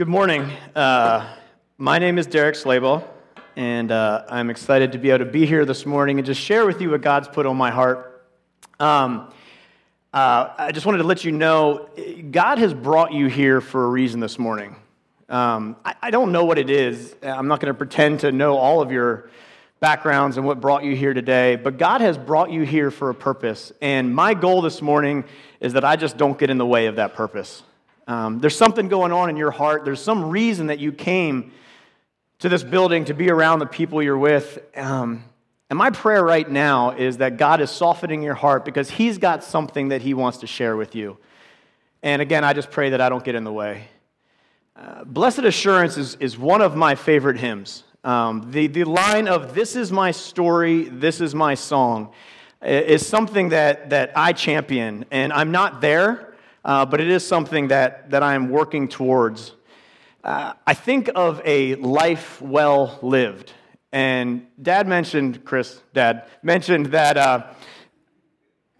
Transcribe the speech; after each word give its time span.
Good 0.00 0.08
morning. 0.08 0.50
Uh, 0.74 1.30
my 1.76 1.98
name 1.98 2.16
is 2.16 2.26
Derek 2.26 2.54
Slabaugh, 2.54 3.04
and 3.54 3.92
uh, 3.92 4.24
I'm 4.30 4.48
excited 4.48 4.92
to 4.92 4.98
be 4.98 5.10
able 5.10 5.26
to 5.26 5.30
be 5.30 5.44
here 5.44 5.66
this 5.66 5.84
morning 5.84 6.18
and 6.18 6.24
just 6.24 6.40
share 6.40 6.64
with 6.64 6.80
you 6.80 6.88
what 6.88 7.02
God's 7.02 7.28
put 7.28 7.44
on 7.44 7.58
my 7.58 7.70
heart. 7.70 8.26
Um, 8.78 9.30
uh, 10.14 10.54
I 10.56 10.72
just 10.72 10.86
wanted 10.86 11.02
to 11.02 11.04
let 11.04 11.22
you 11.22 11.32
know 11.32 11.90
God 12.30 12.56
has 12.56 12.72
brought 12.72 13.12
you 13.12 13.26
here 13.26 13.60
for 13.60 13.84
a 13.84 13.88
reason 13.90 14.20
this 14.20 14.38
morning. 14.38 14.74
Um, 15.28 15.76
I, 15.84 15.94
I, 16.00 16.10
don't 16.10 16.32
know 16.32 16.46
what 16.46 16.56
it 16.56 16.70
is. 16.70 17.14
I'm 17.22 17.48
not 17.48 17.60
going 17.60 17.70
to 17.70 17.76
pretend 17.76 18.20
to 18.20 18.32
know 18.32 18.56
all 18.56 18.80
of 18.80 18.90
your 18.90 19.28
backgrounds 19.80 20.38
and 20.38 20.46
what 20.46 20.62
brought 20.62 20.82
you 20.82 20.96
here 20.96 21.12
today, 21.12 21.56
but 21.56 21.76
God 21.76 22.00
has 22.00 22.16
brought 22.16 22.50
you 22.50 22.62
here 22.62 22.90
for 22.90 23.10
a 23.10 23.14
purpose. 23.14 23.70
And 23.82 24.14
my 24.14 24.32
goal 24.32 24.62
this 24.62 24.80
morning 24.80 25.24
is 25.60 25.74
that 25.74 25.84
I 25.84 25.96
just 25.96 26.16
don't 26.16 26.38
get 26.38 26.48
in 26.48 26.56
the 26.56 26.64
way 26.64 26.86
of 26.86 26.96
that 26.96 27.12
purpose. 27.12 27.64
Um, 28.10 28.40
there's 28.40 28.56
something 28.56 28.88
going 28.88 29.12
on 29.12 29.30
in 29.30 29.36
your 29.36 29.52
heart. 29.52 29.84
There's 29.84 30.02
some 30.02 30.30
reason 30.30 30.66
that 30.66 30.80
you 30.80 30.90
came 30.90 31.52
to 32.40 32.48
this 32.48 32.64
building 32.64 33.04
to 33.04 33.14
be 33.14 33.30
around 33.30 33.60
the 33.60 33.66
people 33.66 34.02
you're 34.02 34.18
with. 34.18 34.58
Um, 34.76 35.22
and 35.68 35.78
my 35.78 35.90
prayer 35.90 36.24
right 36.24 36.50
now 36.50 36.90
is 36.90 37.18
that 37.18 37.36
God 37.36 37.60
is 37.60 37.70
softening 37.70 38.20
your 38.20 38.34
heart 38.34 38.64
because 38.64 38.90
He's 38.90 39.18
got 39.18 39.44
something 39.44 39.90
that 39.90 40.02
He 40.02 40.12
wants 40.12 40.38
to 40.38 40.48
share 40.48 40.76
with 40.76 40.96
you. 40.96 41.18
And 42.02 42.20
again, 42.20 42.42
I 42.42 42.52
just 42.52 42.72
pray 42.72 42.90
that 42.90 43.00
I 43.00 43.10
don't 43.10 43.22
get 43.22 43.36
in 43.36 43.44
the 43.44 43.52
way. 43.52 43.84
Uh, 44.74 45.04
Blessed 45.04 45.44
Assurance 45.44 45.96
is, 45.96 46.16
is 46.16 46.36
one 46.36 46.62
of 46.62 46.74
my 46.74 46.96
favorite 46.96 47.36
hymns. 47.36 47.84
Um, 48.02 48.50
the, 48.50 48.66
the 48.66 48.82
line 48.82 49.28
of, 49.28 49.54
This 49.54 49.76
is 49.76 49.92
my 49.92 50.10
story, 50.10 50.88
this 50.88 51.20
is 51.20 51.32
my 51.32 51.54
song, 51.54 52.12
is 52.60 53.06
something 53.06 53.50
that, 53.50 53.90
that 53.90 54.10
I 54.16 54.32
champion. 54.32 55.04
And 55.12 55.32
I'm 55.32 55.52
not 55.52 55.80
there 55.80 56.29
uh, 56.64 56.86
but 56.86 57.00
it 57.00 57.08
is 57.08 57.26
something 57.26 57.68
that, 57.68 58.10
that 58.10 58.22
I'm 58.22 58.50
working 58.50 58.88
towards. 58.88 59.52
Uh, 60.22 60.52
I 60.66 60.74
think 60.74 61.10
of 61.14 61.40
a 61.44 61.76
life 61.76 62.42
well 62.42 62.98
lived. 63.02 63.52
And 63.92 64.46
dad 64.60 64.86
mentioned, 64.86 65.44
Chris, 65.44 65.80
dad, 65.92 66.26
mentioned 66.42 66.86
that, 66.86 67.16
uh, 67.16 67.46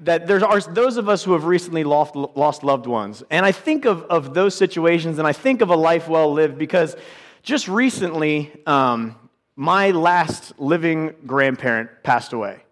that 0.01 0.27
there 0.27 0.45
are 0.45 0.61
those 0.61 0.97
of 0.97 1.09
us 1.09 1.25
who 1.25 1.33
have 1.33 1.45
recently 1.45 1.83
lost, 1.83 2.15
lost 2.15 2.63
loved 2.63 2.87
ones. 2.87 3.23
And 3.31 3.45
I 3.45 3.53
think 3.53 3.87
of, 3.87 4.03
of 4.05 4.35
those 4.35 4.55
situations 4.55 5.19
and 5.19 5.27
I 5.27 5.33
think 5.33 5.63
of 5.63 5.71
a 5.71 5.77
life 5.77 6.09
well 6.09 6.33
lived 6.33 6.59
because 6.59 6.97
just 7.43 7.69
recently, 7.69 8.53
um, 8.67 9.17
my 9.57 9.91
last 9.91 10.59
living 10.59 11.15
grandparent 11.27 11.91
passed 12.03 12.33
away. 12.33 12.63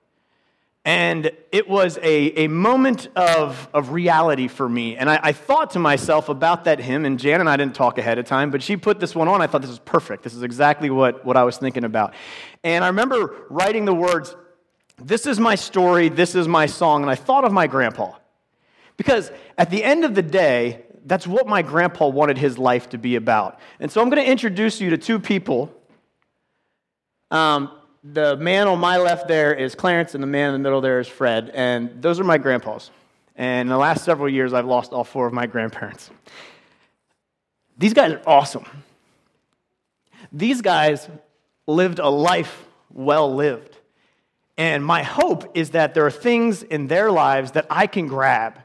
And 0.85 1.31
it 1.53 1.69
was 1.69 1.99
a, 1.99 2.45
a 2.45 2.49
moment 2.49 3.09
of, 3.15 3.69
of 3.75 3.91
reality 3.91 4.49
for 4.49 4.69
me. 4.69 4.97
And 4.97 5.11
I, 5.11 5.21
I, 5.23 5.33
thought 5.33 5.73
to 5.73 5.79
myself 5.79 6.31
about 6.31 6.65
that 6.65 6.79
hymn, 6.79 7.05
and 7.05 7.19
Jan 7.19 7.41
and 7.41 7.49
I 7.49 7.57
didn't 7.57 7.75
talk 7.75 7.99
ahead 7.99 8.19
of 8.19 8.25
time, 8.25 8.51
but 8.51 8.63
she 8.63 8.77
put 8.77 8.99
this 8.99 9.15
one 9.15 9.29
on. 9.29 9.43
I 9.43 9.47
thought 9.47 9.61
this 9.61 9.71
is 9.71 9.81
perfect. 9.81 10.23
This 10.23 10.35
is 10.35 10.43
exactly 10.43 10.89
what, 10.89 11.27
what 11.27 11.37
I 11.37 11.45
was 11.45 11.59
thinking 11.59 11.85
about. 11.85 12.15
And 12.65 12.85
I 12.85 12.87
remember 12.87 13.45
writing 13.51 13.85
the 13.85 13.95
words, 13.95 14.35
This 14.97 15.27
is 15.27 15.39
my 15.39 15.57
story, 15.57 16.09
this 16.09 16.35
is 16.35 16.49
my 16.49 16.65
song. 16.67 17.03
And 17.03 17.11
I 17.11 17.17
thought 17.17 17.45
of 17.45 17.53
my 17.53 17.67
grandpa. 17.67 18.13
Because 18.97 19.31
at 19.59 19.71
the 19.71 19.85
end 19.85 20.05
of 20.05 20.15
the 20.15 20.23
day, 20.23 20.85
that's 21.05 21.27
what 21.27 21.47
my 21.47 21.63
grandpa 21.63 22.09
wanted 22.09 22.39
his 22.39 22.59
life 22.59 22.89
to 22.91 22.99
be 22.99 23.17
about. 23.17 23.61
And 23.81 23.91
so 23.91 24.01
I'm 24.01 24.09
going 24.09 24.23
to 24.23 24.31
introduce 24.31 24.81
you 24.81 24.91
to 24.91 24.99
two 24.99 25.19
people 25.19 25.75
um, 27.31 27.71
the 28.05 28.37
man 28.37 28.69
on 28.69 28.79
my 28.79 28.97
left 28.97 29.29
there 29.29 29.55
is 29.55 29.75
Clarence, 29.75 30.15
and 30.15 30.23
the 30.23 30.29
man 30.29 30.55
in 30.55 30.55
the 30.55 30.59
middle 30.59 30.81
there 30.81 31.01
is 31.01 31.09
Fred. 31.09 31.51
And 31.55 32.03
those 32.03 32.21
are 32.21 32.25
my 32.25 32.39
grandpas. 32.39 32.91
And 33.37 33.63
in 33.63 33.69
the 33.69 33.79
last 33.79 34.05
several 34.05 34.29
years, 34.29 34.53
I've 34.53 34.67
lost 34.67 34.93
all 34.93 35.05
four 35.05 35.27
of 35.27 35.33
my 35.33 35.47
grandparents. 35.47 36.11
These 37.77 37.95
guys 37.95 38.13
are 38.13 38.23
awesome. 38.27 38.65
These 40.33 40.61
guys 40.61 41.09
lived 41.67 42.01
a 42.01 42.09
life 42.09 42.65
well 42.91 43.33
lived. 43.33 43.77
And 44.57 44.85
my 44.85 45.05
hope 45.05 45.57
is 45.57 45.71
that 45.71 45.95
there 45.95 46.05
are 46.05 46.11
things 46.11 46.65
in 46.65 46.89
their 46.89 47.13
lives 47.13 47.53
that 47.53 47.67
I 47.71 47.87
can 47.87 48.09
grab 48.09 48.59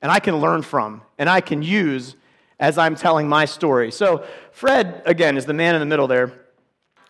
and 0.00 0.12
I 0.12 0.20
can 0.20 0.36
learn 0.36 0.62
from 0.62 1.02
and 1.18 1.28
I 1.28 1.40
can 1.40 1.62
use 1.62 2.14
as 2.60 2.78
I'm 2.78 2.94
telling 2.94 3.28
my 3.28 3.44
story. 3.44 3.90
So, 3.90 4.24
Fred, 4.52 5.02
again, 5.04 5.36
is 5.36 5.46
the 5.46 5.52
man 5.52 5.74
in 5.74 5.80
the 5.80 5.86
middle 5.86 6.06
there. 6.06 6.32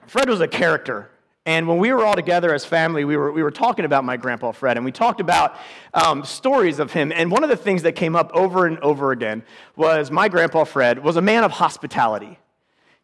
Fred 0.06 0.30
was 0.30 0.40
a 0.40 0.48
character 0.48 1.10
and 1.44 1.66
when 1.66 1.78
we 1.78 1.92
were 1.92 2.04
all 2.04 2.14
together 2.14 2.54
as 2.54 2.64
family, 2.64 3.04
we 3.04 3.16
were, 3.16 3.32
we 3.32 3.42
were 3.42 3.50
talking 3.50 3.84
about 3.84 4.04
my 4.04 4.16
grandpa 4.16 4.52
Fred, 4.52 4.76
and 4.76 4.84
we 4.84 4.92
talked 4.92 5.20
about 5.20 5.56
um, 5.92 6.24
stories 6.24 6.78
of 6.78 6.92
him. 6.92 7.10
And 7.10 7.32
one 7.32 7.42
of 7.42 7.50
the 7.50 7.56
things 7.56 7.82
that 7.82 7.92
came 7.92 8.14
up 8.14 8.30
over 8.32 8.66
and 8.66 8.78
over 8.78 9.10
again 9.10 9.42
was 9.74 10.10
my 10.10 10.28
grandpa 10.28 10.62
Fred 10.62 11.02
was 11.02 11.16
a 11.16 11.22
man 11.22 11.42
of 11.42 11.50
hospitality. 11.50 12.38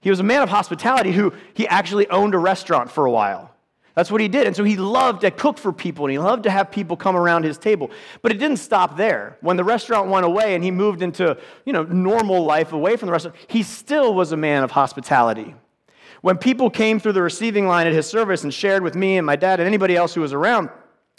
He 0.01 0.11
was 0.11 0.21
a 0.21 0.25
man 0.25 0.43
of 0.43 0.49
hospitality 0.49 1.11
who 1.11 1.33
he 1.55 1.67
actually 1.67 2.09
owned 2.11 2.35
a 2.35 2.39
restaurant 2.39 2.93
for 2.93 3.07
a 3.07 3.11
while. 3.11 3.53
That's 3.97 4.13
what 4.13 4.21
he 4.21 4.29
did. 4.29 4.47
And 4.47 4.55
so 4.55 4.63
he 4.63 4.77
loved 4.77 5.23
to 5.23 5.33
cook 5.33 5.59
for 5.59 5.73
people 5.73 6.05
and 6.05 6.13
he 6.13 6.21
loved 6.21 6.45
to 6.45 6.51
have 6.53 6.71
people 6.71 6.97
come 6.97 7.17
around 7.17 7.43
his 7.43 7.59
table. 7.59 7.91
But 8.23 8.31
it 8.31 8.39
didn't 8.39 8.59
stop 8.59 8.97
there. 8.97 9.37
When 9.41 9.57
the 9.57 9.65
restaurant 9.65 10.09
went 10.09 10.25
away 10.25 10.55
and 10.55 10.63
he 10.63 10.71
moved 10.71 11.03
into, 11.03 11.37
you 11.67 11.73
know, 11.73 11.83
normal 11.83 12.45
life 12.45 12.73
away 12.73 12.97
from 12.97 13.07
the 13.07 13.13
restaurant, 13.13 13.37
he 13.49 13.65
still 13.65 14.15
was 14.15 14.31
a 14.31 14.37
man 14.37 14.63
of 14.63 14.71
hospitality. 14.71 15.57
When 16.21 16.37
people 16.37 16.71
came 16.71 16.99
through 16.99 17.13
the 17.13 17.23
receiving 17.23 17.67
line 17.67 17.87
at 17.87 17.93
his 17.93 18.07
service 18.07 18.43
and 18.43 18.53
shared 18.53 18.83
with 18.83 18.95
me 18.95 19.17
and 19.19 19.27
my 19.27 19.37
dad 19.37 19.61
and 19.61 19.67
anybody 19.67 19.97
else 19.97 20.15
who 20.15 20.21
was 20.21 20.33
around, 20.33 20.71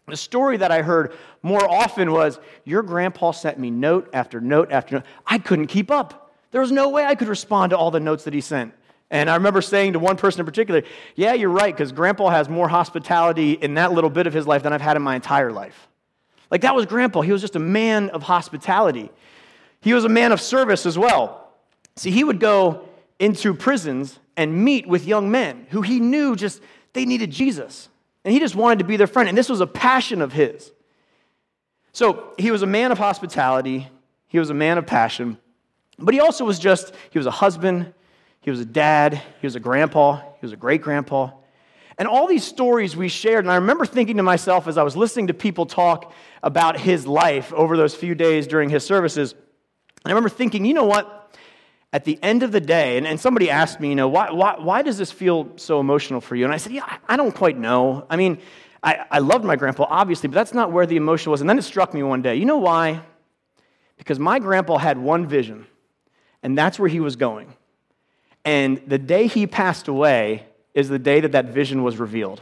the 0.08 0.18
story 0.18 0.58
that 0.58 0.72
I 0.72 0.82
heard 0.82 1.14
more 1.42 1.70
often 1.70 2.12
was 2.12 2.40
Your 2.66 2.84
grandpa 2.84 3.32
sent 3.32 3.60
me 3.60 3.70
note 3.70 4.10
after 4.14 4.42
note 4.42 4.72
after 4.72 4.96
note. 4.96 5.06
I 5.26 5.38
couldn't 5.38 5.68
keep 5.68 5.92
up. 5.92 6.34
There 6.52 6.62
was 6.62 6.72
no 6.72 6.90
way 6.90 7.06
I 7.06 7.16
could 7.16 7.28
respond 7.28 7.70
to 7.72 7.78
all 7.78 7.92
the 7.92 8.00
notes 8.00 8.24
that 8.24 8.34
he 8.34 8.42
sent. 8.42 8.74
And 9.12 9.30
I 9.30 9.36
remember 9.36 9.62
saying 9.62 9.94
to 9.94 10.00
one 10.00 10.18
person 10.18 10.40
in 10.40 10.46
particular, 10.46 10.84
Yeah, 11.16 11.34
you're 11.34 11.50
right, 11.50 11.74
because 11.74 11.92
grandpa 11.92 12.30
has 12.30 12.50
more 12.50 12.68
hospitality 12.68 13.54
in 13.54 13.76
that 13.76 13.92
little 13.92 14.10
bit 14.10 14.28
of 14.28 14.34
his 14.34 14.46
life 14.46 14.64
than 14.64 14.74
I've 14.74 14.82
had 14.82 14.98
in 14.98 15.04
my 15.04 15.16
entire 15.16 15.52
life. 15.52 15.88
Like 16.52 16.62
that 16.62 16.76
was 16.76 16.86
grandpa. 16.86 17.22
He 17.22 17.32
was 17.32 17.42
just 17.42 17.56
a 17.56 17.60
man 17.60 18.10
of 18.10 18.24
hospitality. 18.24 19.12
He 19.82 19.94
was 19.94 20.04
a 20.04 20.10
man 20.10 20.32
of 20.32 20.42
service 20.42 20.86
as 20.86 20.98
well. 20.98 21.54
See, 21.96 22.12
he 22.12 22.24
would 22.24 22.40
go 22.40 22.89
into 23.20 23.54
prisons 23.54 24.18
and 24.38 24.64
meet 24.64 24.88
with 24.88 25.06
young 25.06 25.30
men 25.30 25.68
who 25.70 25.82
he 25.82 26.00
knew 26.00 26.36
just 26.36 26.62
they 26.94 27.06
needed 27.06 27.32
Jesus. 27.32 27.90
And 28.24 28.34
he 28.34 28.40
just 28.40 28.56
wanted 28.56 28.80
to 28.80 28.86
be 28.86 28.98
their 28.98 29.08
friend. 29.08 29.30
And 29.30 29.38
this 29.38 29.50
was 29.50 29.62
a 29.62 29.68
passion 29.68 30.22
of 30.22 30.34
his. 30.34 30.72
So 31.92 32.34
he 32.38 32.52
was 32.52 32.62
a 32.62 32.68
man 32.68 32.92
of 32.92 32.98
hospitality, 32.98 33.88
he 34.28 34.40
was 34.40 34.50
a 34.50 34.54
man 34.54 34.78
of 34.78 34.86
passion, 34.86 35.38
but 35.98 36.14
he 36.14 36.20
also 36.20 36.46
was 36.46 36.60
just, 36.60 36.94
he 37.10 37.20
was 37.20 37.26
a 37.26 37.32
husband, 37.32 37.94
he 38.42 38.52
was 38.52 38.60
a 38.60 38.66
dad, 38.66 39.16
he 39.16 39.48
was 39.48 39.56
a 39.56 39.60
grandpa, 39.60 40.18
he 40.18 40.46
was 40.46 40.54
a 40.54 40.58
great 40.58 40.82
grandpa. 40.82 41.32
And 41.98 42.08
all 42.08 42.28
these 42.28 42.46
stories 42.46 42.96
we 42.96 43.10
shared, 43.10 43.44
and 43.44 43.52
I 43.52 43.56
remember 43.56 43.86
thinking 43.86 44.18
to 44.18 44.24
myself 44.24 44.68
as 44.68 44.78
I 44.78 44.84
was 44.84 44.96
listening 44.96 45.28
to 45.28 45.34
people 45.34 45.66
talk 45.66 46.14
about 46.42 46.80
his 46.80 47.06
life 47.06 47.52
over 47.52 47.76
those 47.76 47.94
few 47.94 48.16
days 48.16 48.48
during 48.48 48.70
his 48.70 48.86
services, 48.86 49.36
I 50.06 50.10
remember 50.10 50.30
thinking, 50.30 50.64
you 50.64 50.74
know 50.74 50.86
what? 50.86 51.19
At 51.92 52.06
the 52.06 52.20
end 52.22 52.44
of 52.44 52.52
the 52.52 52.62
day, 52.62 52.98
and, 52.98 53.08
and 53.08 53.20
somebody 53.20 53.50
asked 53.50 53.80
me, 53.80 53.90
you 53.90 53.96
know, 53.96 54.08
why, 54.08 54.32
why, 54.32 54.56
why 54.60 54.82
does 54.82 54.98
this 54.98 55.12
feel 55.12 55.50
so 55.56 55.80
emotional 55.80 56.22
for 56.22 56.36
you? 56.36 56.46
And 56.46 56.54
I 56.54 56.58
said, 56.58 56.72
yeah, 56.72 56.98
I, 57.08 57.18
don't 57.18 57.34
quite 57.34 57.58
know. 57.58 58.06
I 58.10 58.16
mean, 58.16 58.38
I, 58.84 59.06
I 59.10 59.20
loved 59.20 59.44
my 59.44 59.56
grandpa, 59.56 59.88
obviously, 59.90 60.30
but 60.30 60.36
that's 60.36 60.54
not 60.54 60.72
where 60.72 60.86
the 60.86 60.98
emotion 60.98 61.32
was. 61.32 61.42
And 61.42 61.50
then 61.50 61.58
it 61.58 61.64
struck 61.64 61.94
me 61.94 62.04
one 62.04 62.22
day. 62.22 62.36
You 62.36 62.46
know 62.46 62.58
why? 62.58 63.02
Because 63.98 64.20
my 64.20 64.40
grandpa 64.40 64.78
had 64.78 65.00
one 65.00 65.26
vision, 65.26 65.66
and 66.44 66.58
that's 66.58 66.78
where 66.78 66.90
he 66.90 67.00
was 67.00 67.16
going. 67.16 67.54
And 68.46 68.82
the 68.88 69.00
day 69.00 69.28
he 69.28 69.48
passed 69.48 69.88
away 69.88 70.46
is 70.74 70.90
the 70.90 71.00
day 71.00 71.20
that 71.22 71.32
that 71.32 71.46
vision 71.46 71.84
was 71.84 71.98
revealed. 71.98 72.42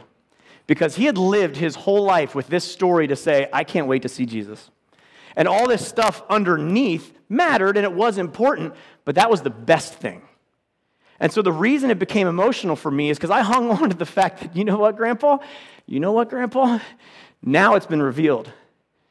Because 0.66 0.96
he 0.96 1.06
had 1.06 1.16
lived 1.16 1.56
his 1.56 1.74
whole 1.74 2.04
life 2.04 2.34
with 2.34 2.48
this 2.48 2.64
story 2.64 3.06
to 3.06 3.16
say, 3.16 3.48
I 3.52 3.64
can't 3.64 3.86
wait 3.86 4.02
to 4.02 4.08
see 4.08 4.26
Jesus. 4.26 4.70
And 5.38 5.46
all 5.46 5.68
this 5.68 5.86
stuff 5.86 6.24
underneath 6.28 7.16
mattered 7.28 7.76
and 7.76 7.84
it 7.86 7.92
was 7.92 8.18
important, 8.18 8.74
but 9.04 9.14
that 9.14 9.30
was 9.30 9.40
the 9.40 9.50
best 9.50 9.94
thing. 9.94 10.22
And 11.20 11.32
so 11.32 11.42
the 11.42 11.52
reason 11.52 11.92
it 11.92 11.98
became 12.00 12.26
emotional 12.26 12.74
for 12.74 12.90
me 12.90 13.08
is 13.08 13.18
because 13.18 13.30
I 13.30 13.42
hung 13.42 13.70
on 13.82 13.90
to 13.90 13.96
the 13.96 14.04
fact 14.04 14.40
that, 14.40 14.56
you 14.56 14.64
know 14.64 14.78
what, 14.78 14.96
Grandpa? 14.96 15.38
You 15.86 16.00
know 16.00 16.10
what, 16.10 16.28
Grandpa? 16.28 16.80
Now 17.40 17.76
it's 17.76 17.86
been 17.86 18.02
revealed. 18.02 18.50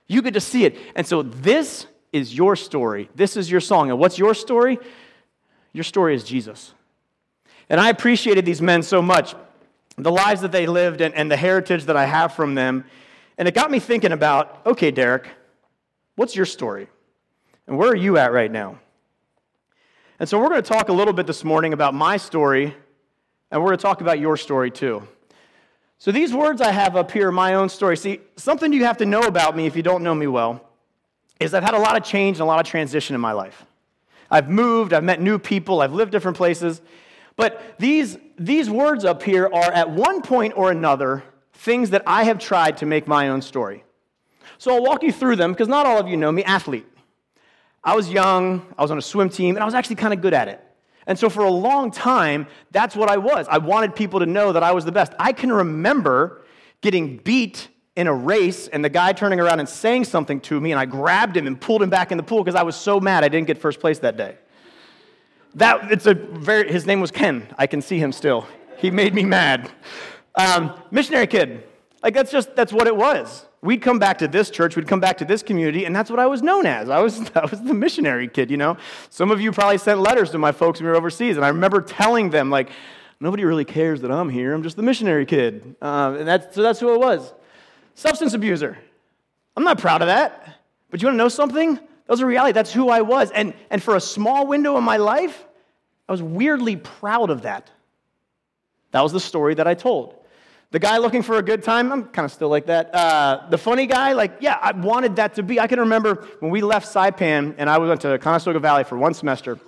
You 0.07 0.21
get 0.21 0.33
to 0.33 0.41
see 0.41 0.65
it. 0.65 0.77
And 0.97 1.07
so 1.07 1.23
this 1.23 1.87
is 2.11 2.35
your 2.35 2.57
story. 2.57 3.09
This 3.15 3.37
is 3.37 3.49
your 3.49 3.61
song. 3.61 3.89
And 3.89 3.97
what's 3.97 4.17
your 4.17 4.33
story? 4.33 4.79
Your 5.71 5.85
story 5.85 6.13
is 6.13 6.25
Jesus. 6.25 6.73
And 7.69 7.79
I 7.79 7.89
appreciated 7.89 8.45
these 8.45 8.61
men 8.61 8.83
so 8.83 9.01
much, 9.01 9.33
the 9.97 10.11
lives 10.11 10.41
that 10.41 10.51
they 10.51 10.67
lived 10.67 10.99
and, 10.99 11.15
and 11.15 11.31
the 11.31 11.37
heritage 11.37 11.85
that 11.85 11.95
I 11.95 12.05
have 12.05 12.33
from 12.33 12.53
them. 12.53 12.83
And 13.37 13.47
it 13.47 13.55
got 13.55 13.71
me 13.71 13.79
thinking 13.79 14.11
about 14.11 14.61
okay, 14.65 14.91
Derek, 14.91 15.29
what's 16.17 16.35
your 16.35 16.45
story? 16.45 16.89
And 17.67 17.77
where 17.77 17.89
are 17.89 17.95
you 17.95 18.17
at 18.17 18.33
right 18.33 18.51
now? 18.51 18.79
And 20.19 20.27
so 20.27 20.37
we're 20.39 20.49
going 20.49 20.61
to 20.61 20.67
talk 20.67 20.89
a 20.89 20.93
little 20.93 21.13
bit 21.13 21.27
this 21.27 21.43
morning 21.43 21.71
about 21.71 21.93
my 21.93 22.17
story, 22.17 22.75
and 23.51 23.61
we're 23.61 23.69
going 23.69 23.77
to 23.77 23.83
talk 23.83 24.01
about 24.01 24.19
your 24.19 24.35
story 24.35 24.69
too. 24.71 25.07
So 25.99 26.11
these 26.11 26.33
words 26.33 26.59
I 26.59 26.71
have 26.71 26.95
up 26.95 27.11
here, 27.11 27.31
my 27.31 27.53
own 27.53 27.69
story. 27.69 27.95
See, 27.97 28.19
something 28.35 28.73
you 28.73 28.83
have 28.85 28.97
to 28.97 29.05
know 29.05 29.21
about 29.21 29.55
me 29.55 29.67
if 29.67 29.75
you 29.75 29.83
don't 29.83 30.03
know 30.03 30.13
me 30.13 30.27
well 30.27 30.63
is 31.39 31.53
I've 31.53 31.63
had 31.63 31.75
a 31.75 31.79
lot 31.79 31.95
of 31.95 32.03
change 32.03 32.37
and 32.37 32.41
a 32.41 32.45
lot 32.45 32.59
of 32.59 32.65
transition 32.65 33.15
in 33.15 33.21
my 33.21 33.31
life. 33.31 33.65
I've 34.29 34.49
moved, 34.49 34.93
I've 34.93 35.03
met 35.03 35.21
new 35.21 35.39
people, 35.39 35.81
I've 35.81 35.93
lived 35.93 36.11
different 36.11 36.35
places. 36.35 36.81
But 37.35 37.75
these, 37.77 38.17
these 38.37 38.69
words 38.69 39.05
up 39.05 39.21
here 39.21 39.45
are 39.45 39.71
at 39.71 39.89
one 39.89 40.21
point 40.21 40.53
or 40.57 40.71
another 40.71 41.23
things 41.53 41.91
that 41.91 42.03
I 42.07 42.23
have 42.23 42.39
tried 42.39 42.77
to 42.77 42.85
make 42.85 43.07
my 43.07 43.29
own 43.29 43.41
story. 43.41 43.83
So 44.57 44.73
I'll 44.73 44.83
walk 44.83 45.03
you 45.03 45.11
through 45.11 45.35
them 45.35 45.51
because 45.51 45.67
not 45.67 45.85
all 45.85 45.99
of 45.99 46.07
you 46.07 46.17
know 46.17 46.31
me, 46.31 46.43
athlete. 46.43 46.87
I 47.83 47.95
was 47.95 48.09
young, 48.09 48.65
I 48.77 48.81
was 48.81 48.91
on 48.91 48.97
a 48.97 49.01
swim 49.01 49.29
team, 49.29 49.55
and 49.55 49.63
I 49.63 49.65
was 49.65 49.73
actually 49.73 49.95
kind 49.97 50.13
of 50.13 50.21
good 50.21 50.33
at 50.33 50.47
it. 50.47 50.63
And 51.05 51.17
so 51.17 51.29
for 51.29 51.43
a 51.43 51.49
long 51.49 51.89
time, 51.89 52.47
that's 52.71 52.95
what 52.95 53.09
I 53.09 53.17
was. 53.17 53.47
I 53.49 53.59
wanted 53.59 53.95
people 53.95 54.19
to 54.19 54.25
know 54.25 54.51
that 54.51 54.61
I 54.61 54.73
was 54.73 54.83
the 54.83 54.91
best. 54.91 55.13
I 55.17 55.31
can 55.31 55.51
remember 55.51 56.43
getting 56.81 57.17
beat 57.17 57.69
in 57.95 58.07
a 58.07 58.13
race 58.13 58.67
and 58.67 58.83
the 58.83 58.89
guy 58.89 59.13
turning 59.13 59.39
around 59.39 59.59
and 59.59 59.69
saying 59.69 60.03
something 60.03 60.41
to 60.41 60.59
me, 60.59 60.71
and 60.71 60.79
I 60.79 60.85
grabbed 60.85 61.37
him 61.37 61.47
and 61.47 61.59
pulled 61.59 61.81
him 61.81 61.89
back 61.89 62.11
in 62.11 62.17
the 62.17 62.23
pool 62.23 62.43
because 62.43 62.59
I 62.59 62.63
was 62.63 62.75
so 62.75 62.99
mad 62.99 63.23
I 63.23 63.29
didn't 63.29 63.47
get 63.47 63.57
first 63.57 63.79
place 63.79 63.99
that 63.99 64.17
day. 64.17 64.37
That, 65.55 65.91
it's 65.91 66.05
a 66.05 66.13
very, 66.13 66.71
his 66.71 66.85
name 66.85 66.99
was 66.99 67.09
Ken. 67.09 67.47
I 67.57 67.67
can 67.67 67.81
see 67.81 67.97
him 67.97 68.11
still. 68.11 68.45
He 68.77 68.91
made 68.91 69.15
me 69.15 69.23
mad. 69.23 69.71
Um, 70.35 70.79
missionary 70.91 71.25
kid. 71.25 71.63
Like, 72.03 72.13
that's 72.13 72.31
just, 72.31 72.55
that's 72.55 72.71
what 72.71 72.87
it 72.87 72.95
was. 72.95 73.45
We'd 73.61 73.81
come 73.81 73.97
back 73.97 74.19
to 74.19 74.27
this 74.27 74.49
church, 74.49 74.75
we'd 74.75 74.87
come 74.87 74.99
back 74.99 75.17
to 75.17 75.25
this 75.25 75.41
community, 75.41 75.85
and 75.85 75.95
that's 75.95 76.09
what 76.09 76.19
I 76.19 76.27
was 76.27 76.41
known 76.41 76.65
as. 76.65 76.89
I 76.89 76.99
was, 76.99 77.29
I 77.35 77.45
was 77.45 77.61
the 77.61 77.73
missionary 77.73 78.27
kid, 78.27 78.51
you 78.51 78.57
know? 78.57 78.77
Some 79.09 79.31
of 79.31 79.41
you 79.41 79.51
probably 79.51 79.77
sent 79.77 79.99
letters 79.99 80.29
to 80.31 80.37
my 80.37 80.51
folks 80.51 80.79
when 80.79 80.85
we 80.85 80.91
were 80.91 80.97
overseas, 80.97 81.37
and 81.37 81.45
I 81.45 81.49
remember 81.49 81.81
telling 81.81 82.29
them, 82.29 82.49
like, 82.49 82.69
nobody 83.19 83.45
really 83.45 83.65
cares 83.65 84.01
that 84.01 84.11
I'm 84.11 84.29
here. 84.29 84.53
I'm 84.53 84.63
just 84.63 84.75
the 84.75 84.83
missionary 84.83 85.25
kid. 85.25 85.75
Uh, 85.81 86.15
and 86.19 86.27
that's, 86.27 86.55
so 86.55 86.61
that's 86.61 86.79
who 86.79 86.93
it 86.93 86.99
was. 86.99 87.33
Substance 87.95 88.33
abuser. 88.33 88.77
I'm 89.55 89.63
not 89.63 89.79
proud 89.79 90.01
of 90.01 90.07
that. 90.07 90.59
But 90.89 91.01
you 91.01 91.07
want 91.07 91.15
to 91.15 91.17
know 91.17 91.29
something? 91.29 91.75
That 91.75 92.13
was 92.13 92.19
a 92.21 92.25
reality. 92.25 92.53
That's 92.53 92.71
who 92.71 92.89
I 92.89 93.01
was. 93.01 93.31
And, 93.31 93.53
and 93.69 93.81
for 93.81 93.95
a 93.95 93.99
small 93.99 94.47
window 94.47 94.77
in 94.77 94.83
my 94.83 94.97
life, 94.97 95.45
I 96.07 96.11
was 96.11 96.21
weirdly 96.21 96.77
proud 96.77 97.29
of 97.29 97.41
that. 97.41 97.69
That 98.91 99.01
was 99.01 99.11
the 99.11 99.19
story 99.19 99.55
that 99.55 99.67
I 99.67 99.73
told. 99.73 100.15
The 100.71 100.79
guy 100.79 100.97
looking 100.97 101.21
for 101.21 101.37
a 101.37 101.41
good 101.41 101.63
time, 101.63 101.93
I'm 101.93 102.05
kind 102.05 102.25
of 102.25 102.31
still 102.31 102.49
like 102.49 102.65
that. 102.65 102.93
Uh, 102.93 103.47
the 103.49 103.57
funny 103.57 103.85
guy, 103.85 104.11
like, 104.13 104.37
yeah, 104.41 104.57
I 104.61 104.73
wanted 104.73 105.15
that 105.15 105.35
to 105.35 105.43
be. 105.43 105.61
I 105.61 105.67
can 105.67 105.79
remember 105.79 106.27
when 106.39 106.51
we 106.51 106.61
left 106.61 106.93
Saipan 106.93 107.55
and 107.57 107.69
I 107.69 107.77
went 107.77 108.01
to 108.01 108.17
Conestoga 108.19 108.59
Valley 108.59 108.83
for 108.83 108.97
one 108.97 109.13
semester, 109.13 109.59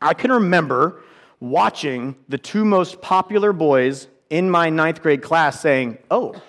I 0.00 0.14
can 0.14 0.30
remember 0.30 1.02
watching 1.40 2.14
the 2.28 2.38
two 2.38 2.64
most 2.64 3.00
popular 3.00 3.52
boys 3.52 4.06
in 4.30 4.48
my 4.48 4.70
ninth 4.70 5.02
grade 5.02 5.22
class 5.22 5.60
saying, 5.60 5.98
oh, 6.08 6.40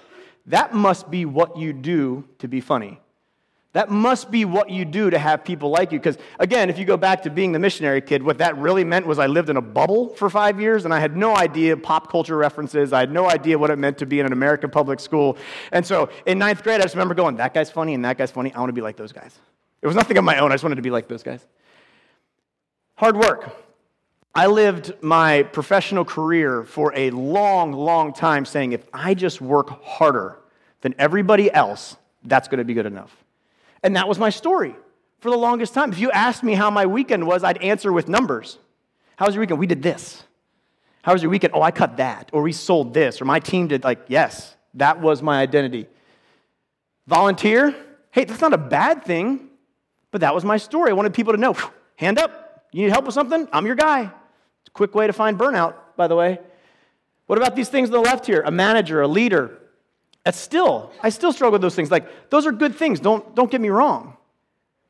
that 0.45 0.73
must 0.73 1.09
be 1.09 1.25
what 1.25 1.57
you 1.57 1.73
do 1.73 2.25
to 2.39 2.47
be 2.47 2.61
funny. 2.61 2.99
That 3.73 3.91
must 3.91 4.31
be 4.31 4.45
what 4.45 4.71
you 4.71 4.83
do 4.83 5.11
to 5.11 5.19
have 5.19 5.43
people 5.43 5.69
like 5.69 5.91
you. 5.91 5.99
Because, 5.99 6.17
again, 6.39 6.71
if 6.71 6.79
you 6.79 6.85
go 6.85 6.97
back 6.97 7.21
to 7.23 7.29
being 7.29 7.51
the 7.51 7.59
missionary 7.59 8.01
kid, 8.01 8.23
what 8.23 8.39
that 8.39 8.57
really 8.57 8.83
meant 8.83 9.05
was 9.05 9.19
I 9.19 9.27
lived 9.27 9.49
in 9.49 9.57
a 9.57 9.61
bubble 9.61 10.09
for 10.15 10.27
five 10.27 10.59
years 10.59 10.85
and 10.85 10.93
I 10.93 10.99
had 10.99 11.15
no 11.15 11.35
idea 11.35 11.77
pop 11.77 12.09
culture 12.09 12.35
references. 12.35 12.93
I 12.93 13.01
had 13.01 13.11
no 13.11 13.29
idea 13.29 13.59
what 13.59 13.69
it 13.69 13.77
meant 13.77 13.99
to 13.99 14.07
be 14.07 14.19
in 14.19 14.25
an 14.25 14.33
American 14.33 14.71
public 14.71 14.99
school. 14.99 15.37
And 15.71 15.85
so 15.85 16.09
in 16.25 16.39
ninth 16.39 16.63
grade, 16.63 16.79
I 16.79 16.83
just 16.83 16.95
remember 16.95 17.13
going, 17.13 17.35
that 17.35 17.53
guy's 17.53 17.69
funny 17.69 17.93
and 17.93 18.03
that 18.05 18.17
guy's 18.17 18.31
funny. 18.31 18.51
I 18.53 18.59
want 18.59 18.69
to 18.69 18.73
be 18.73 18.81
like 18.81 18.97
those 18.97 19.11
guys. 19.11 19.37
It 19.83 19.87
was 19.87 19.95
nothing 19.95 20.17
of 20.17 20.23
my 20.23 20.39
own. 20.39 20.51
I 20.51 20.55
just 20.55 20.63
wanted 20.63 20.77
to 20.77 20.81
be 20.81 20.89
like 20.89 21.07
those 21.07 21.23
guys. 21.23 21.45
Hard 22.95 23.17
work. 23.17 23.55
I 24.33 24.47
lived 24.47 24.93
my 25.01 25.43
professional 25.43 26.05
career 26.05 26.63
for 26.63 26.91
a 26.95 27.11
long, 27.11 27.71
long 27.71 28.13
time 28.13 28.45
saying 28.45 28.71
if 28.71 28.83
I 28.93 29.13
just 29.13 29.41
work 29.41 29.83
harder 29.83 30.39
than 30.81 30.95
everybody 30.97 31.51
else, 31.51 31.97
that's 32.23 32.47
going 32.47 32.57
to 32.57 32.63
be 32.63 32.73
good 32.73 32.85
enough. 32.85 33.15
And 33.83 33.95
that 33.95 34.07
was 34.07 34.19
my 34.19 34.29
story 34.29 34.75
for 35.19 35.29
the 35.29 35.37
longest 35.37 35.73
time. 35.73 35.91
If 35.91 35.99
you 35.99 36.11
asked 36.11 36.43
me 36.43 36.53
how 36.53 36.69
my 36.69 36.85
weekend 36.85 37.25
was, 37.25 37.43
I'd 37.43 37.61
answer 37.61 37.91
with 37.91 38.07
numbers. 38.07 38.57
How 39.15 39.25
was 39.25 39.35
your 39.35 39.41
weekend? 39.41 39.59
We 39.59 39.67
did 39.67 39.81
this. 39.81 40.23
How 41.01 41.13
was 41.13 41.21
your 41.21 41.31
weekend? 41.31 41.53
Oh, 41.53 41.61
I 41.61 41.71
cut 41.71 41.97
that. 41.97 42.29
Or 42.33 42.41
we 42.41 42.51
sold 42.51 42.93
this. 42.93 43.21
Or 43.21 43.25
my 43.25 43.39
team 43.39 43.67
did, 43.67 43.83
like, 43.83 44.05
yes, 44.07 44.55
that 44.75 44.99
was 44.99 45.21
my 45.21 45.41
identity. 45.41 45.87
Volunteer? 47.07 47.75
Hey, 48.11 48.25
that's 48.25 48.41
not 48.41 48.53
a 48.53 48.57
bad 48.57 49.05
thing, 49.05 49.49
but 50.11 50.21
that 50.21 50.33
was 50.33 50.43
my 50.43 50.57
story. 50.57 50.91
I 50.91 50.93
wanted 50.93 51.13
people 51.13 51.33
to 51.33 51.39
know 51.39 51.55
hand 51.95 52.19
up. 52.19 52.65
You 52.71 52.83
need 52.83 52.91
help 52.91 53.05
with 53.05 53.13
something? 53.13 53.47
I'm 53.51 53.65
your 53.65 53.75
guy. 53.75 54.01
It's 54.01 54.67
a 54.67 54.71
quick 54.71 54.93
way 54.93 55.07
to 55.07 55.13
find 55.13 55.37
burnout, 55.37 55.75
by 55.95 56.07
the 56.07 56.15
way. 56.15 56.39
What 57.27 57.37
about 57.37 57.55
these 57.55 57.69
things 57.69 57.89
on 57.89 57.93
the 57.93 58.01
left 58.01 58.25
here? 58.25 58.41
A 58.41 58.51
manager, 58.51 59.01
a 59.01 59.07
leader, 59.07 59.58
that's 60.29 60.39
still, 60.39 60.91
I 61.01 61.09
still 61.09 61.33
struggle 61.33 61.53
with 61.53 61.63
those 61.63 61.73
things. 61.73 61.89
Like, 61.89 62.29
those 62.29 62.45
are 62.45 62.51
good 62.51 62.75
things, 62.75 62.99
don't, 62.99 63.33
don't 63.33 63.49
get 63.49 63.59
me 63.59 63.69
wrong. 63.69 64.15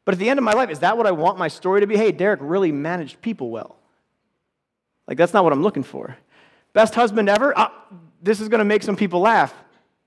But 0.04 0.16
at 0.16 0.20
the 0.20 0.30
end 0.30 0.38
of 0.38 0.44
my 0.44 0.52
life, 0.52 0.70
is 0.70 0.80
that 0.80 0.98
what 0.98 1.08
I 1.08 1.12
want 1.12 1.38
my 1.38 1.48
story 1.48 1.80
to 1.80 1.88
be? 1.88 1.96
Hey, 1.96 2.12
Derek 2.12 2.42
really 2.44 2.74
managed 2.74 3.22
people 3.22 3.50
well. 3.50 3.78
Like, 5.08 5.18
that's 5.18 5.34
not 5.34 5.46
what 5.46 5.54
I'm 5.54 5.64
looking 5.64 5.84
for. 5.84 6.18
Best 6.74 6.94
husband 6.94 7.30
ever? 7.30 7.58
Uh, 7.58 7.70
this 8.22 8.42
is 8.42 8.50
going 8.50 8.60
to 8.60 8.66
make 8.66 8.84
some 8.84 8.98
people 8.98 9.22
laugh, 9.22 9.54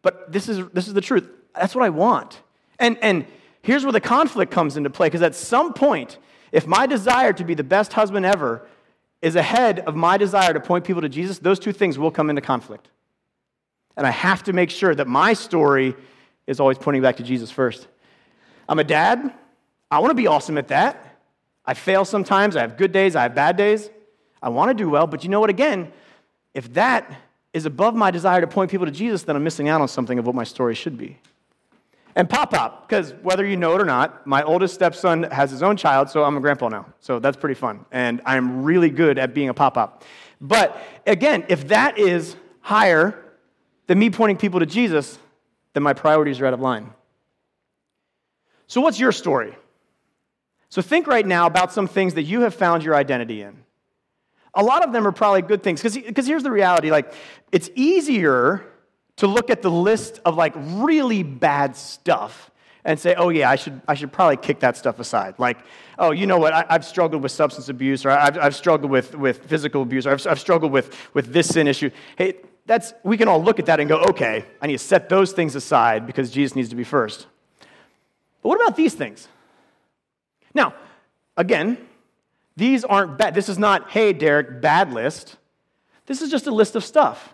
but 0.03 0.31
this 0.31 0.51
is, 0.51 0.69
this 0.75 0.87
is 0.87 0.93
the 0.93 1.01
truth. 1.01 1.27
That's 1.55 1.75
what 1.75 1.83
I 1.83 1.89
want. 1.89 2.43
And, 2.79 2.99
and 3.01 3.25
here's 3.63 3.85
where 3.85 3.93
the 3.93 4.03
conflict 4.03 4.53
comes 4.53 4.77
into 4.77 4.91
play, 4.91 5.07
because 5.07 5.23
at 5.23 5.35
some 5.35 5.73
point, 5.73 6.19
if 6.53 6.67
my 6.67 6.87
desire 6.87 7.33
to 7.33 7.43
be 7.43 7.55
the 7.55 7.65
best 7.65 7.95
husband 7.95 8.27
ever 8.27 8.67
is 9.23 9.35
ahead 9.35 9.79
of 9.79 9.97
my 9.97 10.19
desire 10.19 10.53
to 10.53 10.61
point 10.61 10.85
people 10.85 11.01
to 11.01 11.09
Jesus, 11.09 11.39
those 11.39 11.59
two 11.59 11.73
things 11.73 11.99
will 11.99 12.11
come 12.11 12.29
into 12.29 12.43
conflict. 12.43 12.91
And 13.97 14.07
I 14.07 14.11
have 14.11 14.43
to 14.45 14.53
make 14.53 14.71
sure 14.71 14.95
that 14.95 15.07
my 15.07 15.33
story 15.33 15.95
is 16.47 16.61
always 16.61 16.79
pointing 16.79 17.03
back 17.03 17.17
to 17.17 17.23
Jesus 17.23 17.51
first. 17.51 17.87
I'm 18.69 18.79
a 18.79 18.85
dad. 18.85 19.33
I 19.91 19.99
want 19.99 20.11
to 20.11 20.15
be 20.15 20.27
awesome 20.27 20.57
at 20.59 20.69
that. 20.69 21.19
I 21.65 21.75
fail 21.75 22.05
sometimes. 22.05 22.57
I 22.57 22.61
have 22.63 22.77
good 22.77 22.93
days. 22.93 23.15
I 23.15 23.23
have 23.23 23.35
bad 23.35 23.57
days. 23.57 23.91
I 24.43 24.49
want 24.49 24.71
to 24.71 24.75
do 24.75 24.89
well. 24.89 25.07
But 25.07 25.25
you 25.25 25.31
know 25.31 25.41
what? 25.41 25.51
Again, 25.51 25.93
if 26.55 26.73
that 26.75 27.21
is 27.53 27.67
above 27.67 27.95
my 27.95 28.11
desire 28.11 28.41
to 28.41 28.47
point 28.47 28.71
people 28.71 28.87
to 28.87 28.93
Jesus, 28.93 29.23
then 29.23 29.37
I'm 29.37 29.45
missing 29.45 29.69
out 29.69 29.81
on 29.81 29.89
something 29.89 30.19
of 30.19 30.27
what 30.27 30.35
my 30.35 30.45
story 30.45 30.75
should 30.75 30.97
be. 30.97 31.19
And 32.15 32.29
Pop 32.29 32.51
Pop, 32.51 32.89
because 32.89 33.15
whether 33.23 33.45
you 33.45 33.57
know 33.57 33.75
it 33.75 33.81
or 33.81 33.87
not, 33.87 34.27
my 34.27 34.43
oldest 34.43 34.75
stepson 34.75 35.23
has 35.25 35.51
his 35.51 35.63
own 35.63 35.77
child, 35.79 36.11
so 36.11 36.25
I'm 36.25 36.37
a 36.37 36.41
grandpa 36.41 36.69
now. 36.69 36.87
So 37.01 37.19
that's 37.19 37.39
pretty 37.39 37.55
fun. 37.55 37.87
And 37.91 38.21
I'm 38.27 38.65
really 38.65 38.91
good 38.91 39.19
at 39.19 39.33
being 39.33 39.49
a 39.49 39.55
Pop 39.55 39.75
Pop. 39.75 40.05
But 40.41 40.77
again, 41.07 41.45
if 41.49 41.69
that 41.69 41.99
is 41.99 42.37
higher 42.61 43.22
than 43.87 43.99
me 43.99 44.11
pointing 44.11 44.37
people 44.37 44.61
to 44.61 44.67
Jesus, 44.67 45.19
then 45.75 45.83
my 45.83 45.93
priorities 45.93 46.41
are 46.41 46.47
out 46.47 46.55
of 46.55 46.61
line. 46.61 46.91
So, 48.67 48.81
what's 48.81 48.99
your 48.99 49.13
story? 49.13 49.57
So, 50.69 50.81
think 50.83 51.07
right 51.07 51.27
now 51.27 51.47
about 51.47 51.73
some 51.73 51.89
things 51.89 52.15
that 52.15 52.23
you 52.23 52.43
have 52.43 52.55
found 52.55 52.83
your 52.83 52.95
identity 52.95 53.43
in. 53.43 53.65
A 54.55 54.63
lot 54.63 54.85
of 54.85 54.93
them 54.93 55.07
are 55.07 55.13
probably 55.13 55.43
good 55.43 55.63
things, 55.63 55.83
because 55.83 56.27
here's 56.27 56.43
the 56.43 56.51
reality 56.51 56.91
like, 56.91 57.13
it's 57.53 57.71
easier 57.75 58.65
to 59.17 59.27
look 59.27 59.51
at 59.51 59.63
the 59.63 59.71
list 59.71 60.21
of 60.25 60.37
like 60.37 60.53
really 60.57 61.23
bad 61.23 61.77
stuff 61.77 62.51
and 62.85 62.99
say, 62.99 63.15
oh, 63.15 63.29
yeah, 63.29 63.49
I 63.49 63.57
should, 63.57 63.81
I 63.87 63.95
should 63.95 64.13
probably 64.13 64.37
kick 64.37 64.61
that 64.61 64.77
stuff 64.77 64.99
aside. 64.99 65.37
Like, 65.39 65.59
oh, 65.99 66.11
you 66.11 66.27
know 66.27 66.39
what, 66.39 66.53
I, 66.53 66.65
have 66.69 66.85
struggled 66.85 67.23
with 67.23 67.31
substance 67.31 67.69
abuse, 67.69 68.05
or 68.05 68.11
I've, 68.11 68.37
I've 68.37 68.57
struggled 68.57 68.91
with, 68.91 69.15
with 69.15 69.45
physical 69.45 69.83
abuse, 69.83 70.07
or 70.07 70.13
I've, 70.13 70.27
I've 70.27 70.41
struggled 70.41 70.73
with, 70.73 70.97
with 71.15 71.33
this 71.33 71.49
sin 71.49 71.69
issue. 71.69 71.91
Hey, 72.17 72.37
that's, 72.67 72.95
we 73.03 73.17
can 73.17 73.29
all 73.29 73.43
look 73.43 73.59
at 73.59 73.67
that 73.67 73.81
and 73.81 73.89
go, 73.89 73.99
okay, 74.11 74.45
I 74.61 74.67
need 74.67 74.75
to 74.75 74.79
set 74.79 75.09
those 75.09 75.33
things 75.33 75.55
aside 75.55 76.07
because 76.07 76.31
Jesus 76.31 76.55
needs 76.55 76.69
to 76.69 76.77
be 76.77 76.85
first. 76.85 77.27
But 78.43 78.49
what 78.51 78.61
about 78.61 78.77
these 78.77 78.95
things? 78.95 79.29
Now, 80.55 80.75
again, 81.37 81.79
these 82.57 82.85
aren't 82.85 83.19
bad. 83.19 83.35
This 83.35 83.49
is 83.49 83.59
not, 83.59 83.91
hey, 83.91 84.13
Derek, 84.13 84.61
bad 84.61 84.93
list. 84.93 85.37
This 86.07 86.23
is 86.23 86.31
just 86.31 86.47
a 86.47 86.51
list 86.51 86.77
of 86.77 86.85
stuff. 86.85 87.33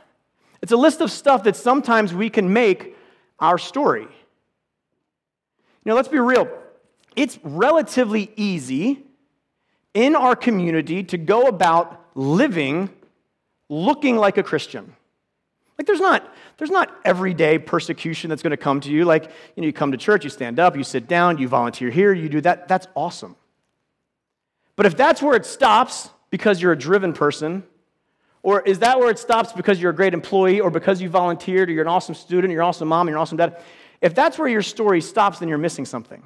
It's 0.63 0.73
a 0.73 0.77
list 0.77 1.01
of 1.01 1.11
stuff 1.11 1.45
that 1.45 1.57
sometimes 1.57 2.15
we 2.15 2.31
can 2.31 2.53
make 2.53 2.97
our 3.39 3.59
story. 3.59 4.09
Know, 5.85 5.95
let's 5.95 6.09
be 6.09 6.19
real. 6.19 6.49
It's 7.17 7.39
relatively 7.43 8.31
easy 8.37 9.05
in 9.95 10.15
our 10.15 10.37
community 10.37 11.03
to 11.05 11.17
go 11.17 11.47
about 11.47 12.05
living 12.15 12.91
looking 13.71 14.17
like 14.17 14.37
a 14.37 14.43
Christian. 14.43 14.95
Like 15.79 15.87
there's 15.87 16.01
not 16.01 16.35
there's 16.59 16.71
not 16.71 16.93
everyday 17.05 17.59
persecution 17.59 18.29
that's 18.29 18.43
going 18.43 18.51
to 18.51 18.57
come 18.57 18.81
to 18.81 18.91
you. 18.91 19.05
Like, 19.05 19.31
you 19.55 19.63
know, 19.63 19.67
you 19.67 19.73
come 19.73 19.93
to 19.93 19.99
church, 19.99 20.25
you 20.25 20.31
stand 20.31 20.59
up, 20.59 20.77
you 20.77 20.83
sit 20.83 21.07
down, 21.07 21.39
you 21.39 21.47
volunteer 21.47 21.89
here, 21.89 22.13
you 22.13 22.29
do 22.29 22.41
that. 22.41 22.67
That's 22.67 22.89
awesome. 22.97 23.37
But 24.75 24.87
if 24.87 24.97
that's 24.97 25.23
where 25.23 25.37
it 25.37 25.47
stops 25.47 26.11
because 26.31 26.61
you're 26.61 26.73
a 26.73 26.79
driven 26.79 27.13
person, 27.13 27.63
or 28.43 28.61
is 28.61 28.81
that 28.81 28.99
where 28.99 29.11
it 29.11 29.19
stops 29.19 29.53
because 29.53 29.81
you're 29.81 29.91
a 29.91 29.95
great 29.95 30.15
employee, 30.15 30.61
or 30.61 30.71
because 30.71 31.01
you 31.01 31.09
volunteered, 31.09 31.69
or 31.69 31.73
you're 31.73 31.83
an 31.83 31.89
awesome 31.89 32.15
student, 32.15 32.53
you're 32.53 32.63
an 32.63 32.69
awesome 32.69 32.89
mom, 32.89 33.09
you're 33.09 33.17
an 33.17 33.21
awesome 33.21 33.37
dad? 33.37 33.61
If 34.01 34.15
that's 34.15 34.39
where 34.39 34.49
your 34.49 34.63
story 34.63 35.01
stops, 35.01 35.39
then 35.39 35.49
you're 35.49 35.59
missing 35.59 35.85
something. 35.85 36.23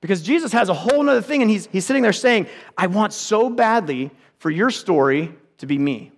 Because 0.00 0.22
Jesus 0.22 0.52
has 0.52 0.70
a 0.70 0.74
whole 0.74 1.08
other 1.08 1.20
thing, 1.20 1.42
and 1.42 1.50
he's, 1.50 1.66
he's 1.66 1.84
sitting 1.84 2.02
there 2.02 2.12
saying, 2.12 2.46
I 2.76 2.86
want 2.86 3.12
so 3.12 3.50
badly 3.50 4.10
for 4.38 4.50
your 4.50 4.70
story 4.70 5.34
to 5.58 5.66
be 5.66 5.76
me. 5.76 6.12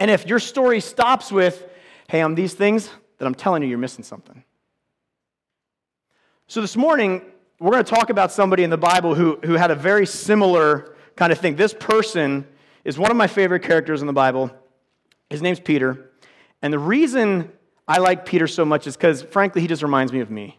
And 0.00 0.10
if 0.10 0.26
your 0.26 0.40
story 0.40 0.80
stops 0.80 1.30
with, 1.30 1.64
hey, 2.08 2.20
I'm 2.20 2.34
these 2.34 2.54
things, 2.54 2.90
then 3.18 3.26
I'm 3.26 3.34
telling 3.34 3.62
you, 3.62 3.68
you're 3.68 3.78
missing 3.78 4.02
something. 4.02 4.42
So 6.48 6.60
this 6.60 6.76
morning, 6.76 7.22
we're 7.60 7.70
going 7.70 7.84
to 7.84 7.94
talk 7.94 8.08
about 8.10 8.32
somebody 8.32 8.64
in 8.64 8.70
the 8.70 8.78
Bible 8.78 9.14
who, 9.14 9.38
who 9.44 9.52
had 9.52 9.70
a 9.70 9.74
very 9.74 10.06
similar 10.06 10.96
kind 11.14 11.30
of 11.30 11.38
thing. 11.38 11.54
This 11.54 11.74
person 11.74 12.46
is 12.82 12.98
one 12.98 13.10
of 13.10 13.16
my 13.16 13.26
favorite 13.26 13.62
characters 13.62 14.00
in 14.00 14.06
the 14.06 14.12
Bible. 14.12 14.50
His 15.28 15.42
name's 15.42 15.60
Peter. 15.60 16.10
And 16.62 16.72
the 16.72 16.78
reason 16.78 17.52
I 17.86 17.98
like 17.98 18.24
Peter 18.24 18.48
so 18.48 18.64
much 18.64 18.86
is 18.86 18.96
because, 18.96 19.22
frankly, 19.22 19.60
he 19.60 19.68
just 19.68 19.82
reminds 19.82 20.12
me 20.12 20.20
of 20.20 20.30
me. 20.30 20.58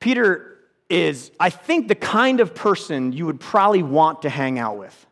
Peter 0.00 0.58
is, 0.90 1.30
I 1.38 1.50
think, 1.50 1.86
the 1.86 1.94
kind 1.94 2.40
of 2.40 2.54
person 2.54 3.12
you 3.12 3.26
would 3.26 3.38
probably 3.38 3.82
want 3.82 4.22
to 4.22 4.28
hang 4.28 4.58
out 4.58 4.76
with. 4.76 5.06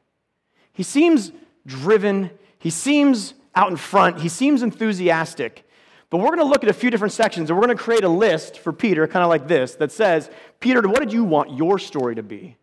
He 0.73 0.83
seems 0.83 1.33
driven, 1.67 2.31
he 2.59 2.71
seems 2.71 3.35
out 3.55 3.71
in 3.71 3.77
front, 3.77 4.21
he 4.21 4.29
seems 4.29 4.63
enthusiastic. 4.63 5.67
But 6.11 6.19
we're 6.19 6.29
going 6.29 6.39
to 6.39 6.45
look 6.45 6.63
at 6.63 6.71
a 6.71 6.75
few 6.75 6.91
different 6.91 7.13
sections 7.13 7.51
and 7.51 7.59
we're 7.59 7.67
going 7.67 7.77
to 7.77 7.83
create 7.83 8.05
a 8.05 8.09
list 8.09 8.59
for 8.59 8.73
Peter, 8.73 9.07
kind 9.09 9.25
of 9.25 9.29
like 9.29 9.49
this, 9.49 9.75
that 9.77 9.91
says, 9.91 10.31
Peter, 10.61 10.81
what 10.83 11.01
did 11.01 11.13
you 11.13 11.25
want 11.25 11.53
your 11.57 11.79
story 11.79 12.15
to 12.15 12.23
be? 12.23 12.57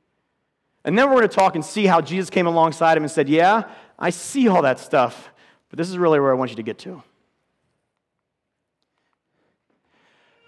And 0.85 0.97
then 0.97 1.09
we're 1.09 1.17
going 1.17 1.29
to 1.29 1.35
talk 1.35 1.55
and 1.55 1.63
see 1.63 1.85
how 1.85 2.01
Jesus 2.01 2.29
came 2.29 2.47
alongside 2.47 2.97
him 2.97 3.03
and 3.03 3.11
said, 3.11 3.29
Yeah, 3.29 3.63
I 3.97 4.09
see 4.09 4.47
all 4.47 4.61
that 4.63 4.79
stuff, 4.79 5.29
but 5.69 5.77
this 5.77 5.89
is 5.89 5.97
really 5.97 6.19
where 6.19 6.31
I 6.31 6.35
want 6.35 6.51
you 6.51 6.57
to 6.57 6.63
get 6.63 6.77
to. 6.79 7.01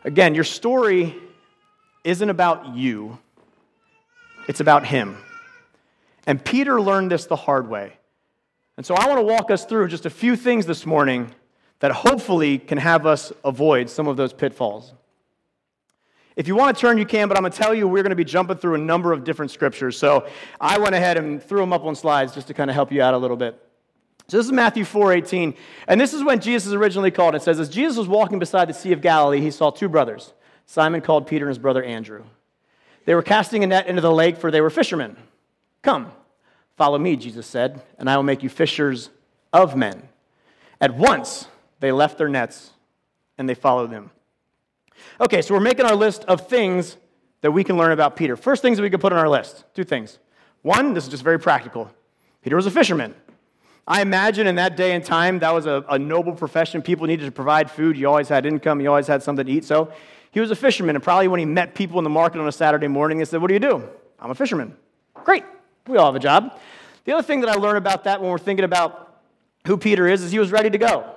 Again, 0.03 0.35
your 0.35 0.43
story 0.43 1.15
isn't 2.03 2.29
about 2.29 2.75
you, 2.75 3.17
it's 4.47 4.59
about 4.59 4.85
him. 4.85 5.17
And 6.27 6.43
Peter 6.43 6.81
learned 6.81 7.11
this 7.11 7.25
the 7.25 7.35
hard 7.35 7.69
way. 7.69 7.97
And 8.77 8.85
so 8.85 8.95
I 8.95 9.07
want 9.07 9.19
to 9.19 9.25
walk 9.25 9.51
us 9.51 9.65
through 9.65 9.87
just 9.87 10.05
a 10.05 10.09
few 10.09 10.35
things 10.35 10.65
this 10.65 10.85
morning 10.85 11.31
that 11.79 11.91
hopefully 11.91 12.57
can 12.57 12.77
have 12.77 13.05
us 13.05 13.31
avoid 13.43 13.89
some 13.89 14.07
of 14.07 14.17
those 14.17 14.33
pitfalls. 14.33 14.93
If 16.35 16.49
you 16.49 16.55
want 16.55 16.75
to 16.75 16.81
turn, 16.81 16.97
you 16.97 17.05
can, 17.05 17.29
but 17.29 17.37
I'm 17.37 17.43
going 17.43 17.53
to 17.53 17.57
tell 17.57 17.73
you 17.73 17.87
we're 17.87 18.03
going 18.03 18.09
to 18.09 18.15
be 18.17 18.25
jumping 18.25 18.57
through 18.57 18.75
a 18.75 18.79
number 18.79 19.13
of 19.13 19.23
different 19.23 19.51
scriptures. 19.51 19.97
So 19.97 20.27
I 20.59 20.77
went 20.77 20.93
ahead 20.93 21.17
and 21.17 21.41
threw 21.41 21.61
them 21.61 21.71
up 21.71 21.85
on 21.85 21.95
slides 21.95 22.33
just 22.33 22.47
to 22.47 22.53
kind 22.53 22.69
of 22.69 22.73
help 22.73 22.91
you 22.91 23.01
out 23.01 23.13
a 23.13 23.17
little 23.17 23.37
bit. 23.37 23.61
So 24.27 24.37
this 24.37 24.45
is 24.47 24.51
Matthew 24.51 24.83
4:18, 24.83 25.55
and 25.87 26.01
this 26.01 26.13
is 26.13 26.23
when 26.23 26.39
Jesus 26.39 26.65
is 26.65 26.73
originally 26.73 27.11
called. 27.11 27.35
It 27.35 27.43
says, 27.43 27.59
as 27.59 27.69
Jesus 27.69 27.95
was 27.95 28.07
walking 28.07 28.39
beside 28.39 28.67
the 28.67 28.73
Sea 28.73 28.91
of 28.91 28.99
Galilee, 28.99 29.39
he 29.39 29.51
saw 29.51 29.69
two 29.69 29.87
brothers, 29.87 30.33
Simon 30.65 31.01
called 31.01 31.27
Peter 31.27 31.45
and 31.45 31.49
his 31.49 31.59
brother 31.59 31.83
Andrew. 31.83 32.23
They 33.05 33.13
were 33.13 33.21
casting 33.21 33.63
a 33.63 33.67
net 33.67 33.85
into 33.87 34.01
the 34.01 34.11
lake, 34.11 34.37
for 34.37 34.49
they 34.49 34.61
were 34.61 34.71
fishermen. 34.71 35.15
Come, 35.83 36.11
follow 36.77 36.97
me, 36.97 37.15
Jesus 37.15 37.45
said, 37.45 37.81
and 37.97 38.09
I 38.09 38.15
will 38.15 38.23
make 38.23 38.43
you 38.43 38.49
fishers 38.49 39.09
of 39.53 39.75
men. 39.75 40.09
At 40.81 40.95
once 40.95 41.47
they 41.79 41.91
left 41.91 42.17
their 42.17 42.29
nets 42.29 42.71
and 43.37 43.47
they 43.47 43.55
followed 43.55 43.91
him. 43.91 44.11
Okay, 45.19 45.41
so 45.41 45.53
we're 45.53 45.59
making 45.59 45.85
our 45.85 45.95
list 45.95 46.23
of 46.25 46.47
things 46.47 46.97
that 47.41 47.51
we 47.51 47.63
can 47.63 47.77
learn 47.77 47.91
about 47.91 48.15
Peter. 48.15 48.35
First 48.35 48.61
things 48.61 48.77
that 48.77 48.83
we 48.83 48.89
can 48.89 48.99
put 48.99 49.13
on 49.13 49.19
our 49.19 49.29
list 49.29 49.65
two 49.73 49.83
things. 49.83 50.19
One, 50.61 50.93
this 50.93 51.03
is 51.03 51.09
just 51.09 51.23
very 51.23 51.39
practical 51.39 51.91
Peter 52.41 52.55
was 52.55 52.67
a 52.67 52.71
fisherman. 52.71 53.15
I 53.87 54.01
imagine 54.01 54.45
in 54.45 54.55
that 54.55 54.77
day 54.77 54.93
and 54.93 55.03
time, 55.03 55.39
that 55.39 55.51
was 55.51 55.65
a, 55.65 55.83
a, 55.89 55.97
noble 55.97 56.33
profession. 56.33 56.83
People 56.83 57.07
needed 57.07 57.25
to 57.25 57.31
provide 57.31 57.69
food. 57.71 57.97
You 57.97 58.07
always 58.07 58.29
had 58.29 58.45
income. 58.45 58.81
You 58.81 58.89
always 58.89 59.07
had 59.07 59.23
something 59.23 59.45
to 59.45 59.51
eat. 59.51 59.63
So 59.63 59.91
he 60.31 60.39
was 60.39 60.51
a 60.51 60.55
fisherman. 60.55 60.95
And 60.95 61.03
probably 61.03 61.27
when 61.27 61.39
he 61.39 61.45
met 61.45 61.73
people 61.73 61.99
in 61.99 62.03
the 62.03 62.09
market 62.09 62.39
on 62.39 62.47
a 62.47 62.51
Saturday 62.51 62.87
morning, 62.87 63.17
they 63.17 63.25
said, 63.25 63.41
What 63.41 63.47
do 63.47 63.55
you 63.55 63.59
do? 63.59 63.87
I'm 64.19 64.29
a 64.29 64.35
fisherman. 64.35 64.75
Great. 65.13 65.43
We 65.87 65.97
all 65.97 66.05
have 66.05 66.15
a 66.15 66.19
job. 66.19 66.59
The 67.05 67.13
other 67.13 67.23
thing 67.23 67.41
that 67.41 67.49
I 67.49 67.53
learned 67.53 67.77
about 67.77 68.05
that 68.05 68.21
when 68.21 68.31
we're 68.31 68.37
thinking 68.37 68.65
about 68.65 69.21
who 69.67 69.77
Peter 69.77 70.07
is, 70.07 70.23
is 70.23 70.31
he 70.31 70.39
was 70.39 70.51
ready 70.51 70.69
to 70.69 70.77
go. 70.77 71.15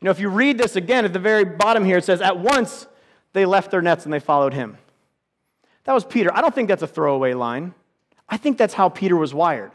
You 0.00 0.04
know, 0.04 0.10
if 0.10 0.20
you 0.20 0.28
read 0.28 0.58
this 0.58 0.76
again 0.76 1.04
at 1.04 1.12
the 1.12 1.18
very 1.18 1.44
bottom 1.44 1.84
here, 1.84 1.98
it 1.98 2.04
says, 2.04 2.20
At 2.20 2.38
once 2.38 2.86
they 3.32 3.44
left 3.44 3.70
their 3.70 3.82
nets 3.82 4.04
and 4.04 4.12
they 4.12 4.20
followed 4.20 4.54
him. 4.54 4.78
That 5.84 5.92
was 5.92 6.04
Peter. 6.04 6.30
I 6.34 6.40
don't 6.40 6.54
think 6.54 6.68
that's 6.68 6.82
a 6.82 6.86
throwaway 6.86 7.34
line. 7.34 7.74
I 8.28 8.36
think 8.36 8.58
that's 8.58 8.74
how 8.74 8.88
Peter 8.88 9.16
was 9.16 9.34
wired. 9.34 9.72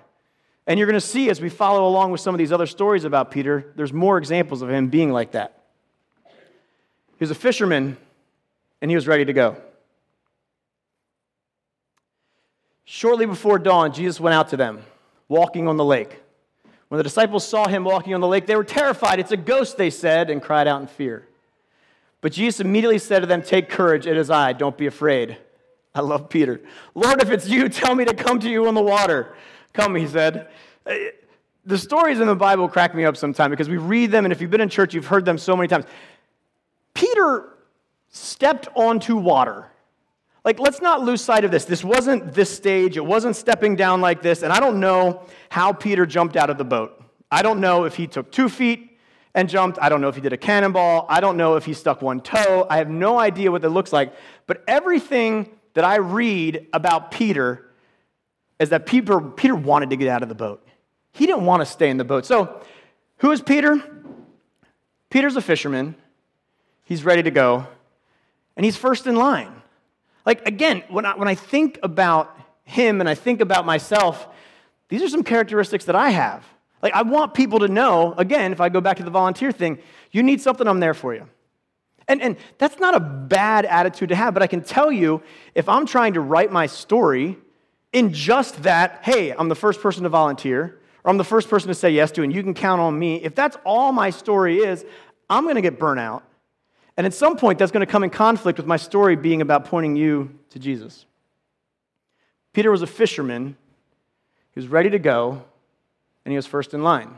And 0.67 0.77
you're 0.77 0.87
going 0.87 0.99
to 0.99 1.05
see 1.05 1.29
as 1.29 1.41
we 1.41 1.49
follow 1.49 1.87
along 1.87 2.11
with 2.11 2.21
some 2.21 2.33
of 2.33 2.39
these 2.39 2.51
other 2.51 2.67
stories 2.67 3.03
about 3.03 3.31
Peter, 3.31 3.73
there's 3.75 3.91
more 3.91 4.17
examples 4.17 4.61
of 4.61 4.69
him 4.69 4.87
being 4.87 5.11
like 5.11 5.31
that. 5.31 5.63
He 6.25 7.19
was 7.19 7.31
a 7.31 7.35
fisherman 7.35 7.97
and 8.81 8.89
he 8.89 8.95
was 8.95 9.07
ready 9.07 9.25
to 9.25 9.33
go. 9.33 9.57
Shortly 12.85 13.25
before 13.25 13.59
dawn, 13.59 13.93
Jesus 13.93 14.19
went 14.19 14.33
out 14.33 14.49
to 14.49 14.57
them, 14.57 14.83
walking 15.27 15.67
on 15.67 15.77
the 15.77 15.85
lake. 15.85 16.21
When 16.89 16.97
the 16.97 17.03
disciples 17.03 17.47
saw 17.47 17.67
him 17.67 17.83
walking 17.83 18.13
on 18.13 18.21
the 18.21 18.27
lake, 18.27 18.45
they 18.45 18.55
were 18.55 18.63
terrified. 18.63 19.19
It's 19.19 19.31
a 19.31 19.37
ghost, 19.37 19.77
they 19.77 19.89
said, 19.89 20.29
and 20.29 20.41
cried 20.41 20.67
out 20.67 20.81
in 20.81 20.87
fear. 20.87 21.27
But 22.21 22.33
Jesus 22.33 22.59
immediately 22.59 22.99
said 22.99 23.21
to 23.21 23.25
them, 23.25 23.41
Take 23.41 23.69
courage, 23.69 24.05
it 24.05 24.15
is 24.15 24.29
I, 24.29 24.53
don't 24.53 24.77
be 24.77 24.85
afraid. 24.85 25.37
I 25.95 26.01
love 26.01 26.29
Peter. 26.29 26.61
Lord, 26.95 27.21
if 27.21 27.31
it's 27.31 27.47
you, 27.47 27.69
tell 27.69 27.95
me 27.95 28.05
to 28.05 28.13
come 28.13 28.39
to 28.39 28.49
you 28.49 28.67
on 28.67 28.73
the 28.73 28.81
water. 28.81 29.35
Come, 29.73 29.95
he 29.95 30.07
said. 30.07 30.49
Uh, 30.85 30.93
the 31.65 31.77
stories 31.77 32.19
in 32.19 32.27
the 32.27 32.35
Bible 32.35 32.67
crack 32.67 32.93
me 32.93 33.05
up 33.05 33.15
sometimes 33.17 33.49
because 33.51 33.69
we 33.69 33.77
read 33.77 34.11
them, 34.11 34.25
and 34.25 34.31
if 34.31 34.41
you've 34.41 34.51
been 34.51 34.61
in 34.61 34.69
church, 34.69 34.93
you've 34.93 35.07
heard 35.07 35.25
them 35.25 35.37
so 35.37 35.55
many 35.55 35.67
times. 35.67 35.85
Peter 36.93 37.49
stepped 38.09 38.67
onto 38.75 39.15
water. 39.15 39.67
Like, 40.45 40.59
let's 40.59 40.81
not 40.81 41.01
lose 41.01 41.21
sight 41.21 41.45
of 41.45 41.51
this. 41.51 41.65
This 41.65 41.83
wasn't 41.83 42.33
this 42.33 42.53
stage, 42.53 42.97
it 42.97 43.05
wasn't 43.05 43.35
stepping 43.35 43.75
down 43.75 44.01
like 44.01 44.21
this, 44.21 44.43
and 44.43 44.51
I 44.51 44.59
don't 44.59 44.79
know 44.79 45.23
how 45.49 45.71
Peter 45.73 46.05
jumped 46.05 46.35
out 46.35 46.49
of 46.49 46.57
the 46.57 46.65
boat. 46.65 47.01
I 47.31 47.41
don't 47.41 47.59
know 47.59 47.85
if 47.85 47.95
he 47.95 48.07
took 48.07 48.31
two 48.31 48.49
feet, 48.49 48.93
and 49.35 49.49
jumped. 49.49 49.79
I 49.81 49.89
don't 49.89 50.01
know 50.01 50.09
if 50.09 50.15
he 50.15 50.21
did 50.21 50.33
a 50.33 50.37
cannonball. 50.37 51.05
I 51.09 51.19
don't 51.19 51.37
know 51.37 51.55
if 51.55 51.65
he 51.65 51.73
stuck 51.73 52.01
one 52.01 52.21
toe. 52.21 52.67
I 52.69 52.77
have 52.77 52.89
no 52.89 53.17
idea 53.17 53.51
what 53.51 53.61
that 53.63 53.69
looks 53.69 53.91
like. 53.91 54.13
But 54.47 54.63
everything 54.67 55.49
that 55.73 55.83
I 55.83 55.95
read 55.97 56.67
about 56.73 57.11
Peter 57.11 57.69
is 58.59 58.69
that 58.69 58.85
Peter, 58.85 59.19
Peter 59.19 59.55
wanted 59.55 59.89
to 59.89 59.95
get 59.95 60.07
out 60.07 60.21
of 60.23 60.29
the 60.29 60.35
boat. 60.35 60.65
He 61.11 61.25
didn't 61.25 61.45
want 61.45 61.61
to 61.61 61.65
stay 61.65 61.89
in 61.89 61.97
the 61.97 62.03
boat. 62.03 62.25
So, 62.25 62.61
who 63.17 63.31
is 63.31 63.41
Peter? 63.41 63.81
Peter's 65.09 65.35
a 65.35 65.41
fisherman. 65.41 65.95
He's 66.85 67.03
ready 67.03 67.23
to 67.23 67.31
go. 67.31 67.67
And 68.55 68.65
he's 68.65 68.75
first 68.75 69.07
in 69.07 69.15
line. 69.15 69.62
Like, 70.25 70.47
again, 70.47 70.83
when 70.89 71.05
I, 71.05 71.15
when 71.15 71.27
I 71.27 71.35
think 71.35 71.79
about 71.83 72.37
him 72.63 72.99
and 72.99 73.09
I 73.09 73.15
think 73.15 73.41
about 73.41 73.65
myself, 73.65 74.27
these 74.89 75.01
are 75.01 75.09
some 75.09 75.23
characteristics 75.23 75.85
that 75.85 75.95
I 75.95 76.11
have. 76.11 76.43
Like, 76.81 76.93
I 76.93 77.01
want 77.01 77.33
people 77.33 77.59
to 77.59 77.67
know, 77.67 78.13
again, 78.17 78.51
if 78.51 78.61
I 78.61 78.69
go 78.69 78.81
back 78.81 78.97
to 78.97 79.03
the 79.03 79.11
volunteer 79.11 79.51
thing, 79.51 79.79
you 80.11 80.23
need 80.23 80.41
something, 80.41 80.67
I'm 80.67 80.79
there 80.79 80.93
for 80.93 81.13
you. 81.13 81.27
And, 82.07 82.21
and 82.21 82.37
that's 82.57 82.79
not 82.79 82.95
a 82.95 82.99
bad 82.99 83.65
attitude 83.65 84.09
to 84.09 84.15
have, 84.15 84.33
but 84.33 84.43
I 84.43 84.47
can 84.47 84.61
tell 84.61 84.91
you 84.91 85.21
if 85.55 85.69
I'm 85.69 85.85
trying 85.85 86.13
to 86.15 86.21
write 86.21 86.51
my 86.51 86.65
story 86.67 87.37
in 87.93 88.11
just 88.11 88.63
that, 88.63 88.99
hey, 89.03 89.31
I'm 89.31 89.47
the 89.49 89.55
first 89.55 89.81
person 89.81 90.03
to 90.03 90.09
volunteer, 90.09 90.79
or 91.03 91.11
I'm 91.11 91.17
the 91.17 91.23
first 91.23 91.49
person 91.49 91.69
to 91.69 91.75
say 91.75 91.91
yes 91.91 92.11
to, 92.11 92.23
and 92.23 92.33
you 92.33 92.43
can 92.43 92.53
count 92.53 92.81
on 92.81 92.97
me, 92.97 93.23
if 93.23 93.35
that's 93.35 93.57
all 93.63 93.91
my 93.91 94.09
story 94.09 94.57
is, 94.57 94.85
I'm 95.29 95.47
to 95.47 95.61
get 95.61 95.79
burnt 95.79 95.99
out. 95.99 96.23
And 96.95 97.07
at 97.07 97.13
some 97.13 97.37
point, 97.37 97.59
that's 97.59 97.71
going 97.71 97.85
to 97.85 97.91
come 97.91 98.03
in 98.03 98.09
conflict 98.09 98.57
with 98.57 98.67
my 98.67 98.77
story 98.77 99.15
being 99.15 99.41
about 99.41 99.65
pointing 99.65 99.95
you 99.95 100.37
to 100.51 100.59
Jesus. 100.59 101.05
Peter 102.53 102.69
was 102.69 102.83
a 102.83 102.87
fisherman. 102.87 103.57
He 104.53 104.59
was 104.59 104.67
ready 104.67 104.91
to 104.91 104.99
go 104.99 105.43
and 106.25 106.31
he 106.31 106.35
was 106.35 106.45
first 106.45 106.73
in 106.73 106.83
line. 106.83 107.09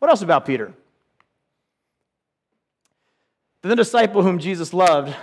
What 0.00 0.10
else 0.10 0.22
about 0.22 0.44
Peter? 0.44 0.72
Then 3.62 3.70
the 3.70 3.76
disciple 3.76 4.22
whom 4.22 4.38
Jesus 4.38 4.72
loved 4.72 5.14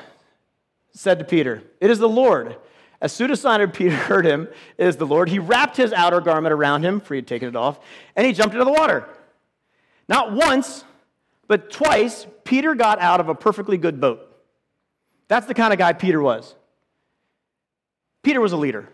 said 0.91 1.20
to 1.20 1.25
Peter, 1.25 1.63
It 1.79 1.89
is 1.89 2.00
the 2.00 2.10
Lord. 2.10 2.58
As 3.01 3.12
soon 3.12 3.29
as 3.29 3.41
Simon 3.41 3.72
Peter 3.72 3.96
heard 3.96 4.25
him, 4.25 4.48
it 4.77 4.88
is 4.88 4.98
the 4.98 5.05
Lord, 5.05 5.29
he 5.29 5.39
wrapped 5.39 5.77
his 5.77 5.94
outer 5.94 6.22
garment 6.22 6.53
around 6.53 6.84
him, 6.84 7.00
for 7.00 7.13
he 7.13 7.20
had 7.20 7.27
taken 7.27 7.48
it 7.48 7.55
off, 7.55 7.79
and 8.15 8.25
he 8.25 8.34
jumped 8.34 8.55
into 8.55 8.65
the 8.65 8.72
water. 8.72 9.08
Not 10.08 10.32
once, 10.32 10.84
but 11.47 11.71
twice, 11.71 12.25
Peter 12.43 12.75
got 12.75 12.99
out 12.99 13.19
of 13.19 13.29
a 13.29 13.35
perfectly 13.35 13.77
good 13.77 13.99
boat. 14.01 14.21
That's 15.27 15.47
the 15.47 15.53
kind 15.53 15.73
of 15.73 15.79
guy 15.79 15.93
Peter 15.93 16.21
was. 16.21 16.55
Peter 18.23 18.41
was 18.41 18.51
a 18.51 18.57
leader. 18.57 18.89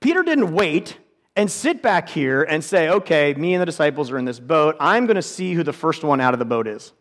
Peter 0.00 0.22
didn't 0.22 0.52
wait 0.52 0.98
and 1.36 1.50
sit 1.50 1.82
back 1.82 2.08
here 2.08 2.42
and 2.42 2.62
say, 2.62 2.88
okay, 2.88 3.34
me 3.34 3.54
and 3.54 3.60
the 3.60 3.66
disciples 3.66 4.10
are 4.10 4.18
in 4.18 4.24
this 4.24 4.38
boat. 4.38 4.76
I'm 4.78 5.06
going 5.06 5.16
to 5.16 5.22
see 5.22 5.54
who 5.54 5.62
the 5.62 5.72
first 5.72 6.04
one 6.04 6.20
out 6.20 6.32
of 6.32 6.38
the 6.38 6.44
boat 6.44 6.66
is. 6.66 6.92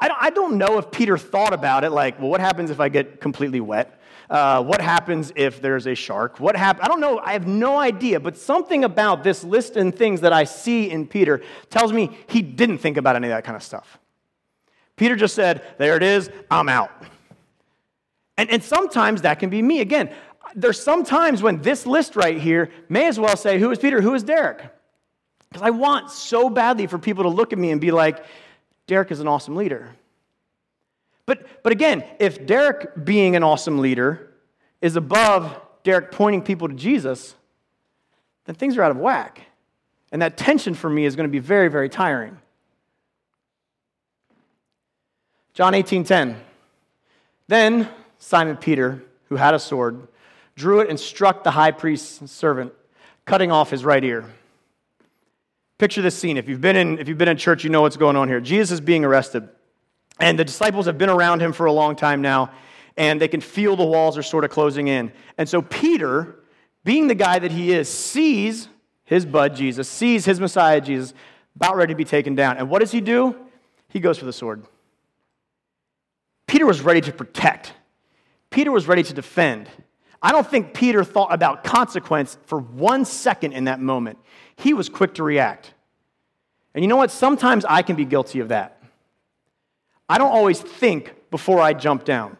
I 0.00 0.30
don't 0.30 0.58
know 0.58 0.78
if 0.78 0.90
Peter 0.90 1.16
thought 1.16 1.54
about 1.54 1.82
it 1.82 1.90
like, 1.90 2.18
well, 2.18 2.28
what 2.28 2.40
happens 2.40 2.70
if 2.70 2.80
I 2.80 2.88
get 2.88 3.20
completely 3.20 3.60
wet? 3.60 4.00
Uh, 4.30 4.62
what 4.62 4.80
happens 4.80 5.32
if 5.36 5.60
there's 5.60 5.86
a 5.86 5.94
shark? 5.94 6.40
What 6.40 6.56
hap- 6.56 6.82
I 6.82 6.88
don't 6.88 7.00
know. 7.00 7.18
I 7.18 7.32
have 7.32 7.46
no 7.46 7.76
idea. 7.76 8.20
But 8.20 8.36
something 8.36 8.84
about 8.84 9.22
this 9.22 9.44
list 9.44 9.76
and 9.76 9.94
things 9.94 10.22
that 10.22 10.32
I 10.32 10.44
see 10.44 10.90
in 10.90 11.06
Peter 11.06 11.42
tells 11.70 11.92
me 11.92 12.16
he 12.26 12.42
didn't 12.42 12.78
think 12.78 12.96
about 12.96 13.16
any 13.16 13.28
of 13.28 13.32
that 13.32 13.44
kind 13.44 13.56
of 13.56 13.62
stuff. 13.62 13.98
Peter 14.96 15.16
just 15.16 15.34
said, 15.34 15.66
there 15.78 15.96
it 15.96 16.02
is, 16.02 16.30
I'm 16.50 16.68
out. 16.68 16.90
And, 18.36 18.50
and 18.50 18.62
sometimes 18.62 19.22
that 19.22 19.38
can 19.38 19.50
be 19.50 19.62
me. 19.62 19.80
Again, 19.80 20.10
there's 20.54 20.80
some 20.80 21.04
times 21.04 21.42
when 21.42 21.62
this 21.62 21.86
list 21.86 22.16
right 22.16 22.38
here 22.38 22.70
may 22.88 23.06
as 23.06 23.18
well 23.18 23.36
say, 23.36 23.58
Who 23.58 23.70
is 23.70 23.78
Peter? 23.78 24.00
Who 24.00 24.14
is 24.14 24.22
Derek? 24.22 24.62
Because 25.48 25.62
I 25.62 25.70
want 25.70 26.10
so 26.10 26.50
badly 26.50 26.86
for 26.86 26.98
people 26.98 27.24
to 27.24 27.30
look 27.30 27.52
at 27.52 27.58
me 27.58 27.70
and 27.70 27.80
be 27.80 27.90
like, 27.90 28.24
Derek 28.86 29.10
is 29.10 29.20
an 29.20 29.28
awesome 29.28 29.56
leader. 29.56 29.94
But, 31.26 31.62
but 31.62 31.72
again, 31.72 32.04
if 32.18 32.46
Derek 32.46 33.04
being 33.04 33.36
an 33.36 33.42
awesome 33.42 33.78
leader 33.78 34.30
is 34.80 34.96
above 34.96 35.58
Derek 35.82 36.10
pointing 36.12 36.42
people 36.42 36.68
to 36.68 36.74
Jesus, 36.74 37.34
then 38.44 38.54
things 38.54 38.76
are 38.76 38.82
out 38.82 38.90
of 38.90 38.98
whack. 38.98 39.40
And 40.12 40.22
that 40.22 40.36
tension 40.36 40.74
for 40.74 40.88
me 40.88 41.06
is 41.06 41.16
going 41.16 41.28
to 41.28 41.32
be 41.32 41.38
very, 41.38 41.68
very 41.68 41.88
tiring. 41.88 42.38
John 45.54 45.72
18:10. 45.72 46.36
Then 47.46 47.88
Simon 48.18 48.56
Peter, 48.56 49.02
who 49.28 49.36
had 49.36 49.54
a 49.54 49.58
sword, 49.58 50.08
drew 50.56 50.80
it 50.80 50.88
and 50.88 50.98
struck 50.98 51.44
the 51.44 51.52
high 51.52 51.70
priest's 51.70 52.30
servant, 52.30 52.72
cutting 53.24 53.52
off 53.52 53.70
his 53.70 53.84
right 53.84 54.02
ear. 54.02 54.24
Picture 55.78 56.02
this 56.02 56.16
scene. 56.16 56.36
If 56.36 56.48
you've 56.48 56.60
been 56.60 56.76
in, 56.76 56.98
if 56.98 57.08
you've 57.08 57.18
been 57.18 57.28
in 57.28 57.36
church, 57.36 57.64
you 57.64 57.70
know 57.70 57.82
what's 57.82 57.96
going 57.96 58.16
on 58.16 58.28
here. 58.28 58.40
Jesus 58.40 58.72
is 58.72 58.80
being 58.80 59.04
arrested, 59.04 59.48
and 60.20 60.38
the 60.38 60.44
disciples 60.44 60.86
have 60.86 60.98
been 60.98 61.10
around 61.10 61.40
him 61.40 61.52
for 61.52 61.66
a 61.66 61.72
long 61.72 61.96
time 61.96 62.22
now, 62.22 62.50
and 62.96 63.20
they 63.20 63.28
can 63.28 63.40
feel 63.40 63.76
the 63.76 63.84
walls 63.84 64.16
are 64.16 64.22
sort 64.22 64.44
of 64.44 64.50
closing 64.50 64.88
in. 64.88 65.12
And 65.38 65.48
so 65.48 65.62
Peter, 65.62 66.36
being 66.84 67.08
the 67.08 67.14
guy 67.14 67.38
that 67.38 67.50
he 67.50 67.72
is, 67.72 67.88
sees 67.88 68.68
his 69.04 69.26
bud 69.26 69.56
Jesus, 69.56 69.88
sees 69.88 70.24
his 70.24 70.40
Messiah 70.40 70.80
Jesus 70.80 71.14
about 71.56 71.76
ready 71.76 71.92
to 71.92 71.96
be 71.96 72.04
taken 72.04 72.34
down. 72.34 72.56
And 72.56 72.68
what 72.68 72.80
does 72.80 72.92
he 72.92 73.00
do? 73.00 73.36
He 73.88 74.00
goes 74.00 74.18
for 74.18 74.24
the 74.24 74.32
sword. 74.32 74.64
Peter 76.46 76.66
was 76.66 76.80
ready 76.80 77.00
to 77.00 77.12
protect. 77.12 77.72
Peter 78.50 78.70
was 78.70 78.86
ready 78.86 79.02
to 79.02 79.12
defend. 79.12 79.68
I 80.22 80.32
don't 80.32 80.46
think 80.46 80.72
Peter 80.72 81.04
thought 81.04 81.32
about 81.32 81.64
consequence 81.64 82.38
for 82.46 82.58
one 82.58 83.04
second 83.04 83.52
in 83.52 83.64
that 83.64 83.80
moment. 83.80 84.18
He 84.56 84.72
was 84.72 84.88
quick 84.88 85.14
to 85.14 85.22
react. 85.22 85.74
And 86.74 86.82
you 86.82 86.88
know 86.88 86.96
what? 86.96 87.10
Sometimes 87.10 87.64
I 87.64 87.82
can 87.82 87.96
be 87.96 88.04
guilty 88.04 88.40
of 88.40 88.48
that. 88.48 88.73
I 90.08 90.18
don't 90.18 90.32
always 90.32 90.60
think 90.60 91.14
before 91.30 91.60
I 91.60 91.72
jump 91.72 92.04
down. 92.04 92.36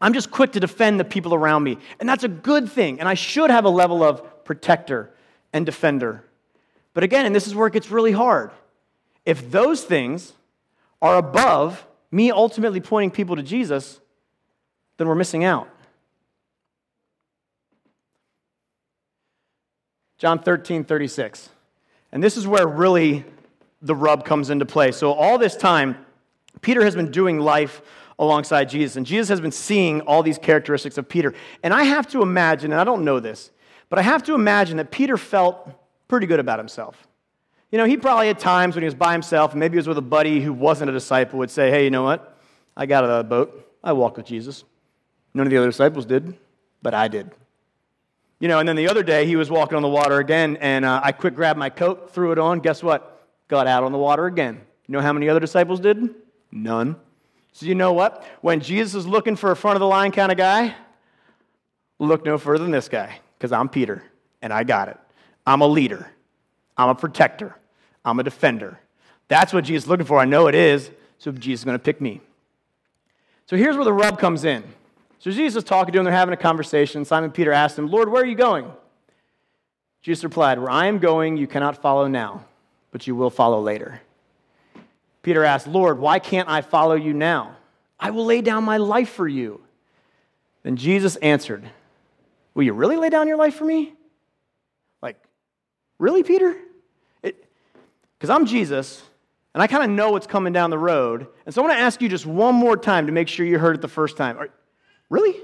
I'm 0.00 0.12
just 0.12 0.30
quick 0.30 0.52
to 0.52 0.60
defend 0.60 0.98
the 0.98 1.04
people 1.04 1.34
around 1.34 1.62
me. 1.62 1.78
And 2.00 2.08
that's 2.08 2.24
a 2.24 2.28
good 2.28 2.70
thing. 2.70 3.00
And 3.00 3.08
I 3.08 3.14
should 3.14 3.50
have 3.50 3.64
a 3.64 3.70
level 3.70 4.02
of 4.02 4.44
protector 4.44 5.10
and 5.52 5.64
defender. 5.64 6.24
But 6.92 7.04
again, 7.04 7.26
and 7.26 7.34
this 7.34 7.46
is 7.46 7.54
where 7.54 7.66
it 7.66 7.72
gets 7.72 7.90
really 7.90 8.12
hard. 8.12 8.50
If 9.24 9.50
those 9.50 9.82
things 9.84 10.32
are 11.00 11.16
above 11.16 11.86
me 12.10 12.30
ultimately 12.30 12.80
pointing 12.80 13.10
people 13.10 13.36
to 13.36 13.42
Jesus, 13.42 14.00
then 14.96 15.08
we're 15.08 15.14
missing 15.14 15.44
out. 15.44 15.68
John 20.18 20.38
13, 20.38 20.84
36. 20.84 21.48
And 22.12 22.22
this 22.22 22.36
is 22.36 22.46
where 22.46 22.66
really 22.66 23.24
the 23.82 23.94
rub 23.94 24.24
comes 24.24 24.50
into 24.50 24.64
play. 24.64 24.92
So, 24.92 25.12
all 25.12 25.36
this 25.36 25.56
time, 25.56 26.04
Peter 26.64 26.82
has 26.82 26.96
been 26.96 27.10
doing 27.10 27.38
life 27.38 27.82
alongside 28.18 28.68
Jesus, 28.70 28.96
and 28.96 29.04
Jesus 29.04 29.28
has 29.28 29.40
been 29.40 29.52
seeing 29.52 30.00
all 30.00 30.22
these 30.22 30.38
characteristics 30.38 30.96
of 30.96 31.08
Peter. 31.08 31.34
And 31.62 31.74
I 31.74 31.84
have 31.84 32.08
to 32.08 32.22
imagine, 32.22 32.72
and 32.72 32.80
I 32.80 32.84
don't 32.84 33.04
know 33.04 33.20
this, 33.20 33.50
but 33.90 33.98
I 33.98 34.02
have 34.02 34.22
to 34.24 34.34
imagine 34.34 34.78
that 34.78 34.90
Peter 34.90 35.16
felt 35.16 35.70
pretty 36.08 36.26
good 36.26 36.40
about 36.40 36.58
himself. 36.58 37.06
You 37.70 37.78
know, 37.78 37.84
he 37.84 37.96
probably 37.96 38.28
had 38.28 38.38
times 38.38 38.74
when 38.74 38.82
he 38.82 38.86
was 38.86 38.94
by 38.94 39.12
himself, 39.12 39.52
and 39.52 39.60
maybe 39.60 39.74
he 39.74 39.76
was 39.76 39.88
with 39.88 39.98
a 39.98 40.02
buddy 40.02 40.40
who 40.40 40.52
wasn't 40.52 40.88
a 40.88 40.92
disciple, 40.92 41.38
would 41.40 41.50
say, 41.50 41.70
Hey, 41.70 41.84
you 41.84 41.90
know 41.90 42.02
what? 42.02 42.38
I 42.76 42.86
got 42.86 43.04
out 43.04 43.10
of 43.10 43.18
the 43.18 43.28
boat. 43.28 43.78
I 43.82 43.92
walked 43.92 44.16
with 44.16 44.26
Jesus. 44.26 44.64
None 45.34 45.46
of 45.46 45.50
the 45.50 45.58
other 45.58 45.68
disciples 45.68 46.06
did, 46.06 46.38
but 46.82 46.94
I 46.94 47.08
did. 47.08 47.30
You 48.40 48.48
know, 48.48 48.58
and 48.58 48.68
then 48.68 48.76
the 48.76 48.88
other 48.88 49.02
day 49.02 49.26
he 49.26 49.36
was 49.36 49.50
walking 49.50 49.76
on 49.76 49.82
the 49.82 49.88
water 49.88 50.18
again, 50.18 50.56
and 50.62 50.84
uh, 50.84 51.00
I 51.04 51.12
quick 51.12 51.34
grabbed 51.34 51.58
my 51.58 51.68
coat, 51.68 52.10
threw 52.12 52.32
it 52.32 52.38
on. 52.38 52.60
Guess 52.60 52.82
what? 52.82 53.28
Got 53.48 53.66
out 53.66 53.84
on 53.84 53.92
the 53.92 53.98
water 53.98 54.26
again. 54.26 54.60
You 54.86 54.92
know 54.92 55.00
how 55.00 55.12
many 55.12 55.28
other 55.28 55.40
disciples 55.40 55.80
did? 55.80 56.14
None. 56.54 56.96
So 57.52 57.66
you 57.66 57.74
know 57.74 57.92
what? 57.92 58.24
When 58.40 58.60
Jesus 58.60 58.94
is 58.94 59.06
looking 59.06 59.36
for 59.36 59.50
a 59.50 59.56
front 59.56 59.76
of 59.76 59.80
the 59.80 59.86
line 59.86 60.12
kind 60.12 60.32
of 60.32 60.38
guy, 60.38 60.74
look 61.98 62.24
no 62.24 62.38
further 62.38 62.62
than 62.62 62.70
this 62.70 62.88
guy, 62.88 63.20
because 63.36 63.52
I'm 63.52 63.68
Peter, 63.68 64.02
and 64.40 64.52
I 64.52 64.64
got 64.64 64.88
it. 64.88 64.96
I'm 65.46 65.60
a 65.60 65.66
leader. 65.66 66.08
I'm 66.76 66.88
a 66.88 66.94
protector. 66.94 67.56
I'm 68.04 68.18
a 68.20 68.22
defender. 68.22 68.78
That's 69.28 69.52
what 69.52 69.64
Jesus 69.64 69.84
is 69.84 69.88
looking 69.88 70.06
for. 70.06 70.18
I 70.18 70.24
know 70.24 70.46
it 70.46 70.54
is, 70.54 70.90
so 71.18 71.32
Jesus 71.32 71.60
is 71.60 71.64
going 71.64 71.78
to 71.78 71.82
pick 71.82 72.00
me. 72.00 72.20
So 73.46 73.56
here's 73.56 73.76
where 73.76 73.84
the 73.84 73.92
rub 73.92 74.18
comes 74.18 74.44
in. 74.44 74.62
So 75.18 75.30
Jesus 75.30 75.62
is 75.62 75.64
talking 75.64 75.92
to 75.92 75.98
him, 75.98 76.04
they're 76.04 76.12
having 76.12 76.34
a 76.34 76.38
conversation. 76.38 77.04
Simon 77.04 77.30
Peter 77.30 77.52
asked 77.52 77.78
him, 77.78 77.88
Lord, 77.88 78.10
where 78.10 78.22
are 78.22 78.26
you 78.26 78.36
going? 78.36 78.70
Jesus 80.02 80.22
replied, 80.22 80.58
Where 80.58 80.70
I 80.70 80.86
am 80.86 80.98
going, 80.98 81.36
you 81.36 81.46
cannot 81.46 81.80
follow 81.80 82.06
now, 82.06 82.44
but 82.90 83.06
you 83.06 83.16
will 83.16 83.30
follow 83.30 83.60
later. 83.60 84.00
Peter 85.24 85.42
asked, 85.42 85.66
Lord, 85.66 85.98
why 85.98 86.20
can't 86.20 86.48
I 86.48 86.60
follow 86.60 86.94
you 86.94 87.12
now? 87.12 87.56
I 87.98 88.10
will 88.10 88.26
lay 88.26 88.42
down 88.42 88.62
my 88.62 88.76
life 88.76 89.08
for 89.08 89.26
you. 89.26 89.60
Then 90.62 90.76
Jesus 90.76 91.16
answered, 91.16 91.68
Will 92.54 92.62
you 92.62 92.72
really 92.72 92.96
lay 92.96 93.10
down 93.10 93.26
your 93.26 93.36
life 93.36 93.56
for 93.56 93.64
me? 93.64 93.94
Like, 95.02 95.16
really, 95.98 96.22
Peter? 96.22 96.54
Because 97.22 98.30
I'm 98.30 98.46
Jesus, 98.46 99.02
and 99.54 99.62
I 99.62 99.66
kind 99.66 99.82
of 99.82 99.90
know 99.90 100.12
what's 100.12 100.26
coming 100.26 100.52
down 100.52 100.70
the 100.70 100.78
road. 100.78 101.26
And 101.46 101.54
so 101.54 101.62
I 101.62 101.66
want 101.66 101.76
to 101.76 101.82
ask 101.82 102.00
you 102.00 102.08
just 102.08 102.26
one 102.26 102.54
more 102.54 102.76
time 102.76 103.06
to 103.06 103.12
make 103.12 103.26
sure 103.26 103.44
you 103.44 103.58
heard 103.58 103.74
it 103.74 103.80
the 103.80 103.88
first 103.88 104.16
time. 104.16 104.38
Are, 104.38 104.48
Really? 105.10 105.36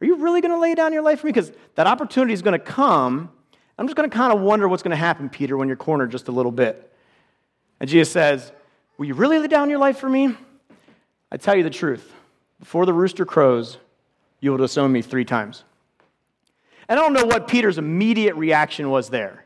Are 0.00 0.04
you 0.04 0.16
really 0.16 0.40
going 0.40 0.52
to 0.52 0.58
lay 0.58 0.74
down 0.74 0.92
your 0.92 1.02
life 1.02 1.20
for 1.20 1.26
me? 1.26 1.32
Because 1.32 1.52
that 1.76 1.86
opportunity 1.86 2.32
is 2.32 2.42
going 2.42 2.58
to 2.58 2.64
come. 2.64 3.30
I'm 3.78 3.86
just 3.86 3.96
going 3.96 4.08
to 4.08 4.16
kind 4.16 4.32
of 4.32 4.40
wonder 4.40 4.68
what's 4.68 4.82
going 4.82 4.90
to 4.90 4.96
happen, 4.96 5.28
Peter, 5.28 5.56
when 5.56 5.68
you're 5.68 5.76
cornered 5.76 6.10
just 6.10 6.28
a 6.28 6.32
little 6.32 6.50
bit. 6.50 6.92
And 7.78 7.88
Jesus 7.88 8.12
says, 8.12 8.52
Will 9.02 9.08
you 9.08 9.14
really 9.14 9.40
lay 9.40 9.48
down 9.48 9.68
your 9.68 9.80
life 9.80 9.98
for 9.98 10.08
me? 10.08 10.32
I 11.32 11.36
tell 11.36 11.56
you 11.56 11.64
the 11.64 11.70
truth. 11.70 12.12
Before 12.60 12.86
the 12.86 12.92
rooster 12.92 13.26
crows, 13.26 13.78
you 14.38 14.52
will 14.52 14.58
disown 14.58 14.92
me 14.92 15.02
three 15.02 15.24
times. 15.24 15.64
And 16.88 17.00
I 17.00 17.02
don't 17.02 17.12
know 17.12 17.24
what 17.24 17.48
Peter's 17.48 17.78
immediate 17.78 18.36
reaction 18.36 18.90
was 18.90 19.10
there. 19.10 19.44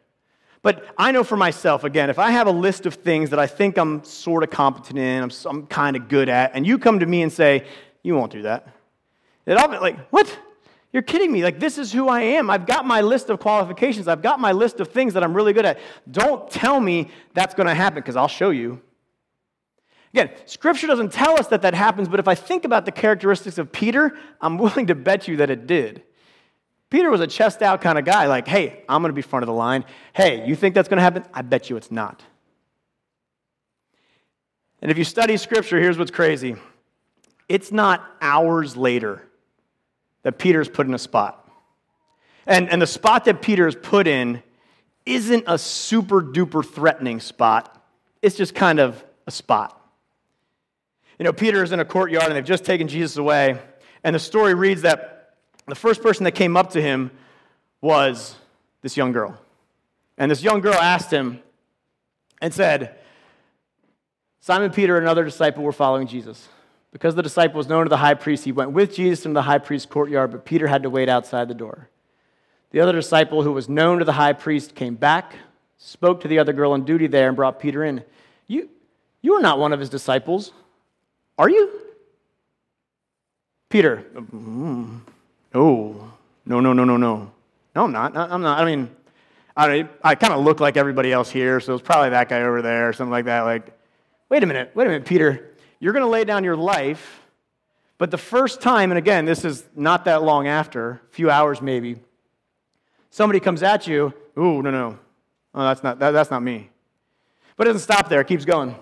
But 0.61 0.85
I 0.99 1.11
know 1.11 1.25
for 1.25 1.39
myself, 1.39 1.85
again, 1.85 2.11
if 2.11 2.19
I 2.19 2.33
have 2.33 2.47
a 2.47 2.51
list 2.51 2.85
of 2.85 2.97
things 2.97 3.31
that 3.31 3.39
I 3.39 3.47
think 3.47 3.79
I'm 3.79 4.05
sort 4.05 4.43
of 4.43 4.51
competent 4.51 4.99
in, 4.99 5.23
I'm, 5.23 5.31
I'm 5.47 5.67
kind 5.69 5.97
of 5.97 6.07
good 6.09 6.29
at, 6.29 6.51
and 6.53 6.67
you 6.67 6.79
come 6.79 6.99
to 6.99 7.07
me 7.07 7.23
and 7.23 7.33
say, 7.33 7.65
You 8.03 8.15
won't 8.15 8.33
do 8.33 8.43
that. 8.43 8.69
It 9.47 9.57
all 9.57 9.71
like, 9.71 9.99
what? 10.09 10.39
You're 10.93 11.03
kidding 11.03 11.33
me. 11.33 11.43
Like, 11.43 11.61
this 11.61 11.79
is 11.79 11.91
who 11.91 12.11
I 12.11 12.21
am. 12.21 12.51
I've 12.51 12.67
got 12.67 12.85
my 12.85 13.01
list 13.01 13.31
of 13.31 13.41
qualifications. 13.41 14.07
I've 14.07 14.21
got 14.21 14.39
my 14.39 14.53
list 14.53 14.81
of 14.81 14.89
things 14.89 15.15
that 15.15 15.25
I'm 15.25 15.33
really 15.33 15.55
good 15.55 15.65
at. 15.65 15.79
Don't 16.11 16.51
tell 16.51 16.79
me 16.79 17.09
that's 17.33 17.55
going 17.55 17.69
to 17.69 17.75
happen 17.75 18.01
because 18.01 18.17
I'll 18.17 18.29
show 18.29 18.51
you. 18.51 18.83
Again, 20.13 20.31
Scripture 20.47 20.87
doesn't 20.87 21.13
tell 21.13 21.39
us 21.39 21.49
that 21.49 21.63
that 21.63 21.75
happens, 21.75 22.09
but 22.09 22.21
if 22.21 22.29
I 22.29 22.35
think 22.35 22.65
about 22.65 22.85
the 22.85 22.93
characteristics 22.93 23.59
of 23.59 23.73
Peter, 23.73 24.17
I'm 24.41 24.59
willing 24.59 24.87
to 24.87 24.95
bet 24.95 25.29
you 25.29 25.37
that 25.39 25.51
it 25.51 25.67
did. 25.67 26.03
Peter 26.89 27.11
was 27.11 27.21
a 27.21 27.27
chest 27.27 27.63
out 27.63 27.81
kind 27.81 27.99
of 27.99 28.05
guy, 28.05 28.27
like, 28.27 28.47
hey, 28.47 28.85
I'm 28.89 29.03
going 29.03 29.11
to 29.11 29.15
be 29.15 29.23
front 29.23 29.43
of 29.43 29.49
the 29.49 29.53
line. 29.53 29.85
Hey, 30.13 30.47
you 30.47 30.55
think 30.55 30.75
that's 30.75 30.89
going 30.89 30.99
to 30.99 31.03
happen? 31.03 31.25
I 31.35 31.43
bet 31.43 31.69
you 31.69 31.77
it's 31.77 31.91
not. 31.91 32.23
And 34.81 34.91
if 34.91 34.99
you 34.99 35.05
study 35.05 35.37
Scripture, 35.37 35.81
here's 35.81 35.99
what's 35.99 36.11
crazy 36.11 36.57
it's 37.49 37.71
not 37.71 38.05
hours 38.21 38.77
later 38.77 39.23
that 40.23 40.39
Peter's 40.39 40.69
put 40.69 40.87
in 40.87 40.95
a 40.95 40.99
spot. 40.99 41.49
And, 42.47 42.69
and 42.71 42.81
the 42.81 42.87
spot 42.87 43.25
that 43.27 43.43
Peter 43.43 43.67
is 43.67 43.77
put 43.77 44.07
in 44.07 44.43
isn't 45.05 45.45
a 45.47 45.59
super 45.59 46.21
duper 46.21 46.65
threatening 46.65 47.21
spot, 47.21 47.85
it's 48.23 48.37
just 48.37 48.55
kind 48.55 48.81
of 48.81 49.05
a 49.27 49.31
spot. 49.31 49.76
You 51.19 51.25
know, 51.25 51.33
Peter 51.33 51.63
is 51.63 51.73
in 51.73 51.81
a 51.81 51.85
courtyard 51.85 52.27
and 52.27 52.37
they've 52.37 52.45
just 52.45 52.65
taken 52.65 52.89
Jesus 52.89 53.17
away. 53.17 53.59
And 54.05 54.15
the 54.15 54.21
story 54.21 54.55
reads 54.55 54.83
that 54.83 55.35
the 55.67 55.75
first 55.75 56.03
person 56.03 56.25
that 56.25 56.33
came 56.33 56.57
up 56.57 56.73
to 56.73 56.83
him 56.83 57.11
was 57.81 58.37
this 58.83 58.97
young 58.97 59.13
girl. 59.13 59.39
And 60.19 60.31
this 60.31 60.43
young 60.43 60.61
girl 60.61 60.75
asked 60.75 61.11
him 61.11 61.41
and 62.41 62.53
said, 62.53 62.97
Simon 64.41 64.71
Peter 64.71 64.97
and 64.97 65.05
another 65.05 65.25
disciple 65.25 65.65
were 65.65 65.73
following 65.73 66.07
Jesus. 66.07 66.49
Because 66.93 67.15
the 67.15 67.23
disciple 67.23 67.59
was 67.59 67.69
known 67.69 67.85
to 67.85 67.89
the 67.89 67.97
high 67.97 68.15
priest, 68.15 68.45
he 68.45 68.53
went 68.53 68.71
with 68.71 68.95
Jesus 68.95 69.27
into 69.27 69.35
the 69.35 69.43
high 69.43 69.59
priest's 69.59 69.91
courtyard, 69.91 70.31
but 70.31 70.45
Peter 70.45 70.67
had 70.67 70.85
to 70.85 70.91
wait 70.91 71.09
outside 71.09 71.49
the 71.49 71.55
door. 71.55 71.91
The 72.71 72.81
other 72.81 72.93
disciple, 72.93 73.43
who 73.43 73.53
was 73.53 73.69
known 73.69 73.99
to 73.99 74.05
the 74.05 74.13
high 74.13 74.33
priest, 74.33 74.75
came 74.75 74.95
back, 74.95 75.35
spoke 75.79 76.21
to 76.21 76.29
the 76.29 76.39
other 76.39 76.53
girl 76.53 76.73
on 76.73 76.85
duty 76.85 77.07
there, 77.07 77.27
and 77.27 77.37
brought 77.37 77.59
Peter 77.61 77.85
in. 77.85 78.03
You, 78.47 78.71
you 79.21 79.35
are 79.35 79.43
not 79.43 79.59
one 79.59 79.73
of 79.73 79.81
his 79.81 79.91
disciples, 79.91 80.53
are 81.39 81.49
you? 81.49 81.71
Peter, 83.69 84.05
mm, 84.15 85.01
no, 85.53 86.13
no, 86.47 86.61
no, 86.61 86.73
no, 86.73 86.85
no, 86.85 86.97
no. 86.97 87.33
No, 87.75 87.85
I'm 87.85 87.93
not. 87.93 88.17
I'm 88.17 88.41
not. 88.41 88.61
I 88.61 88.65
mean, 88.65 88.91
I, 89.57 89.89
I 90.03 90.15
kind 90.15 90.33
of 90.33 90.45
look 90.45 90.61
like 90.61 90.77
everybody 90.77 91.13
else 91.13 91.31
here, 91.31 91.61
so 91.61 91.75
it's 91.75 91.83
probably 91.83 92.11
that 92.11 92.29
guy 92.29 92.43
over 92.43 92.63
there 92.63 92.89
or 92.89 92.93
something 92.93 93.11
like 93.11 93.27
that. 93.27 93.43
Like, 93.43 93.79
wait 94.31 94.43
a 94.43 94.47
minute, 94.47 94.73
wait 94.75 94.87
a 94.87 94.89
minute, 94.89 95.05
Peter 95.05 95.53
you're 95.79 95.93
going 95.93 96.05
to 96.05 96.09
lay 96.09 96.25
down 96.25 96.45
your 96.45 96.57
life, 96.57 97.23
but 97.99 98.11
the 98.11 98.19
first 98.19 98.61
time, 98.61 98.91
and 98.91 98.99
again, 98.99 99.25
this 99.25 99.45
is 99.45 99.65
not 99.75 100.05
that 100.07 100.23
long 100.23 100.47
after, 100.47 100.91
a 100.91 101.15
few 101.15 101.31
hours 101.31 101.61
maybe, 101.61 101.97
somebody 103.11 103.41
comes 103.41 103.63
at 103.63 103.87
you, 103.87 104.13
ooh, 104.39 104.63
no, 104.63 104.71
no, 104.71 104.99
oh, 105.55 105.65
that's, 105.65 105.83
not, 105.83 105.99
that, 105.99 106.11
that's 106.11 106.31
not 106.31 106.43
me. 106.43 106.71
But 107.57 107.67
it 107.67 107.73
doesn't 107.73 107.85
stop 107.85 108.09
there, 108.09 108.21
it 108.21 108.27
keeps 108.27 108.45
going. 108.45 108.75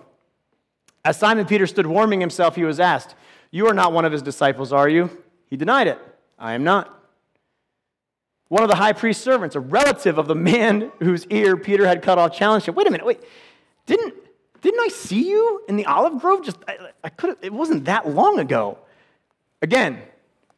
As 1.04 1.18
Simon 1.18 1.46
Peter 1.46 1.66
stood 1.66 1.86
warming 1.86 2.20
himself, 2.20 2.56
he 2.56 2.64
was 2.64 2.80
asked, 2.80 3.14
You 3.50 3.66
are 3.68 3.74
not 3.74 3.92
one 3.92 4.04
of 4.04 4.12
his 4.12 4.22
disciples, 4.22 4.72
are 4.72 4.88
you? 4.88 5.10
He 5.48 5.56
denied 5.56 5.86
it. 5.86 5.98
I 6.38 6.54
am 6.54 6.64
not. 6.64 6.90
one 8.48 8.62
of 8.62 8.68
the 8.68 8.76
high 8.76 8.92
priest's 8.92 9.22
servants, 9.22 9.56
a 9.56 9.60
relative 9.60 10.18
of 10.18 10.28
the 10.28 10.34
man 10.34 10.92
whose 11.00 11.26
ear 11.26 11.56
Peter 11.56 11.86
had 11.86 12.02
cut 12.02 12.18
off, 12.18 12.36
challenged 12.36 12.68
him. 12.68 12.74
Wait 12.74 12.86
a 12.86 12.90
minute, 12.90 13.06
wait, 13.06 13.20
didn't, 13.86 14.14
didn't 14.62 14.80
I 14.80 14.88
see 14.88 15.28
you 15.28 15.62
in 15.68 15.76
the 15.76 15.86
olive 15.86 16.20
grove? 16.20 16.44
Just 16.44 16.58
I, 16.66 16.78
I 17.02 17.08
could 17.10 17.36
it 17.42 17.52
wasn't 17.52 17.84
that 17.84 18.08
long 18.08 18.38
ago. 18.38 18.78
Again, 19.60 20.00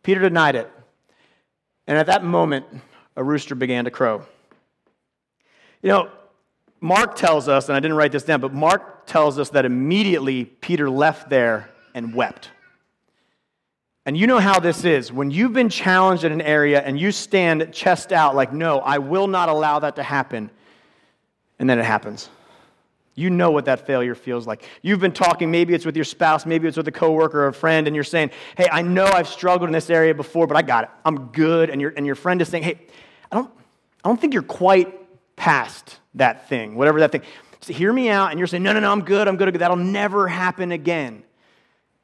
Peter 0.02 0.20
denied 0.20 0.54
it. 0.56 0.70
And 1.88 1.98
at 1.98 2.06
that 2.06 2.24
moment, 2.24 2.66
a 3.16 3.24
rooster 3.24 3.54
began 3.54 3.84
to 3.84 3.90
crow. 3.90 4.26
You 5.82 5.88
know, 5.90 6.10
Mark 6.80 7.16
tells 7.16 7.48
us, 7.48 7.68
and 7.68 7.76
I 7.76 7.80
didn't 7.80 7.96
write 7.96 8.12
this 8.12 8.22
down, 8.22 8.40
but 8.40 8.52
Mark 8.52 9.06
tells 9.06 9.38
us 9.38 9.50
that 9.50 9.64
immediately 9.64 10.44
Peter 10.44 10.90
left 10.90 11.30
there 11.30 11.70
and 11.94 12.14
wept. 12.14 12.50
And 14.04 14.16
you 14.16 14.26
know 14.28 14.38
how 14.38 14.60
this 14.60 14.84
is. 14.84 15.12
When 15.12 15.30
you've 15.30 15.52
been 15.52 15.68
challenged 15.68 16.22
in 16.22 16.30
an 16.30 16.40
area 16.40 16.80
and 16.80 16.98
you 16.98 17.10
stand 17.10 17.72
chest 17.72 18.12
out, 18.12 18.36
like, 18.36 18.52
no, 18.52 18.78
I 18.78 18.98
will 18.98 19.26
not 19.26 19.48
allow 19.48 19.80
that 19.80 19.96
to 19.96 20.02
happen, 20.02 20.50
and 21.58 21.68
then 21.68 21.78
it 21.78 21.84
happens. 21.84 22.28
You 23.16 23.30
know 23.30 23.50
what 23.50 23.64
that 23.64 23.86
failure 23.86 24.14
feels 24.14 24.46
like. 24.46 24.68
You've 24.82 25.00
been 25.00 25.12
talking, 25.12 25.50
maybe 25.50 25.72
it's 25.72 25.86
with 25.86 25.96
your 25.96 26.04
spouse, 26.04 26.44
maybe 26.44 26.68
it's 26.68 26.76
with 26.76 26.86
a 26.86 26.92
coworker 26.92 27.40
or 27.44 27.48
a 27.48 27.52
friend, 27.52 27.86
and 27.86 27.96
you're 27.96 28.04
saying, 28.04 28.30
Hey, 28.56 28.68
I 28.70 28.82
know 28.82 29.06
I've 29.06 29.26
struggled 29.26 29.68
in 29.68 29.72
this 29.72 29.88
area 29.88 30.14
before, 30.14 30.46
but 30.46 30.56
I 30.56 30.62
got 30.62 30.84
it. 30.84 30.90
I'm 31.04 31.28
good. 31.28 31.70
And, 31.70 31.80
your 31.80 31.94
and 31.96 32.04
your 32.04 32.14
friend 32.14 32.42
is 32.42 32.48
saying, 32.48 32.62
Hey, 32.62 32.78
I 33.32 33.36
don't, 33.36 33.50
I 34.04 34.08
don't 34.08 34.20
think 34.20 34.34
you're 34.34 34.42
quite 34.42 35.05
past 35.36 36.00
that 36.14 36.48
thing, 36.48 36.74
whatever 36.74 37.00
that 37.00 37.12
thing. 37.12 37.22
So 37.60 37.72
hear 37.72 37.92
me 37.92 38.08
out, 38.08 38.30
and 38.30 38.38
you're 38.38 38.46
saying, 38.46 38.62
No, 38.62 38.72
no, 38.72 38.80
no, 38.80 38.90
I'm 38.90 39.02
good, 39.02 39.28
I'm 39.28 39.36
good. 39.36 39.54
That'll 39.54 39.76
never 39.76 40.28
happen 40.28 40.72
again. 40.72 41.22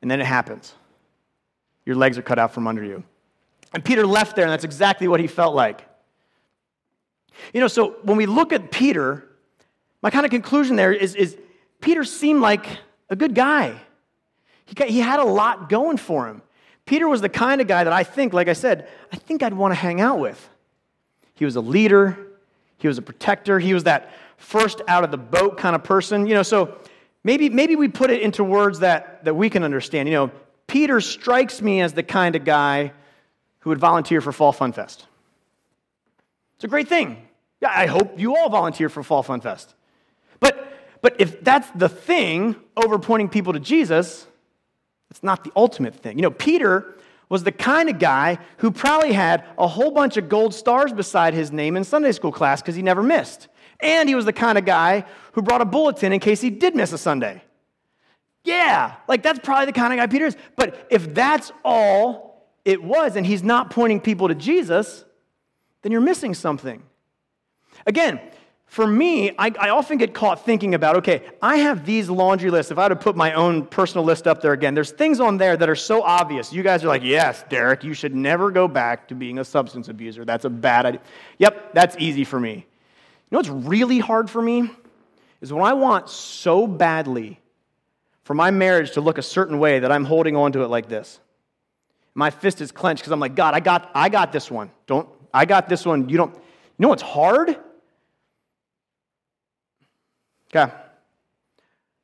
And 0.00 0.10
then 0.10 0.20
it 0.20 0.26
happens. 0.26 0.74
Your 1.84 1.96
legs 1.96 2.18
are 2.18 2.22
cut 2.22 2.38
out 2.38 2.52
from 2.52 2.66
under 2.66 2.84
you. 2.84 3.04
And 3.72 3.84
Peter 3.84 4.06
left 4.06 4.36
there, 4.36 4.44
and 4.44 4.52
that's 4.52 4.64
exactly 4.64 5.08
what 5.08 5.20
he 5.20 5.26
felt 5.26 5.54
like. 5.54 5.86
You 7.52 7.60
know, 7.60 7.68
so 7.68 7.96
when 8.02 8.16
we 8.16 8.26
look 8.26 8.52
at 8.52 8.70
Peter, 8.70 9.28
my 10.02 10.10
kind 10.10 10.24
of 10.24 10.30
conclusion 10.30 10.76
there 10.76 10.92
is, 10.92 11.14
is 11.14 11.36
Peter 11.80 12.04
seemed 12.04 12.40
like 12.40 12.66
a 13.08 13.16
good 13.16 13.34
guy. 13.34 13.74
He, 14.66 14.74
got, 14.74 14.88
he 14.88 15.00
had 15.00 15.20
a 15.20 15.24
lot 15.24 15.68
going 15.68 15.96
for 15.96 16.26
him. 16.26 16.42
Peter 16.84 17.08
was 17.08 17.20
the 17.20 17.28
kind 17.28 17.60
of 17.60 17.66
guy 17.66 17.84
that 17.84 17.92
I 17.92 18.04
think, 18.04 18.32
like 18.32 18.48
I 18.48 18.52
said, 18.52 18.88
I 19.12 19.16
think 19.16 19.42
I'd 19.42 19.54
want 19.54 19.72
to 19.72 19.76
hang 19.76 20.00
out 20.00 20.18
with. 20.18 20.48
He 21.34 21.44
was 21.44 21.56
a 21.56 21.60
leader, 21.60 22.18
he 22.82 22.88
was 22.88 22.98
a 22.98 23.02
protector, 23.02 23.58
he 23.58 23.72
was 23.72 23.84
that 23.84 24.12
first 24.36 24.82
out 24.88 25.04
of 25.04 25.10
the 25.10 25.16
boat 25.16 25.56
kind 25.56 25.74
of 25.74 25.84
person. 25.84 26.26
You 26.26 26.34
know, 26.34 26.42
so 26.42 26.76
maybe, 27.24 27.48
maybe 27.48 27.76
we 27.76 27.88
put 27.88 28.10
it 28.10 28.20
into 28.20 28.44
words 28.44 28.80
that, 28.80 29.24
that 29.24 29.34
we 29.34 29.48
can 29.48 29.62
understand. 29.62 30.08
You 30.08 30.14
know, 30.14 30.30
Peter 30.66 31.00
strikes 31.00 31.62
me 31.62 31.80
as 31.80 31.92
the 31.92 32.02
kind 32.02 32.36
of 32.36 32.44
guy 32.44 32.92
who 33.60 33.70
would 33.70 33.78
volunteer 33.78 34.20
for 34.20 34.32
Fall 34.32 34.52
Fun 34.52 34.72
Fest. 34.72 35.06
It's 36.56 36.64
a 36.64 36.68
great 36.68 36.88
thing. 36.88 37.28
Yeah, 37.60 37.72
I 37.74 37.86
hope 37.86 38.18
you 38.18 38.36
all 38.36 38.50
volunteer 38.50 38.88
for 38.88 39.02
Fall 39.02 39.22
Fun 39.22 39.40
Fest. 39.40 39.74
But, 40.40 40.76
but 41.00 41.20
if 41.20 41.42
that's 41.42 41.70
the 41.70 41.88
thing 41.88 42.56
over 42.76 42.98
pointing 42.98 43.28
people 43.28 43.52
to 43.52 43.60
Jesus, 43.60 44.26
it's 45.10 45.22
not 45.22 45.44
the 45.44 45.52
ultimate 45.54 45.94
thing. 45.94 46.18
You 46.18 46.22
know, 46.22 46.30
Peter 46.30 46.96
was 47.32 47.44
the 47.44 47.50
kind 47.50 47.88
of 47.88 47.98
guy 47.98 48.36
who 48.58 48.70
probably 48.70 49.14
had 49.14 49.42
a 49.56 49.66
whole 49.66 49.90
bunch 49.90 50.18
of 50.18 50.28
gold 50.28 50.52
stars 50.52 50.92
beside 50.92 51.32
his 51.32 51.50
name 51.50 51.78
in 51.78 51.82
Sunday 51.82 52.12
school 52.12 52.30
class 52.30 52.60
because 52.60 52.74
he 52.74 52.82
never 52.82 53.02
missed. 53.02 53.48
And 53.80 54.06
he 54.06 54.14
was 54.14 54.26
the 54.26 54.34
kind 54.34 54.58
of 54.58 54.66
guy 54.66 55.06
who 55.32 55.40
brought 55.40 55.62
a 55.62 55.64
bulletin 55.64 56.12
in 56.12 56.20
case 56.20 56.42
he 56.42 56.50
did 56.50 56.76
miss 56.76 56.92
a 56.92 56.98
Sunday. 56.98 57.42
Yeah, 58.44 58.96
like 59.08 59.22
that's 59.22 59.38
probably 59.38 59.64
the 59.64 59.72
kind 59.72 59.94
of 59.94 59.98
guy 59.98 60.08
Peter 60.08 60.26
is. 60.26 60.36
But 60.56 60.86
if 60.90 61.14
that's 61.14 61.50
all 61.64 62.50
it 62.66 62.82
was, 62.82 63.16
and 63.16 63.24
he's 63.24 63.42
not 63.42 63.70
pointing 63.70 64.02
people 64.02 64.28
to 64.28 64.34
Jesus, 64.34 65.06
then 65.80 65.90
you're 65.90 66.02
missing 66.02 66.34
something. 66.34 66.82
Again, 67.86 68.20
for 68.72 68.86
me, 68.86 69.32
I, 69.36 69.52
I, 69.60 69.68
often 69.68 69.98
get 69.98 70.14
caught 70.14 70.46
thinking 70.46 70.74
about 70.74 70.96
okay, 70.96 71.28
I 71.42 71.56
have 71.56 71.84
these 71.84 72.08
laundry 72.08 72.48
lists. 72.48 72.72
If 72.72 72.78
I 72.78 72.84
had 72.84 72.88
to 72.88 72.96
put 72.96 73.16
my 73.16 73.34
own 73.34 73.66
personal 73.66 74.02
list 74.02 74.26
up 74.26 74.40
there 74.40 74.54
again, 74.54 74.72
there's 74.72 74.90
things 74.90 75.20
on 75.20 75.36
there 75.36 75.58
that 75.58 75.68
are 75.68 75.76
so 75.76 76.02
obvious. 76.02 76.54
You 76.54 76.62
guys 76.62 76.82
are 76.82 76.88
like, 76.88 77.02
yes, 77.02 77.44
Derek, 77.50 77.84
you 77.84 77.92
should 77.92 78.14
never 78.14 78.50
go 78.50 78.66
back 78.66 79.08
to 79.08 79.14
being 79.14 79.40
a 79.40 79.44
substance 79.44 79.90
abuser. 79.90 80.24
That's 80.24 80.46
a 80.46 80.48
bad 80.48 80.86
idea. 80.86 81.02
Yep, 81.36 81.74
that's 81.74 81.96
easy 81.98 82.24
for 82.24 82.40
me. 82.40 82.52
You 82.54 82.62
know 83.32 83.40
what's 83.40 83.50
really 83.50 83.98
hard 83.98 84.30
for 84.30 84.40
me? 84.40 84.70
Is 85.42 85.52
when 85.52 85.62
I 85.62 85.74
want 85.74 86.08
so 86.08 86.66
badly 86.66 87.38
for 88.24 88.32
my 88.32 88.50
marriage 88.50 88.92
to 88.92 89.02
look 89.02 89.18
a 89.18 89.22
certain 89.22 89.58
way 89.58 89.80
that 89.80 89.92
I'm 89.92 90.06
holding 90.06 90.34
on 90.34 90.50
to 90.52 90.62
it 90.62 90.68
like 90.68 90.88
this. 90.88 91.20
My 92.14 92.30
fist 92.30 92.62
is 92.62 92.72
clenched 92.72 93.02
because 93.02 93.12
I'm 93.12 93.20
like, 93.20 93.34
God, 93.34 93.52
I 93.52 93.60
got, 93.60 93.90
I 93.94 94.08
got 94.08 94.32
this 94.32 94.50
one. 94.50 94.70
Don't, 94.86 95.06
I 95.34 95.44
got 95.44 95.68
this 95.68 95.84
one. 95.84 96.08
You 96.08 96.16
don't, 96.16 96.34
you 96.34 96.40
know 96.78 96.88
what's 96.88 97.02
hard? 97.02 97.58
Okay. 100.54 100.72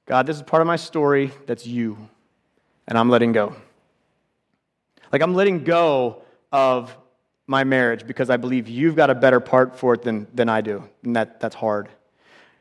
God, 0.06 0.26
this 0.26 0.36
is 0.36 0.42
part 0.42 0.62
of 0.62 0.66
my 0.66 0.76
story 0.76 1.32
that's 1.46 1.66
you, 1.66 1.98
and 2.86 2.96
I'm 2.96 3.10
letting 3.10 3.32
go. 3.32 3.54
Like, 5.12 5.20
I'm 5.20 5.34
letting 5.34 5.64
go 5.64 6.22
of 6.50 6.96
my 7.46 7.64
marriage 7.64 8.06
because 8.06 8.30
I 8.30 8.38
believe 8.38 8.68
you've 8.68 8.96
got 8.96 9.10
a 9.10 9.14
better 9.14 9.38
part 9.38 9.78
for 9.78 9.94
it 9.94 10.02
than, 10.02 10.26
than 10.32 10.48
I 10.48 10.62
do, 10.62 10.82
and 11.02 11.14
that, 11.16 11.40
that's 11.40 11.54
hard. 11.54 11.90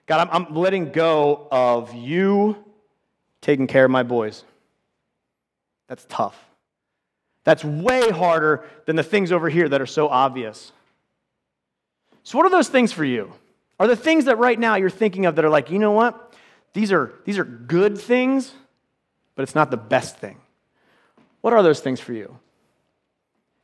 God, 0.08 0.28
I'm, 0.28 0.48
I'm 0.48 0.56
letting 0.56 0.92
go 0.92 1.48
of 1.52 1.94
you 1.94 2.58
taking 3.42 3.68
care 3.68 3.86
of 3.86 3.92
my 3.92 4.04
boys. 4.04 4.44
That's 5.88 6.06
tough. 6.10 6.38
That's 7.46 7.64
way 7.64 8.10
harder 8.10 8.66
than 8.86 8.98
the 8.98 9.04
things 9.04 9.32
over 9.32 9.48
here 9.48 9.70
that 9.70 9.80
are 9.80 9.86
so 9.86 10.10
obvious. 10.10 10.74
So, 12.24 12.38
what 12.38 12.46
are 12.46 12.50
those 12.50 12.68
things 12.68 12.92
for 12.92 13.06
you? 13.06 13.32
Are 13.80 13.88
the 13.88 13.96
things 13.96 14.26
that 14.26 14.38
right 14.38 14.60
now 14.60 14.76
you're 14.76 14.90
thinking 14.90 15.26
of 15.26 15.36
that 15.36 15.46
are 15.46 15.50
like, 15.50 15.70
you 15.70 15.80
know 15.80 15.92
what? 15.92 16.36
These 16.74 16.92
are, 16.92 17.14
these 17.26 17.38
are 17.38 17.44
good 17.44 17.98
things, 17.98 18.54
but 19.36 19.44
it's 19.44 19.56
not 19.56 19.72
the 19.72 19.78
best 19.78 20.18
thing. 20.18 20.38
What 21.42 21.54
are 21.54 21.64
those 21.64 21.80
things 21.80 22.00
for 22.00 22.14
you? 22.14 22.38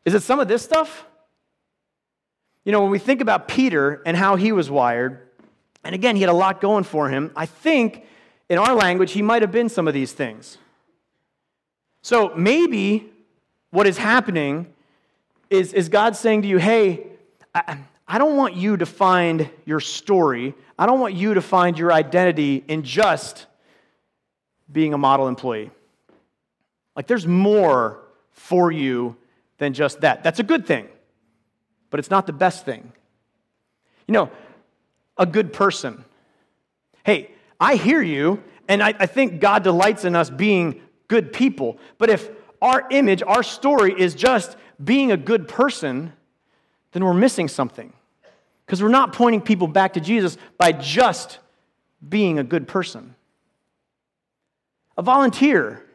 Is 0.06 0.14
it 0.14 0.22
some 0.22 0.40
of 0.40 0.48
this 0.48 0.62
stuff? 0.62 1.06
You 2.66 2.72
know, 2.72 2.82
when 2.82 2.92
we 2.92 3.00
think 3.00 3.22
about 3.22 3.48
Peter 3.48 4.02
and 4.06 4.16
how 4.16 4.36
he 4.36 4.52
was 4.52 4.70
wired, 4.70 5.28
and 5.84 5.94
again, 5.94 6.16
he 6.16 6.22
had 6.22 6.30
a 6.30 6.34
lot 6.34 6.62
going 6.62 6.84
for 6.84 7.10
him, 7.10 7.32
I 7.36 7.46
think 7.46 8.06
in 8.50 8.58
our 8.58 8.76
language, 8.76 9.12
he 9.12 9.22
might 9.22 9.42
have 9.42 9.52
been 9.52 9.70
some 9.70 9.88
of 9.88 9.94
these 9.94 10.12
things. 10.14 10.58
So 12.02 12.34
maybe 12.36 13.10
what 13.72 13.88
is 13.88 13.98
happening 13.98 14.74
is, 15.50 15.74
is 15.74 15.90
God 15.90 16.16
saying 16.16 16.44
to 16.44 16.48
you, 16.48 16.58
hey, 16.58 17.08
I, 17.56 17.80
I 18.14 18.20
don't 18.20 18.38
want 18.38 18.56
you 18.56 18.78
to 18.78 18.86
find 18.86 19.50
your 19.66 19.80
story. 19.80 20.54
I 20.78 20.86
don't 20.86 21.00
want 21.00 21.16
you 21.16 21.34
to 21.34 21.42
find 21.42 21.80
your 21.80 21.92
identity 21.92 22.64
in 22.68 22.84
just 22.84 23.48
being 24.72 24.94
a 24.94 25.00
model 25.00 25.28
employee. 25.28 25.72
Like, 26.96 27.08
there's 27.08 27.26
more 27.26 27.98
for 28.30 28.72
you 28.72 29.16
than 29.58 29.74
just 29.74 30.02
that. 30.02 30.22
That's 30.22 30.38
a 30.38 30.44
good 30.44 30.68
thing, 30.68 30.88
but 31.90 32.00
it's 32.00 32.12
not 32.12 32.28
the 32.28 32.34
best 32.34 32.66
thing. 32.66 32.92
You 34.08 34.12
know, 34.12 34.30
a 35.18 35.26
good 35.26 35.52
person. 35.52 36.06
Hey, 37.04 37.32
I 37.60 37.78
hear 37.78 38.04
you, 38.04 38.44
and 38.68 38.84
I, 38.84 38.94
I 39.00 39.08
think 39.08 39.42
God 39.42 39.64
delights 39.64 40.06
in 40.06 40.16
us 40.16 40.30
being 40.30 40.82
good 41.08 41.34
people. 41.34 41.80
But 41.98 42.12
if 42.12 42.30
our 42.62 42.86
image, 42.92 43.24
our 43.24 43.42
story 43.42 44.00
is 44.00 44.14
just 44.14 44.56
being 44.84 45.12
a 45.12 45.18
good 45.18 45.48
person, 45.48 46.14
then 46.92 47.04
we're 47.04 47.16
missing 47.16 47.48
something. 47.48 47.92
Because 48.74 48.82
we're 48.82 48.90
not 48.90 49.14
pointing 49.14 49.40
people 49.40 49.68
back 49.68 49.94
to 49.94 50.00
Jesus 50.00 50.36
by 50.58 50.72
just 50.72 51.38
being 52.10 52.40
a 52.40 52.44
good 52.44 52.68
person. 52.68 53.14
A 54.98 55.04
volunteer. 55.04 55.86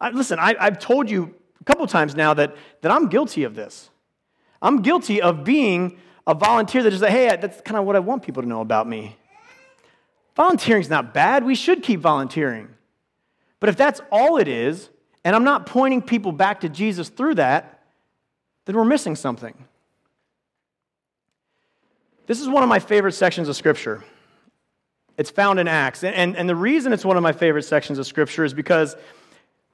I, 0.00 0.08
listen, 0.08 0.38
I, 0.38 0.54
have 0.58 0.78
told 0.78 1.10
you 1.10 1.34
a 1.60 1.64
couple 1.64 1.86
times 1.86 2.14
now 2.14 2.32
that, 2.32 2.56
that 2.80 2.90
I'm 2.90 3.10
guilty 3.10 3.44
of 3.44 3.54
this. 3.54 3.90
I'm 4.62 4.80
guilty 4.80 5.20
of 5.20 5.44
being 5.44 5.98
a 6.26 6.32
volunteer 6.32 6.82
that 6.82 6.88
just 6.88 7.02
like, 7.02 7.12
hey, 7.12 7.36
that's 7.38 7.60
kind 7.60 7.76
of 7.76 7.84
what 7.84 7.94
I 7.94 7.98
want 7.98 8.22
people 8.22 8.42
to 8.42 8.48
know 8.48 8.62
about 8.62 8.88
me. 8.88 9.18
Volunteering's 10.34 10.88
not 10.88 11.12
bad. 11.12 11.44
We 11.44 11.54
should 11.54 11.82
keep 11.82 12.00
volunteering. 12.00 12.70
But 13.60 13.68
if 13.68 13.76
that's 13.76 14.00
all 14.10 14.38
it 14.38 14.48
is, 14.48 14.88
and 15.24 15.36
I'm 15.36 15.44
not 15.44 15.66
pointing 15.66 16.00
people 16.00 16.32
back 16.32 16.62
to 16.62 16.70
Jesus 16.70 17.10
through 17.10 17.34
that, 17.34 17.84
then 18.64 18.76
we're 18.76 18.86
missing 18.86 19.14
something. 19.14 19.66
This 22.26 22.40
is 22.40 22.48
one 22.48 22.62
of 22.62 22.68
my 22.68 22.78
favorite 22.78 23.12
sections 23.12 23.48
of 23.48 23.56
Scripture. 23.56 24.02
It's 25.18 25.30
found 25.30 25.60
in 25.60 25.68
Acts. 25.68 26.02
And, 26.02 26.14
and, 26.14 26.36
and, 26.36 26.48
the 26.48 26.56
reason 26.56 26.92
it's 26.92 27.04
one 27.04 27.16
of 27.16 27.22
my 27.22 27.32
favorite 27.32 27.64
sections 27.64 27.98
of 27.98 28.06
Scripture 28.06 28.44
is 28.44 28.54
because 28.54 28.96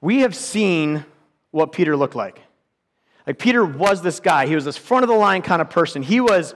we 0.01 0.19
have 0.19 0.35
seen 0.35 1.05
what 1.51 1.71
Peter 1.71 1.95
looked 1.95 2.15
like. 2.15 2.41
Like, 3.25 3.39
Peter 3.39 3.63
was 3.63 4.01
this 4.01 4.19
guy. 4.19 4.47
He 4.47 4.55
was 4.55 4.65
this 4.65 4.77
front 4.77 5.03
of 5.03 5.09
the 5.09 5.15
line 5.15 5.41
kind 5.41 5.61
of 5.61 5.69
person. 5.69 6.03
He 6.03 6.19
was 6.19 6.53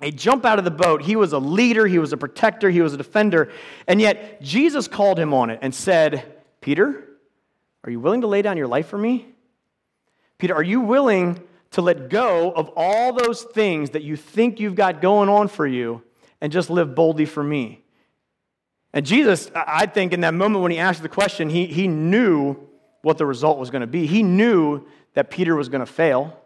a 0.00 0.10
jump 0.10 0.44
out 0.44 0.58
of 0.58 0.64
the 0.64 0.70
boat. 0.70 1.02
He 1.02 1.16
was 1.16 1.32
a 1.32 1.38
leader. 1.38 1.86
He 1.86 1.98
was 1.98 2.12
a 2.12 2.16
protector. 2.16 2.70
He 2.70 2.80
was 2.80 2.94
a 2.94 2.96
defender. 2.96 3.50
And 3.86 4.00
yet, 4.00 4.40
Jesus 4.40 4.88
called 4.88 5.18
him 5.18 5.34
on 5.34 5.50
it 5.50 5.58
and 5.60 5.74
said, 5.74 6.24
Peter, 6.60 7.04
are 7.84 7.90
you 7.90 8.00
willing 8.00 8.22
to 8.22 8.26
lay 8.26 8.42
down 8.42 8.56
your 8.56 8.66
life 8.66 8.88
for 8.88 8.98
me? 8.98 9.26
Peter, 10.38 10.54
are 10.54 10.62
you 10.62 10.80
willing 10.80 11.40
to 11.72 11.82
let 11.82 12.08
go 12.08 12.50
of 12.52 12.70
all 12.76 13.12
those 13.12 13.42
things 13.42 13.90
that 13.90 14.02
you 14.02 14.16
think 14.16 14.60
you've 14.60 14.74
got 14.74 15.02
going 15.02 15.28
on 15.28 15.48
for 15.48 15.66
you 15.66 16.02
and 16.40 16.52
just 16.52 16.70
live 16.70 16.94
boldly 16.94 17.26
for 17.26 17.42
me. 17.42 17.82
And 18.92 19.04
Jesus, 19.04 19.50
I 19.54 19.86
think 19.86 20.12
in 20.12 20.20
that 20.20 20.34
moment 20.34 20.62
when 20.62 20.72
he 20.72 20.78
asked 20.78 21.02
the 21.02 21.08
question, 21.08 21.50
he, 21.50 21.66
he 21.66 21.88
knew 21.88 22.56
what 23.02 23.18
the 23.18 23.26
result 23.26 23.58
was 23.58 23.70
going 23.70 23.82
to 23.82 23.86
be. 23.86 24.06
He 24.06 24.22
knew 24.22 24.86
that 25.14 25.30
Peter 25.30 25.54
was 25.54 25.68
going 25.68 25.80
to 25.80 25.86
fail. 25.86 26.38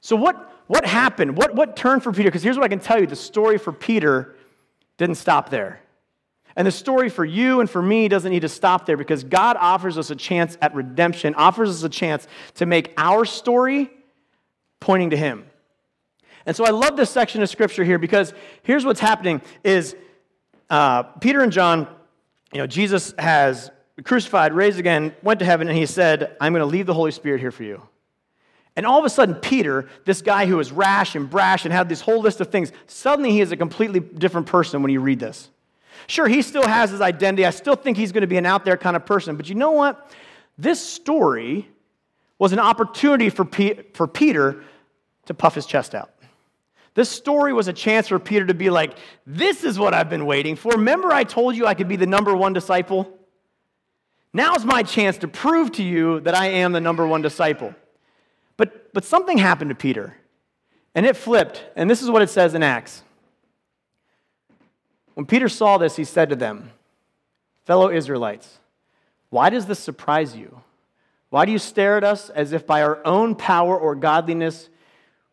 So, 0.00 0.16
what, 0.16 0.52
what 0.66 0.84
happened? 0.84 1.36
What, 1.36 1.54
what 1.54 1.76
turned 1.76 2.02
for 2.02 2.12
Peter? 2.12 2.28
Because 2.28 2.42
here's 2.42 2.56
what 2.56 2.64
I 2.64 2.68
can 2.68 2.78
tell 2.78 3.00
you 3.00 3.06
the 3.06 3.16
story 3.16 3.58
for 3.58 3.72
Peter 3.72 4.36
didn't 4.98 5.16
stop 5.16 5.50
there. 5.50 5.80
And 6.56 6.66
the 6.66 6.72
story 6.72 7.08
for 7.08 7.24
you 7.24 7.60
and 7.60 7.68
for 7.68 7.82
me 7.82 8.06
doesn't 8.08 8.30
need 8.30 8.42
to 8.42 8.48
stop 8.48 8.86
there 8.86 8.96
because 8.96 9.24
God 9.24 9.56
offers 9.58 9.98
us 9.98 10.10
a 10.10 10.16
chance 10.16 10.56
at 10.60 10.74
redemption, 10.74 11.34
offers 11.34 11.68
us 11.68 11.82
a 11.82 11.88
chance 11.88 12.28
to 12.54 12.66
make 12.66 12.92
our 12.96 13.24
story 13.24 13.90
pointing 14.78 15.10
to 15.10 15.16
Him. 15.16 15.44
And 16.46 16.54
so 16.54 16.64
I 16.64 16.70
love 16.70 16.96
this 16.96 17.10
section 17.10 17.42
of 17.42 17.48
scripture 17.48 17.84
here 17.84 17.98
because 17.98 18.32
here's 18.62 18.84
what's 18.84 19.00
happening 19.00 19.42
is 19.64 19.96
uh, 20.70 21.02
Peter 21.02 21.40
and 21.42 21.50
John, 21.52 21.88
you 22.52 22.58
know, 22.58 22.66
Jesus 22.66 23.14
has 23.18 23.70
crucified, 24.04 24.52
raised 24.52 24.78
again, 24.78 25.14
went 25.22 25.40
to 25.40 25.46
heaven, 25.46 25.68
and 25.68 25.76
he 25.76 25.86
said, 25.86 26.36
I'm 26.40 26.52
going 26.52 26.60
to 26.60 26.66
leave 26.66 26.86
the 26.86 26.94
Holy 26.94 27.12
Spirit 27.12 27.40
here 27.40 27.50
for 27.50 27.64
you. 27.64 27.82
And 28.76 28.86
all 28.86 28.98
of 28.98 29.04
a 29.04 29.10
sudden, 29.10 29.36
Peter, 29.36 29.88
this 30.04 30.20
guy 30.20 30.46
who 30.46 30.56
was 30.56 30.72
rash 30.72 31.14
and 31.14 31.30
brash 31.30 31.64
and 31.64 31.72
had 31.72 31.88
this 31.88 32.00
whole 32.00 32.20
list 32.20 32.40
of 32.40 32.48
things, 32.48 32.72
suddenly 32.86 33.30
he 33.30 33.40
is 33.40 33.52
a 33.52 33.56
completely 33.56 34.00
different 34.00 34.48
person 34.48 34.82
when 34.82 34.90
you 34.90 35.00
read 35.00 35.20
this. 35.20 35.48
Sure, 36.06 36.28
he 36.28 36.42
still 36.42 36.66
has 36.66 36.90
his 36.90 37.00
identity. 37.00 37.46
I 37.46 37.50
still 37.50 37.76
think 37.76 37.96
he's 37.96 38.12
going 38.12 38.22
to 38.22 38.26
be 38.26 38.36
an 38.36 38.46
out 38.46 38.64
there 38.64 38.76
kind 38.76 38.96
of 38.96 39.06
person. 39.06 39.36
But 39.36 39.48
you 39.48 39.54
know 39.54 39.72
what? 39.72 40.10
This 40.58 40.84
story 40.84 41.68
was 42.38 42.52
an 42.52 42.58
opportunity 42.58 43.30
for, 43.30 43.44
P- 43.44 43.80
for 43.94 44.06
Peter 44.06 44.62
to 45.26 45.34
puff 45.34 45.54
his 45.54 45.66
chest 45.66 45.94
out. 45.94 46.10
This 46.94 47.08
story 47.10 47.52
was 47.52 47.66
a 47.66 47.72
chance 47.72 48.08
for 48.08 48.18
Peter 48.18 48.46
to 48.46 48.54
be 48.54 48.70
like, 48.70 48.96
This 49.26 49.64
is 49.64 49.78
what 49.78 49.94
I've 49.94 50.08
been 50.08 50.26
waiting 50.26 50.54
for. 50.54 50.72
Remember, 50.72 51.12
I 51.12 51.24
told 51.24 51.56
you 51.56 51.66
I 51.66 51.74
could 51.74 51.88
be 51.88 51.96
the 51.96 52.06
number 52.06 52.34
one 52.34 52.52
disciple? 52.52 53.18
Now's 54.32 54.64
my 54.64 54.82
chance 54.82 55.18
to 55.18 55.28
prove 55.28 55.72
to 55.72 55.82
you 55.82 56.20
that 56.20 56.34
I 56.34 56.46
am 56.46 56.72
the 56.72 56.80
number 56.80 57.06
one 57.06 57.22
disciple. 57.22 57.74
But, 58.56 58.92
but 58.92 59.04
something 59.04 59.38
happened 59.38 59.70
to 59.70 59.74
Peter, 59.74 60.16
and 60.94 61.04
it 61.06 61.16
flipped. 61.16 61.64
And 61.76 61.90
this 61.90 62.02
is 62.02 62.10
what 62.10 62.22
it 62.22 62.30
says 62.30 62.54
in 62.54 62.62
Acts. 62.62 63.02
When 65.14 65.26
Peter 65.26 65.48
saw 65.48 65.78
this, 65.78 65.96
he 65.96 66.04
said 66.04 66.30
to 66.30 66.36
them, 66.36 66.70
Fellow 67.64 67.90
Israelites, 67.90 68.58
why 69.30 69.50
does 69.50 69.66
this 69.66 69.78
surprise 69.78 70.36
you? 70.36 70.60
Why 71.30 71.44
do 71.44 71.52
you 71.52 71.58
stare 71.58 71.96
at 71.96 72.04
us 72.04 72.30
as 72.30 72.52
if 72.52 72.66
by 72.66 72.82
our 72.82 73.04
own 73.04 73.34
power 73.34 73.76
or 73.76 73.94
godliness 73.94 74.68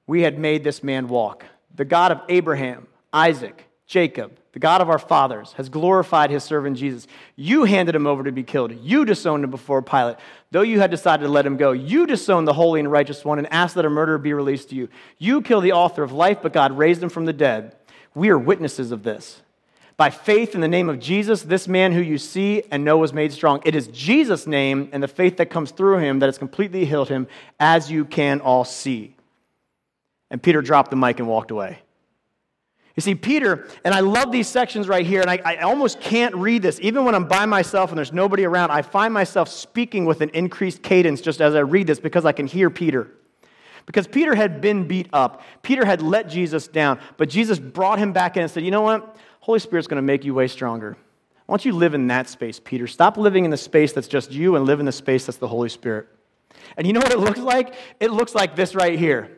we 0.07 0.21
had 0.21 0.39
made 0.39 0.63
this 0.63 0.83
man 0.83 1.07
walk? 1.07 1.45
The 1.75 1.85
God 1.85 2.11
of 2.11 2.21
Abraham, 2.29 2.87
Isaac, 3.13 3.65
Jacob, 3.85 4.37
the 4.53 4.59
God 4.59 4.81
of 4.81 4.89
our 4.89 4.97
fathers, 4.97 5.53
has 5.53 5.69
glorified 5.69 6.29
his 6.29 6.43
servant 6.43 6.77
Jesus. 6.77 7.07
You 7.35 7.65
handed 7.65 7.95
him 7.95 8.07
over 8.07 8.23
to 8.23 8.31
be 8.31 8.43
killed. 8.43 8.71
You 8.71 9.05
disowned 9.05 9.43
him 9.43 9.51
before 9.51 9.81
Pilate. 9.81 10.17
Though 10.49 10.61
you 10.61 10.79
had 10.79 10.91
decided 10.91 11.23
to 11.23 11.29
let 11.29 11.45
him 11.45 11.57
go, 11.57 11.71
you 11.71 12.07
disowned 12.07 12.47
the 12.47 12.53
holy 12.53 12.79
and 12.79 12.91
righteous 12.91 13.23
one 13.23 13.37
and 13.37 13.51
asked 13.51 13.75
that 13.75 13.85
a 13.85 13.89
murderer 13.89 14.17
be 14.17 14.33
released 14.33 14.69
to 14.69 14.75
you. 14.75 14.89
You 15.17 15.41
killed 15.41 15.63
the 15.63 15.73
author 15.73 16.03
of 16.03 16.11
life, 16.11 16.39
but 16.41 16.53
God 16.53 16.77
raised 16.77 17.03
him 17.03 17.09
from 17.09 17.25
the 17.25 17.33
dead. 17.33 17.75
We 18.15 18.29
are 18.29 18.37
witnesses 18.37 18.91
of 18.91 19.03
this. 19.03 19.41
By 20.01 20.09
faith 20.09 20.55
in 20.55 20.61
the 20.61 20.67
name 20.67 20.89
of 20.89 20.99
Jesus, 20.99 21.43
this 21.43 21.67
man 21.67 21.91
who 21.91 22.01
you 22.01 22.17
see 22.17 22.63
and 22.71 22.83
know 22.83 22.97
was 22.97 23.13
made 23.13 23.31
strong. 23.31 23.61
It 23.65 23.75
is 23.75 23.85
Jesus' 23.89 24.47
name 24.47 24.89
and 24.93 25.03
the 25.03 25.07
faith 25.07 25.37
that 25.37 25.51
comes 25.51 25.69
through 25.69 25.99
him 25.99 26.17
that 26.17 26.25
has 26.25 26.39
completely 26.39 26.85
healed 26.85 27.07
him, 27.07 27.27
as 27.59 27.91
you 27.91 28.03
can 28.05 28.41
all 28.41 28.65
see. 28.65 29.15
And 30.31 30.41
Peter 30.41 30.63
dropped 30.63 30.89
the 30.89 30.95
mic 30.95 31.19
and 31.19 31.27
walked 31.27 31.51
away. 31.51 31.83
You 32.95 33.01
see, 33.01 33.13
Peter, 33.13 33.67
and 33.85 33.93
I 33.93 33.99
love 33.99 34.31
these 34.31 34.47
sections 34.47 34.87
right 34.87 35.05
here, 35.05 35.21
and 35.21 35.29
I, 35.29 35.39
I, 35.45 35.57
almost 35.57 36.01
can't 36.01 36.33
read 36.33 36.63
this. 36.63 36.79
Even 36.81 37.05
when 37.05 37.13
I'm 37.13 37.27
by 37.27 37.45
myself 37.45 37.91
and 37.91 37.97
there's 37.99 38.11
nobody 38.11 38.43
around, 38.43 38.71
I 38.71 38.81
find 38.81 39.13
myself 39.13 39.49
speaking 39.49 40.05
with 40.05 40.21
an 40.21 40.29
increased 40.29 40.81
cadence 40.81 41.21
just 41.21 41.41
as 41.41 41.53
I 41.53 41.59
read 41.59 41.85
this 41.85 41.99
because 41.99 42.25
I 42.25 42.31
can 42.31 42.47
hear 42.47 42.71
Peter. 42.71 43.07
Because 43.85 44.07
Peter 44.07 44.33
had 44.33 44.61
been 44.61 44.87
beat 44.87 45.09
up, 45.13 45.43
Peter 45.61 45.85
had 45.85 46.01
let 46.01 46.27
Jesus 46.27 46.67
down, 46.67 46.99
but 47.17 47.29
Jesus 47.29 47.59
brought 47.59 47.99
him 47.99 48.13
back 48.13 48.35
in 48.35 48.41
and 48.41 48.51
said, 48.51 48.63
You 48.63 48.71
know 48.71 48.81
what? 48.81 49.15
Holy 49.41 49.59
Spirit's 49.59 49.87
going 49.87 49.97
to 49.97 50.01
make 50.03 50.23
you 50.23 50.33
way 50.33 50.47
stronger. 50.47 50.95
Why 51.45 51.53
don't 51.57 51.65
you 51.65 51.73
live 51.73 51.93
in 51.93 52.07
that 52.07 52.29
space, 52.29 52.59
Peter? 52.59 52.87
Stop 52.87 53.17
living 53.17 53.43
in 53.43 53.51
the 53.51 53.57
space 53.57 53.91
that's 53.91 54.07
just 54.07 54.31
you 54.31 54.55
and 54.55 54.65
live 54.65 54.79
in 54.79 54.85
the 54.85 54.91
space 54.91 55.25
that's 55.25 55.37
the 55.37 55.47
Holy 55.47 55.67
Spirit. 55.67 56.07
And 56.77 56.87
you 56.87 56.93
know 56.93 56.99
what 56.99 57.11
it 57.11 57.19
looks 57.27 57.39
like? 57.39 57.73
It 57.99 58.11
looks 58.11 58.33
like 58.33 58.55
this 58.55 58.75
right 58.75 58.97
here. 58.97 59.37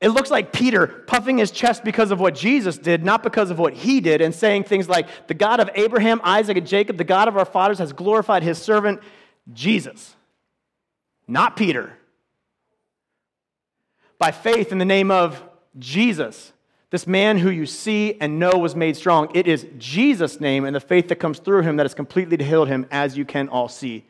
It 0.00 0.08
looks 0.08 0.30
like 0.30 0.52
Peter 0.52 0.86
puffing 0.86 1.38
his 1.38 1.50
chest 1.50 1.84
because 1.84 2.10
of 2.10 2.18
what 2.18 2.34
Jesus 2.34 2.76
did, 2.78 3.04
not 3.04 3.22
because 3.22 3.50
of 3.50 3.58
what 3.58 3.74
he 3.74 4.00
did, 4.00 4.20
and 4.20 4.34
saying 4.34 4.64
things 4.64 4.88
like, 4.88 5.06
The 5.28 5.34
God 5.34 5.60
of 5.60 5.70
Abraham, 5.74 6.20
Isaac, 6.24 6.56
and 6.56 6.66
Jacob, 6.66 6.96
the 6.96 7.04
God 7.04 7.28
of 7.28 7.36
our 7.36 7.44
fathers, 7.44 7.78
has 7.78 7.92
glorified 7.92 8.42
his 8.42 8.58
servant, 8.58 9.00
Jesus. 9.52 10.16
Not 11.28 11.56
Peter. 11.56 11.96
By 14.18 14.30
faith 14.30 14.72
in 14.72 14.78
the 14.78 14.84
name 14.84 15.10
of 15.10 15.42
Jesus. 15.78 16.53
This 16.94 17.08
man 17.08 17.38
who 17.38 17.50
you 17.50 17.66
see 17.66 18.16
and 18.20 18.38
know 18.38 18.52
was 18.56 18.76
made 18.76 18.94
strong, 18.94 19.28
it 19.34 19.48
is 19.48 19.66
Jesus' 19.78 20.38
name 20.38 20.64
and 20.64 20.76
the 20.76 20.78
faith 20.78 21.08
that 21.08 21.16
comes 21.16 21.40
through 21.40 21.62
him 21.62 21.76
that 21.78 21.82
has 21.82 21.92
completely 21.92 22.36
healed 22.44 22.68
him, 22.68 22.86
as 22.92 23.18
you 23.18 23.24
can 23.24 23.48
all 23.48 23.66
see. 23.68 24.04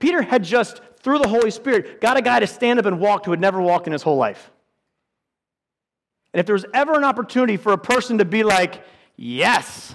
Peter 0.00 0.20
had 0.22 0.42
just, 0.42 0.80
through 0.98 1.20
the 1.20 1.28
Holy 1.28 1.52
Spirit, 1.52 2.00
got 2.00 2.16
a 2.16 2.20
guy 2.20 2.40
to 2.40 2.46
stand 2.48 2.80
up 2.80 2.86
and 2.86 2.98
walk 2.98 3.24
who 3.24 3.30
had 3.30 3.40
never 3.40 3.62
walked 3.62 3.86
in 3.86 3.92
his 3.92 4.02
whole 4.02 4.16
life. 4.16 4.50
And 6.32 6.40
if 6.40 6.46
there 6.46 6.54
was 6.54 6.64
ever 6.74 6.94
an 6.94 7.04
opportunity 7.04 7.56
for 7.56 7.72
a 7.72 7.78
person 7.78 8.18
to 8.18 8.24
be 8.24 8.42
like, 8.42 8.82
yes, 9.14 9.94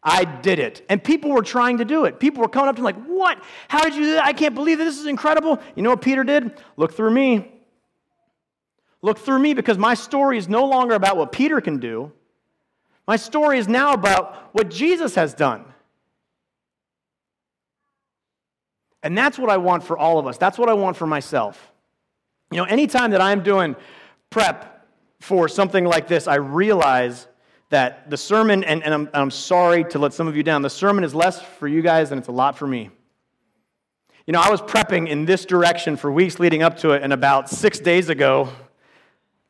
I 0.00 0.24
did 0.26 0.60
it. 0.60 0.86
And 0.88 1.02
people 1.02 1.32
were 1.32 1.42
trying 1.42 1.78
to 1.78 1.84
do 1.84 2.04
it. 2.04 2.20
People 2.20 2.40
were 2.40 2.48
coming 2.48 2.68
up 2.68 2.76
to 2.76 2.82
him 2.82 2.84
like, 2.84 3.04
what? 3.04 3.42
How 3.66 3.82
did 3.82 3.96
you 3.96 4.02
do 4.02 4.12
that? 4.12 4.24
I 4.24 4.32
can't 4.32 4.54
believe 4.54 4.78
this 4.78 5.00
is 5.00 5.06
incredible. 5.06 5.60
You 5.74 5.82
know 5.82 5.90
what 5.90 6.02
Peter 6.02 6.22
did? 6.22 6.52
Look 6.76 6.94
through 6.94 7.10
me. 7.10 7.57
Look 9.02 9.18
through 9.18 9.38
me 9.38 9.54
because 9.54 9.78
my 9.78 9.94
story 9.94 10.38
is 10.38 10.48
no 10.48 10.64
longer 10.66 10.94
about 10.94 11.16
what 11.16 11.32
Peter 11.32 11.60
can 11.60 11.78
do. 11.78 12.12
My 13.06 13.16
story 13.16 13.58
is 13.58 13.68
now 13.68 13.92
about 13.92 14.54
what 14.54 14.70
Jesus 14.70 15.14
has 15.14 15.34
done. 15.34 15.64
And 19.02 19.16
that's 19.16 19.38
what 19.38 19.50
I 19.50 19.56
want 19.58 19.84
for 19.84 19.96
all 19.96 20.18
of 20.18 20.26
us. 20.26 20.36
That's 20.36 20.58
what 20.58 20.68
I 20.68 20.74
want 20.74 20.96
for 20.96 21.06
myself. 21.06 21.72
You 22.50 22.58
know, 22.58 22.64
anytime 22.64 23.12
that 23.12 23.20
I'm 23.20 23.42
doing 23.42 23.76
prep 24.30 24.86
for 25.20 25.48
something 25.48 25.84
like 25.84 26.08
this, 26.08 26.26
I 26.26 26.36
realize 26.36 27.28
that 27.70 28.10
the 28.10 28.16
sermon, 28.16 28.64
and, 28.64 28.82
and 28.82 28.92
I'm, 28.92 29.08
I'm 29.14 29.30
sorry 29.30 29.84
to 29.84 29.98
let 29.98 30.12
some 30.12 30.26
of 30.26 30.36
you 30.36 30.42
down, 30.42 30.62
the 30.62 30.70
sermon 30.70 31.04
is 31.04 31.14
less 31.14 31.40
for 31.40 31.68
you 31.68 31.82
guys 31.82 32.08
than 32.08 32.18
it's 32.18 32.28
a 32.28 32.32
lot 32.32 32.58
for 32.58 32.66
me. 32.66 32.90
You 34.26 34.32
know, 34.32 34.40
I 34.40 34.50
was 34.50 34.60
prepping 34.60 35.08
in 35.08 35.24
this 35.24 35.44
direction 35.44 35.96
for 35.96 36.10
weeks 36.10 36.38
leading 36.38 36.62
up 36.62 36.78
to 36.78 36.90
it, 36.90 37.02
and 37.02 37.12
about 37.12 37.48
six 37.48 37.78
days 37.78 38.08
ago, 38.08 38.50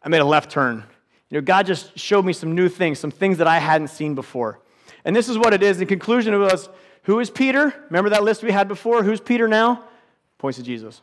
I 0.02 0.08
made 0.08 0.20
a 0.20 0.24
left 0.24 0.50
turn. 0.50 0.84
You 1.30 1.38
know, 1.38 1.44
God 1.44 1.66
just 1.66 1.98
showed 1.98 2.24
me 2.24 2.32
some 2.32 2.54
new 2.54 2.68
things, 2.68 2.98
some 2.98 3.10
things 3.10 3.38
that 3.38 3.46
I 3.46 3.58
hadn't 3.58 3.88
seen 3.88 4.14
before. 4.14 4.60
And 5.04 5.14
this 5.14 5.28
is 5.28 5.36
what 5.36 5.52
it 5.52 5.62
is. 5.62 5.80
In 5.80 5.86
conclusion, 5.86 6.34
it 6.34 6.38
was 6.38 6.68
who 7.02 7.20
is 7.20 7.30
Peter? 7.30 7.74
Remember 7.88 8.10
that 8.10 8.22
list 8.22 8.42
we 8.42 8.52
had 8.52 8.68
before? 8.68 9.02
Who's 9.02 9.20
Peter 9.20 9.48
now? 9.48 9.84
Points 10.38 10.58
to 10.58 10.64
Jesus. 10.64 11.00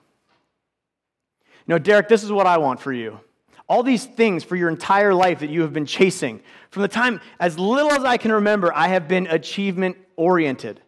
You 1.67 1.73
know, 1.73 1.79
Derek, 1.79 2.07
this 2.07 2.23
is 2.23 2.31
what 2.31 2.45
I 2.45 2.57
want 2.57 2.79
for 2.79 2.93
you. 2.93 3.19
All 3.67 3.81
these 3.81 4.05
things 4.05 4.43
for 4.43 4.55
your 4.55 4.69
entire 4.69 5.13
life 5.13 5.39
that 5.39 5.49
you 5.49 5.61
have 5.61 5.73
been 5.73 5.87
chasing. 5.87 6.41
From 6.69 6.83
the 6.83 6.87
time, 6.87 7.21
as 7.39 7.57
little 7.57 7.91
as 7.91 8.03
I 8.03 8.17
can 8.17 8.31
remember, 8.31 8.71
I 8.71 8.89
have 8.89 9.07
been 9.07 9.25
achievement 9.25 9.97
oriented. 10.15 10.79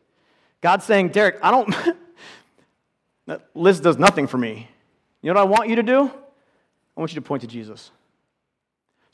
God's 0.62 0.86
saying, 0.86 1.10
Derek, 1.10 1.38
I 1.42 1.50
don't, 1.50 1.76
that 3.26 3.50
list 3.56 3.82
does 3.82 3.98
nothing 3.98 4.28
for 4.28 4.38
me. 4.38 4.70
You 5.24 5.34
know 5.34 5.40
what 5.40 5.48
I 5.48 5.50
want 5.50 5.70
you 5.70 5.78
to 5.78 5.84
do? 5.84 6.12
I 6.96 7.00
want 7.00 7.12
you 7.12 7.16
to 7.16 7.26
point 7.26 7.42
to 7.42 7.48
Jesus. 7.48 7.90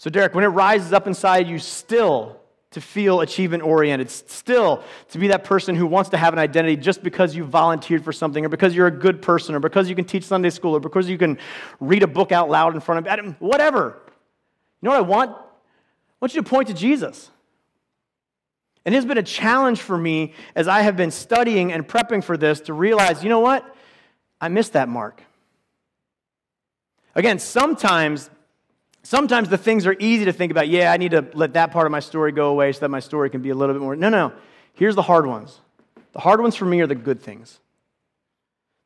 So, 0.04 0.10
Derek, 0.10 0.36
when 0.36 0.44
it 0.44 0.48
rises 0.48 0.92
up 0.92 1.08
inside 1.08 1.48
you, 1.48 1.58
still 1.58 2.38
to 2.72 2.82
feel 2.82 3.22
achievement 3.22 3.64
oriented, 3.64 4.10
still 4.10 4.84
to 5.12 5.18
be 5.18 5.30
that 5.30 5.46
person 5.46 5.78
who 5.78 5.88
wants 5.88 6.10
to 6.10 6.18
have 6.18 6.34
an 6.34 6.40
identity 6.40 6.76
just 6.76 7.02
because 7.02 7.34
you 7.34 7.46
volunteered 7.46 8.04
for 8.04 8.12
something, 8.12 8.44
or 8.44 8.50
because 8.50 8.76
you're 8.76 8.88
a 8.88 8.92
good 8.92 9.22
person, 9.22 9.56
or 9.56 9.62
because 9.62 9.88
you 9.88 9.96
can 9.96 10.04
teach 10.04 10.26
Sunday 10.26 10.50
school, 10.50 10.76
or 10.76 10.82
because 10.82 11.08
you 11.08 11.18
can 11.18 11.38
read 11.80 12.04
a 12.04 12.08
book 12.08 12.34
out 12.34 12.50
loud 12.50 12.76
in 12.76 12.82
front 12.82 13.00
of 13.00 13.08
Adam, 13.08 13.38
whatever. 13.40 13.98
You 14.82 14.90
know 14.90 14.92
what 14.92 14.98
I 14.98 15.08
want? 15.08 15.32
I 15.32 15.46
want 16.20 16.36
you 16.36 16.42
to 16.42 16.50
point 16.50 16.68
to 16.68 16.74
Jesus. 16.74 17.32
And 18.84 18.94
it 18.94 18.98
has 18.98 19.06
been 19.06 19.18
a 19.18 19.24
challenge 19.24 19.80
for 19.80 19.98
me 19.98 20.34
as 20.54 20.68
I 20.68 20.82
have 20.82 20.98
been 20.98 21.12
studying 21.12 21.72
and 21.72 21.88
prepping 21.88 22.22
for 22.22 22.36
this 22.36 22.60
to 22.60 22.74
realize, 22.74 23.24
you 23.24 23.30
know 23.30 23.40
what? 23.40 23.74
I 24.42 24.50
missed 24.50 24.74
that 24.74 24.90
mark. 24.90 25.24
Again, 27.16 27.40
sometimes 27.40 28.30
Sometimes 29.04 29.50
the 29.50 29.58
things 29.58 29.86
are 29.86 29.96
easy 30.00 30.26
to 30.26 30.34
think 30.34 30.52
about. 30.52 30.70
Yeah, 30.70 30.92
I 30.92 30.98
need 30.98 31.12
to 31.12 31.28
let 31.34 31.54
that 31.54 31.72
part 31.72 31.86
of 31.86 31.92
my 31.92 32.00
story 32.00 32.32
go 32.32 32.50
away 32.50 32.72
so 32.72 32.80
that 32.80 32.90
my 32.90 33.02
story 33.02 33.30
can 33.30 33.42
be 33.42 33.50
a 33.50 33.56
little 33.56 33.76
bit 33.76 33.82
more. 33.82 33.96
No, 33.96 34.10
no. 34.10 34.34
Here's 34.74 34.96
the 34.96 35.02
hard 35.02 35.26
ones. 35.26 35.60
The 36.14 36.20
hard 36.20 36.42
ones 36.42 36.56
for 36.56 36.66
me 36.66 36.80
are 36.82 36.88
the 36.88 36.96
good 36.96 37.22
things. 37.22 37.60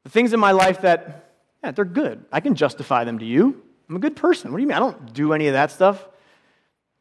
The 0.03 0.09
things 0.09 0.33
in 0.33 0.39
my 0.39 0.51
life 0.51 0.81
that 0.81 1.31
Yeah, 1.63 1.71
they're 1.71 1.85
good. 1.85 2.25
I 2.31 2.39
can 2.39 2.55
justify 2.55 3.03
them 3.03 3.19
to 3.19 3.25
you. 3.25 3.61
I'm 3.89 3.95
a 3.95 3.99
good 3.99 4.15
person. 4.15 4.51
What 4.51 4.57
do 4.57 4.61
you 4.61 4.67
mean? 4.67 4.75
I 4.75 4.79
don't 4.79 5.13
do 5.13 5.33
any 5.33 5.47
of 5.47 5.53
that 5.53 5.71
stuff. 5.71 6.07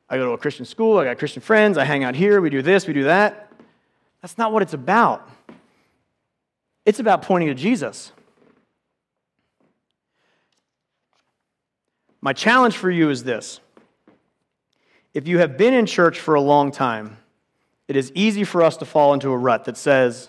I 0.08 0.16
go 0.16 0.26
to 0.26 0.32
a 0.32 0.38
Christian 0.38 0.64
school, 0.64 0.98
I 0.98 1.04
got 1.04 1.18
Christian 1.18 1.42
friends, 1.42 1.76
I 1.76 1.84
hang 1.84 2.04
out 2.04 2.14
here, 2.14 2.40
we 2.40 2.48
do 2.48 2.62
this, 2.62 2.86
we 2.86 2.94
do 2.94 3.04
that. 3.04 3.50
That's 4.22 4.38
not 4.38 4.52
what 4.52 4.62
it's 4.62 4.72
about. 4.72 5.28
It's 6.84 7.00
about 7.00 7.22
pointing 7.22 7.48
to 7.48 7.54
Jesus. 7.54 8.12
My 12.26 12.32
challenge 12.32 12.76
for 12.76 12.90
you 12.90 13.10
is 13.10 13.22
this 13.22 13.60
if 15.14 15.28
you 15.28 15.38
have 15.38 15.56
been 15.56 15.72
in 15.72 15.86
church 15.86 16.18
for 16.18 16.34
a 16.34 16.40
long 16.40 16.72
time, 16.72 17.18
it 17.86 17.94
is 17.94 18.10
easy 18.16 18.42
for 18.42 18.64
us 18.64 18.76
to 18.78 18.84
fall 18.84 19.14
into 19.14 19.30
a 19.30 19.36
rut 19.36 19.66
that 19.66 19.76
says, 19.76 20.28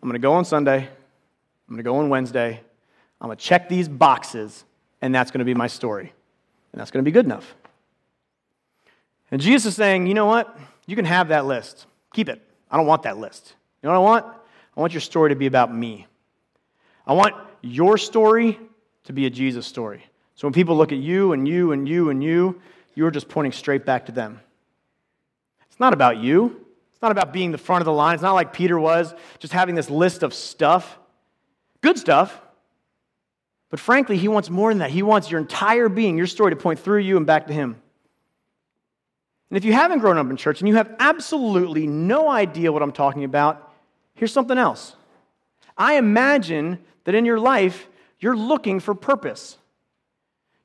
I'm 0.00 0.08
going 0.08 0.12
to 0.12 0.24
go 0.24 0.34
on 0.34 0.44
Sunday, 0.44 0.78
I'm 0.78 1.74
going 1.74 1.78
to 1.78 1.82
go 1.82 1.96
on 1.96 2.10
Wednesday, 2.10 2.60
I'm 3.20 3.26
going 3.26 3.36
to 3.36 3.44
check 3.44 3.68
these 3.68 3.88
boxes, 3.88 4.64
and 5.02 5.12
that's 5.12 5.32
going 5.32 5.40
to 5.40 5.44
be 5.44 5.52
my 5.52 5.66
story. 5.66 6.12
And 6.72 6.80
that's 6.80 6.92
going 6.92 7.04
to 7.04 7.08
be 7.08 7.12
good 7.12 7.24
enough. 7.24 7.56
And 9.32 9.40
Jesus 9.40 9.72
is 9.72 9.74
saying, 9.74 10.06
you 10.06 10.14
know 10.14 10.26
what? 10.26 10.56
You 10.86 10.94
can 10.94 11.06
have 11.06 11.26
that 11.30 11.44
list. 11.44 11.86
Keep 12.14 12.28
it. 12.28 12.40
I 12.70 12.76
don't 12.76 12.86
want 12.86 13.02
that 13.02 13.18
list. 13.18 13.56
You 13.82 13.88
know 13.88 14.00
what 14.00 14.06
I 14.06 14.12
want? 14.12 14.26
I 14.76 14.80
want 14.80 14.92
your 14.92 15.00
story 15.00 15.30
to 15.30 15.36
be 15.36 15.46
about 15.46 15.74
me. 15.74 16.06
I 17.04 17.14
want 17.14 17.34
your 17.62 17.98
story 17.98 18.60
to 19.06 19.12
be 19.12 19.26
a 19.26 19.30
Jesus 19.30 19.66
story. 19.66 20.04
So 20.40 20.48
when 20.48 20.54
people 20.54 20.74
look 20.74 20.90
at 20.90 20.96
you 20.96 21.34
and 21.34 21.46
you 21.46 21.72
and 21.72 21.86
you 21.86 22.08
and 22.08 22.24
you, 22.24 22.62
you're 22.94 23.10
just 23.10 23.28
pointing 23.28 23.52
straight 23.52 23.84
back 23.84 24.06
to 24.06 24.12
them. 24.12 24.40
It's 25.68 25.78
not 25.78 25.92
about 25.92 26.16
you. 26.16 26.64
It's 26.94 27.02
not 27.02 27.12
about 27.12 27.34
being 27.34 27.52
the 27.52 27.58
front 27.58 27.82
of 27.82 27.84
the 27.84 27.92
line. 27.92 28.14
It's 28.14 28.22
not 28.22 28.32
like 28.32 28.54
Peter 28.54 28.80
was, 28.80 29.12
just 29.38 29.52
having 29.52 29.74
this 29.74 29.90
list 29.90 30.22
of 30.22 30.32
stuff. 30.32 30.98
Good 31.82 31.98
stuff. 31.98 32.40
But 33.68 33.80
frankly, 33.80 34.16
he 34.16 34.28
wants 34.28 34.48
more 34.48 34.70
than 34.70 34.78
that. 34.78 34.90
He 34.90 35.02
wants 35.02 35.30
your 35.30 35.40
entire 35.40 35.90
being, 35.90 36.16
your 36.16 36.26
story 36.26 36.52
to 36.52 36.56
point 36.56 36.78
through 36.78 37.00
you 37.00 37.18
and 37.18 37.26
back 37.26 37.48
to 37.48 37.52
him. 37.52 37.76
And 39.50 39.58
if 39.58 39.66
you 39.66 39.74
haven't 39.74 39.98
grown 39.98 40.16
up 40.16 40.30
in 40.30 40.38
church 40.38 40.62
and 40.62 40.68
you 40.68 40.76
have 40.76 40.96
absolutely 41.00 41.86
no 41.86 42.30
idea 42.30 42.72
what 42.72 42.82
I'm 42.82 42.92
talking 42.92 43.24
about, 43.24 43.74
here's 44.14 44.32
something 44.32 44.56
else. 44.56 44.96
I 45.76 45.98
imagine 45.98 46.78
that 47.04 47.14
in 47.14 47.26
your 47.26 47.38
life, 47.38 47.88
you're 48.20 48.38
looking 48.38 48.80
for 48.80 48.94
purpose. 48.94 49.58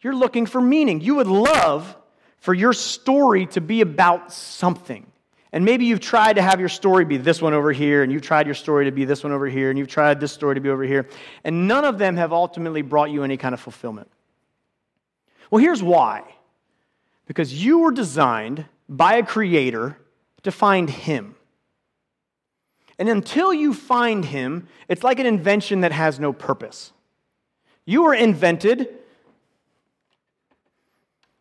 You're 0.06 0.16
looking 0.16 0.46
for 0.46 0.62
meaning. 0.62 1.02
You 1.02 1.16
would 1.16 1.26
love 1.26 1.98
for 2.38 2.54
your 2.54 2.74
story 2.74 3.48
to 3.48 3.60
be 3.60 3.82
about 3.82 4.32
something. 4.32 5.04
And 5.52 5.66
maybe 5.66 5.86
you've 5.86 6.00
tried 6.00 6.34
to 6.34 6.44
have 6.44 6.60
your 6.60 6.70
story 6.70 7.06
be 7.06 7.18
this 7.18 7.42
one 7.42 7.56
over 7.56 7.72
here, 7.72 8.04
and 8.04 8.12
you've 8.12 8.22
tried 8.22 8.46
your 8.46 8.54
story 8.54 8.86
to 8.86 8.92
be 8.92 9.04
this 9.04 9.24
one 9.24 9.34
over 9.34 9.48
here, 9.48 9.72
and 9.72 9.80
you've 9.80 9.88
tried 9.88 10.20
this 10.20 10.32
story 10.32 10.54
to 10.54 10.62
be 10.62 10.70
over 10.70 10.84
here, 10.84 11.08
and 11.44 11.68
none 11.68 11.86
of 11.86 11.98
them 11.98 12.18
have 12.18 12.32
ultimately 12.32 12.84
brought 12.84 13.10
you 13.10 13.24
any 13.24 13.36
kind 13.36 13.56
of 13.56 13.60
fulfillment. 13.60 14.08
Well, 15.50 15.60
here's 15.60 15.82
why 15.82 16.22
because 17.26 17.66
you 17.66 17.80
were 17.80 17.92
designed 17.92 18.66
by 18.88 19.16
a 19.16 19.26
creator 19.26 19.98
to 20.44 20.52
find 20.52 20.88
him. 20.88 21.34
And 23.00 23.10
until 23.10 23.52
you 23.52 23.74
find 23.74 24.24
him, 24.24 24.68
it's 24.88 25.04
like 25.04 25.18
an 25.18 25.26
invention 25.26 25.82
that 25.82 25.92
has 25.94 26.20
no 26.20 26.32
purpose. 26.32 26.94
You 27.88 28.04
were 28.04 28.14
invented 28.14 29.00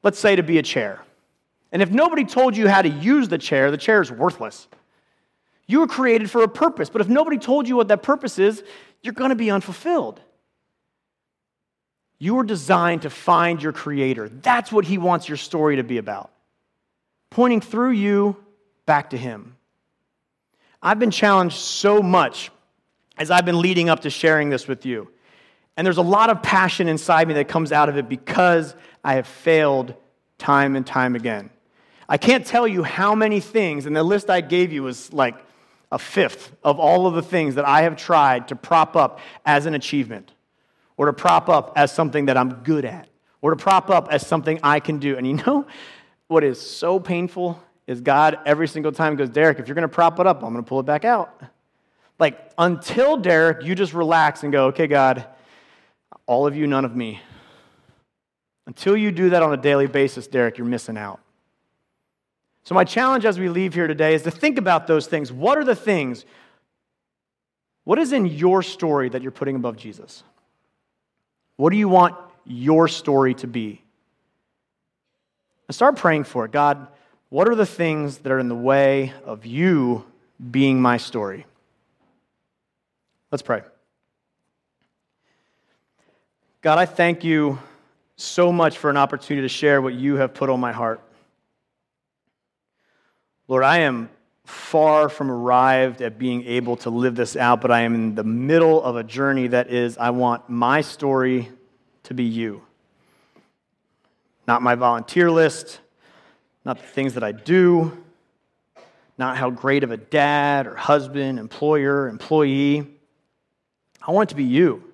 let's 0.05 0.19
say 0.19 0.37
to 0.37 0.43
be 0.45 0.59
a 0.59 0.63
chair. 0.63 1.01
And 1.73 1.83
if 1.83 1.91
nobody 1.91 2.25
told 2.25 2.57
you 2.57 2.69
how 2.69 2.83
to 2.83 2.89
use 2.89 3.29
the 3.29 3.39
chair, 3.39 3.73
the 3.73 3.77
chair 3.77 4.01
is 4.01 4.13
worthless. 4.13 4.69
You 5.67 5.81
were 5.81 5.89
created 5.89 6.31
for 6.31 6.45
a 6.45 6.49
purpose, 6.49 6.89
but 6.89 7.01
if 7.01 7.09
nobody 7.09 7.39
told 7.39 7.67
you 7.67 7.75
what 7.75 7.89
that 7.89 8.03
purpose 8.03 8.39
is, 8.39 8.63
you're 9.03 9.15
going 9.15 9.31
to 9.31 9.35
be 9.35 9.51
unfulfilled. 9.51 10.21
You 12.19 12.37
were 12.37 12.45
designed 12.45 13.03
to 13.03 13.11
find 13.11 13.61
your 13.61 13.73
creator. 13.73 14.29
That's 14.29 14.71
what 14.71 14.85
he 14.85 14.99
wants 14.99 15.29
your 15.29 15.37
story 15.37 15.77
to 15.77 15.83
be 15.83 15.99
about. 15.99 16.31
Pointing 17.31 17.61
through 17.61 17.93
you 17.93 18.37
back 18.87 19.11
to 19.11 19.17
him. 19.17 19.57
I've 20.81 20.99
been 20.99 21.11
challenged 21.11 21.57
so 21.57 22.03
much 22.03 22.51
as 23.17 23.31
I've 23.31 23.45
been 23.47 23.61
leading 23.61 23.89
up 23.89 24.01
to 24.01 24.11
sharing 24.11 24.51
this 24.51 24.69
with 24.69 24.87
you. 24.87 25.09
And 25.77 25.85
there's 25.85 25.99
a 25.99 26.03
lot 26.03 26.31
of 26.31 26.43
passion 26.43 26.89
inside 26.89 27.27
me 27.27 27.35
that 27.35 27.49
comes 27.49 27.73
out 27.73 27.89
of 27.89 27.97
it 27.97 28.09
because 28.09 28.77
I 29.05 29.15
have 29.15 29.27
failed 29.27 29.95
time 30.39 30.75
and 30.75 30.87
time 30.87 31.15
again. 31.15 31.51
I 32.09 32.17
can't 32.17 32.47
tell 32.47 32.67
you 32.67 32.83
how 32.83 33.15
many 33.15 33.41
things, 33.41 33.87
and 33.87 33.95
the 33.95 34.03
list 34.03 34.31
I 34.31 34.41
gave 34.41 34.73
you 34.73 34.83
was 34.83 35.13
like 35.13 35.37
a 35.93 35.99
fifth 35.99 36.53
of 36.65 36.81
all 36.81 37.07
of 37.07 37.15
the 37.15 37.23
things 37.23 37.55
that 37.55 37.67
I 37.67 37.83
have 37.83 37.97
tried 37.97 38.49
to 38.49 38.57
prop 38.57 38.97
up 38.97 39.21
as 39.47 39.67
an 39.67 39.75
achievement, 39.75 40.33
or 40.97 41.07
to 41.07 41.13
prop 41.13 41.49
up 41.49 41.73
as 41.77 41.93
something 41.93 42.27
that 42.27 42.37
I'm 42.37 42.63
good 42.63 42.85
at, 42.85 43.09
or 43.43 43.51
to 43.51 43.57
prop 43.57 43.91
up 43.91 44.09
as 44.11 44.27
something 44.27 44.59
I 44.63 44.81
can 44.81 44.99
do. 44.99 45.17
And 45.17 45.27
you 45.27 45.35
know 45.35 45.67
what 46.29 46.45
is 46.45 46.61
so 46.61 46.99
painful 46.99 47.63
is 47.87 48.01
God 48.01 48.39
every 48.47 48.67
single 48.69 48.93
time 48.93 49.17
goes, 49.17 49.29
Derek, 49.29 49.59
if 49.59 49.69
you're 49.69 49.75
going 49.75 49.83
to 49.83 49.89
prop 49.89 50.19
it 50.19 50.27
up, 50.27 50.43
I'm 50.43 50.53
going 50.53 50.65
to 50.65 50.69
pull 50.69 50.81
it 50.81 50.87
back 50.87 51.05
out. 51.05 51.43
Like, 52.19 52.53
until 52.57 53.17
Derek, 53.17 53.65
you 53.65 53.75
just 53.75 53.93
relax 53.93 54.43
and 54.43 54.53
go, 54.53 54.67
okay, 54.67 54.87
God, 54.87 55.27
all 56.27 56.47
of 56.47 56.57
you, 56.57 56.67
none 56.67 56.85
of 56.85 56.95
me. 56.95 57.21
Until 58.67 58.97
you 58.97 59.11
do 59.11 59.31
that 59.31 59.43
on 59.43 59.53
a 59.53 59.57
daily 59.57 59.87
basis, 59.87 60.27
Derek, 60.27 60.59
you're 60.59 60.67
missing 60.67 60.97
out. 60.97 61.21
So, 62.65 62.75
my 62.75 62.85
challenge 62.85 63.27
as 63.27 63.39
we 63.39 63.49
leave 63.49 63.75
here 63.75 63.87
today 63.87 64.15
is 64.15 64.23
to 64.23 64.31
think 64.31 64.57
about 64.57 64.87
those 64.87 65.07
things. 65.07 65.31
What 65.31 65.59
are 65.59 65.65
the 65.65 65.75
things? 65.75 66.25
What 67.85 67.99
is 67.99 68.13
in 68.13 68.25
your 68.25 68.63
story 68.63 69.11
that 69.11 69.21
you're 69.21 69.31
putting 69.31 69.57
above 69.57 69.77
Jesus? 69.77 70.23
What 71.57 71.71
do 71.71 71.77
you 71.77 71.89
want 71.89 72.17
your 72.47 72.89
story 72.89 73.35
to 73.35 73.47
be? 73.47 73.83
And 75.69 75.75
start 75.75 75.97
praying 75.97 76.25
for 76.25 76.47
it. 76.47 76.53
God, 76.53 76.89
what 77.29 77.49
are 77.49 77.55
the 77.55 77.67
things 77.67 78.19
that 78.19 78.33
are 78.33 78.39
in 78.39 78.49
the 78.49 78.55
way 78.55 79.13
of 79.25 79.45
you 79.45 80.07
being 80.51 80.81
my 80.81 80.97
story? 80.97 81.47
Let's 83.31 83.43
pray. 83.43 83.63
God, 86.63 86.79
I 86.79 86.87
thank 86.87 87.25
you 87.25 87.59
so 88.17 88.53
much 88.53 88.79
for 88.79 88.91
an 88.91 88.97
opportunity 88.97 89.43
to 89.43 89.49
share 89.49 89.83
what 89.83 89.95
you 89.95 90.17
have 90.17 90.35
put 90.35 90.51
on 90.51 90.61
my 90.61 90.73
heart. 90.73 91.01
Lord, 93.49 93.65
I 93.65 93.79
am 93.79 94.09
far 94.45 95.09
from 95.09 95.31
arrived 95.31 96.03
at 96.03 96.19
being 96.19 96.45
able 96.45 96.77
to 96.77 96.91
live 96.91 97.15
this 97.17 97.37
out, 97.37 97.61
but 97.61 97.71
I 97.71 97.81
am 97.81 97.95
in 97.95 98.15
the 98.15 98.25
middle 98.25 98.83
of 98.83 98.97
a 98.97 99.03
journey 99.03 99.49
that 99.49 99.71
is, 99.71 99.99
I 99.99 100.11
want 100.11 100.49
my 100.49 100.81
story 100.81 101.51
to 102.05 102.15
be 102.15 102.25
you. 102.25 102.63
Not 104.47 104.63
my 104.63 104.75
volunteer 104.75 105.31
list, 105.31 105.81
not 106.65 106.79
the 106.79 106.87
things 106.87 107.15
that 107.15 107.25
I 107.25 107.33
do, 107.33 108.05
not 109.17 109.37
how 109.37 109.51
great 109.51 109.85
of 109.85 109.91
a 109.91 109.97
dad 109.97 110.67
or 110.67 110.75
husband, 110.75 111.39
employer, 111.39 112.09
employee. 112.09 112.87
I 114.07 114.11
want 114.11 114.29
it 114.29 114.33
to 114.33 114.37
be 114.37 114.45
you. 114.45 114.85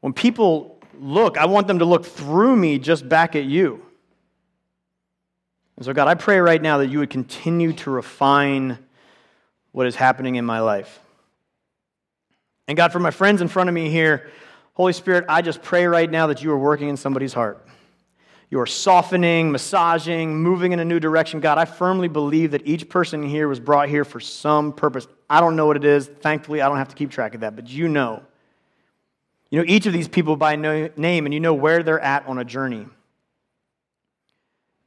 When 0.00 0.12
people 0.12 0.79
look, 1.00 1.38
I 1.38 1.46
want 1.46 1.66
them 1.66 1.78
to 1.80 1.84
look 1.84 2.04
through 2.04 2.56
me 2.56 2.78
just 2.78 3.08
back 3.08 3.34
at 3.34 3.44
you. 3.44 3.82
And 5.76 5.84
so, 5.84 5.92
God, 5.92 6.08
I 6.08 6.14
pray 6.14 6.38
right 6.40 6.60
now 6.60 6.78
that 6.78 6.88
you 6.88 6.98
would 6.98 7.10
continue 7.10 7.72
to 7.72 7.90
refine 7.90 8.78
what 9.72 9.86
is 9.86 9.96
happening 9.96 10.36
in 10.36 10.44
my 10.44 10.60
life. 10.60 11.00
And 12.68 12.76
God, 12.76 12.92
for 12.92 13.00
my 13.00 13.10
friends 13.10 13.40
in 13.40 13.48
front 13.48 13.68
of 13.68 13.74
me 13.74 13.88
here, 13.88 14.30
Holy 14.74 14.92
Spirit, 14.92 15.24
I 15.28 15.42
just 15.42 15.62
pray 15.62 15.86
right 15.86 16.10
now 16.10 16.26
that 16.28 16.42
you 16.42 16.52
are 16.52 16.58
working 16.58 16.88
in 16.88 16.96
somebody's 16.96 17.32
heart. 17.32 17.66
You 18.50 18.60
are 18.60 18.66
softening, 18.66 19.52
massaging, 19.52 20.36
moving 20.36 20.72
in 20.72 20.80
a 20.80 20.84
new 20.84 21.00
direction. 21.00 21.40
God, 21.40 21.56
I 21.56 21.64
firmly 21.64 22.08
believe 22.08 22.50
that 22.50 22.66
each 22.66 22.88
person 22.88 23.22
here 23.22 23.48
was 23.48 23.60
brought 23.60 23.88
here 23.88 24.04
for 24.04 24.20
some 24.20 24.72
purpose. 24.72 25.06
I 25.28 25.40
don't 25.40 25.56
know 25.56 25.66
what 25.66 25.76
it 25.76 25.84
is. 25.84 26.08
Thankfully, 26.08 26.60
I 26.60 26.68
don't 26.68 26.78
have 26.78 26.88
to 26.88 26.96
keep 26.96 27.10
track 27.10 27.34
of 27.34 27.40
that, 27.40 27.54
but 27.56 27.68
you 27.68 27.88
know. 27.88 28.22
You 29.50 29.58
know 29.58 29.64
each 29.66 29.86
of 29.86 29.92
these 29.92 30.08
people 30.08 30.36
by 30.36 30.56
name, 30.56 31.26
and 31.26 31.34
you 31.34 31.40
know 31.40 31.54
where 31.54 31.82
they're 31.82 32.00
at 32.00 32.26
on 32.26 32.38
a 32.38 32.44
journey. 32.44 32.86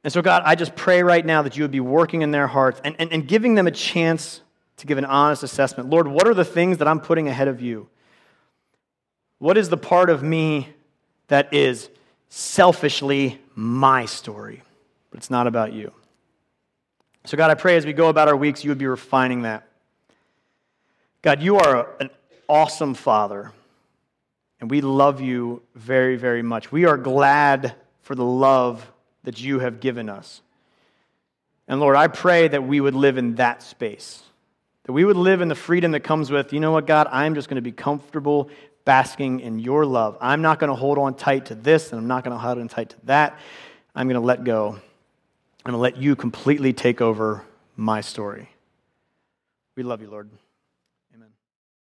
And 0.02 0.12
so, 0.12 0.20
God, 0.22 0.42
I 0.44 0.54
just 0.54 0.74
pray 0.74 1.02
right 1.02 1.24
now 1.24 1.42
that 1.42 1.56
you 1.56 1.64
would 1.64 1.70
be 1.70 1.80
working 1.80 2.22
in 2.22 2.30
their 2.30 2.46
hearts 2.46 2.80
and, 2.84 2.94
and, 2.98 3.10
and 3.12 3.26
giving 3.26 3.54
them 3.54 3.66
a 3.66 3.70
chance 3.70 4.40
to 4.78 4.86
give 4.86 4.98
an 4.98 5.04
honest 5.04 5.42
assessment. 5.42 5.88
Lord, 5.88 6.08
what 6.08 6.28
are 6.28 6.34
the 6.34 6.44
things 6.44 6.78
that 6.78 6.88
I'm 6.88 7.00
putting 7.00 7.28
ahead 7.28 7.48
of 7.48 7.60
you? 7.62 7.88
What 9.38 9.56
is 9.56 9.68
the 9.68 9.76
part 9.76 10.10
of 10.10 10.22
me 10.22 10.68
that 11.28 11.52
is 11.52 11.88
selfishly 12.28 13.40
my 13.54 14.04
story? 14.04 14.62
But 15.10 15.18
it's 15.18 15.30
not 15.30 15.46
about 15.46 15.72
you. 15.72 15.92
So, 17.24 17.38
God, 17.38 17.50
I 17.50 17.54
pray 17.54 17.76
as 17.76 17.86
we 17.86 17.94
go 17.94 18.08
about 18.08 18.28
our 18.28 18.36
weeks, 18.36 18.62
you 18.62 18.70
would 18.70 18.78
be 18.78 18.86
refining 18.86 19.42
that. 19.42 19.66
God, 21.22 21.40
you 21.40 21.56
are 21.56 21.88
an 22.00 22.10
awesome 22.48 22.92
Father. 22.92 23.52
And 24.64 24.70
we 24.70 24.80
love 24.80 25.20
you 25.20 25.60
very, 25.74 26.16
very 26.16 26.40
much. 26.40 26.72
We 26.72 26.86
are 26.86 26.96
glad 26.96 27.74
for 28.00 28.14
the 28.14 28.24
love 28.24 28.90
that 29.24 29.38
you 29.38 29.58
have 29.58 29.78
given 29.78 30.08
us. 30.08 30.40
And 31.68 31.80
Lord, 31.80 31.96
I 31.96 32.06
pray 32.06 32.48
that 32.48 32.64
we 32.64 32.80
would 32.80 32.94
live 32.94 33.18
in 33.18 33.34
that 33.34 33.62
space, 33.62 34.22
that 34.84 34.92
we 34.92 35.04
would 35.04 35.18
live 35.18 35.42
in 35.42 35.48
the 35.48 35.54
freedom 35.54 35.92
that 35.92 36.00
comes 36.00 36.30
with, 36.30 36.54
you 36.54 36.60
know 36.60 36.72
what, 36.72 36.86
God, 36.86 37.08
I'm 37.10 37.34
just 37.34 37.50
going 37.50 37.56
to 37.56 37.60
be 37.60 37.72
comfortable 37.72 38.48
basking 38.86 39.40
in 39.40 39.58
your 39.58 39.84
love. 39.84 40.16
I'm 40.18 40.40
not 40.40 40.58
going 40.60 40.70
to 40.70 40.76
hold 40.76 40.96
on 40.96 41.12
tight 41.12 41.44
to 41.46 41.54
this, 41.54 41.92
and 41.92 42.00
I'm 42.00 42.08
not 42.08 42.24
going 42.24 42.32
to 42.32 42.38
hold 42.38 42.56
on 42.56 42.68
tight 42.68 42.88
to 42.88 42.96
that. 43.04 43.38
I'm 43.94 44.08
going 44.08 44.18
to 44.18 44.26
let 44.26 44.44
go. 44.44 44.68
I'm 44.70 45.72
going 45.72 45.74
to 45.74 45.76
let 45.76 45.98
you 45.98 46.16
completely 46.16 46.72
take 46.72 47.02
over 47.02 47.44
my 47.76 48.00
story. 48.00 48.48
We 49.76 49.82
love 49.82 50.00
you, 50.00 50.08
Lord. 50.08 50.30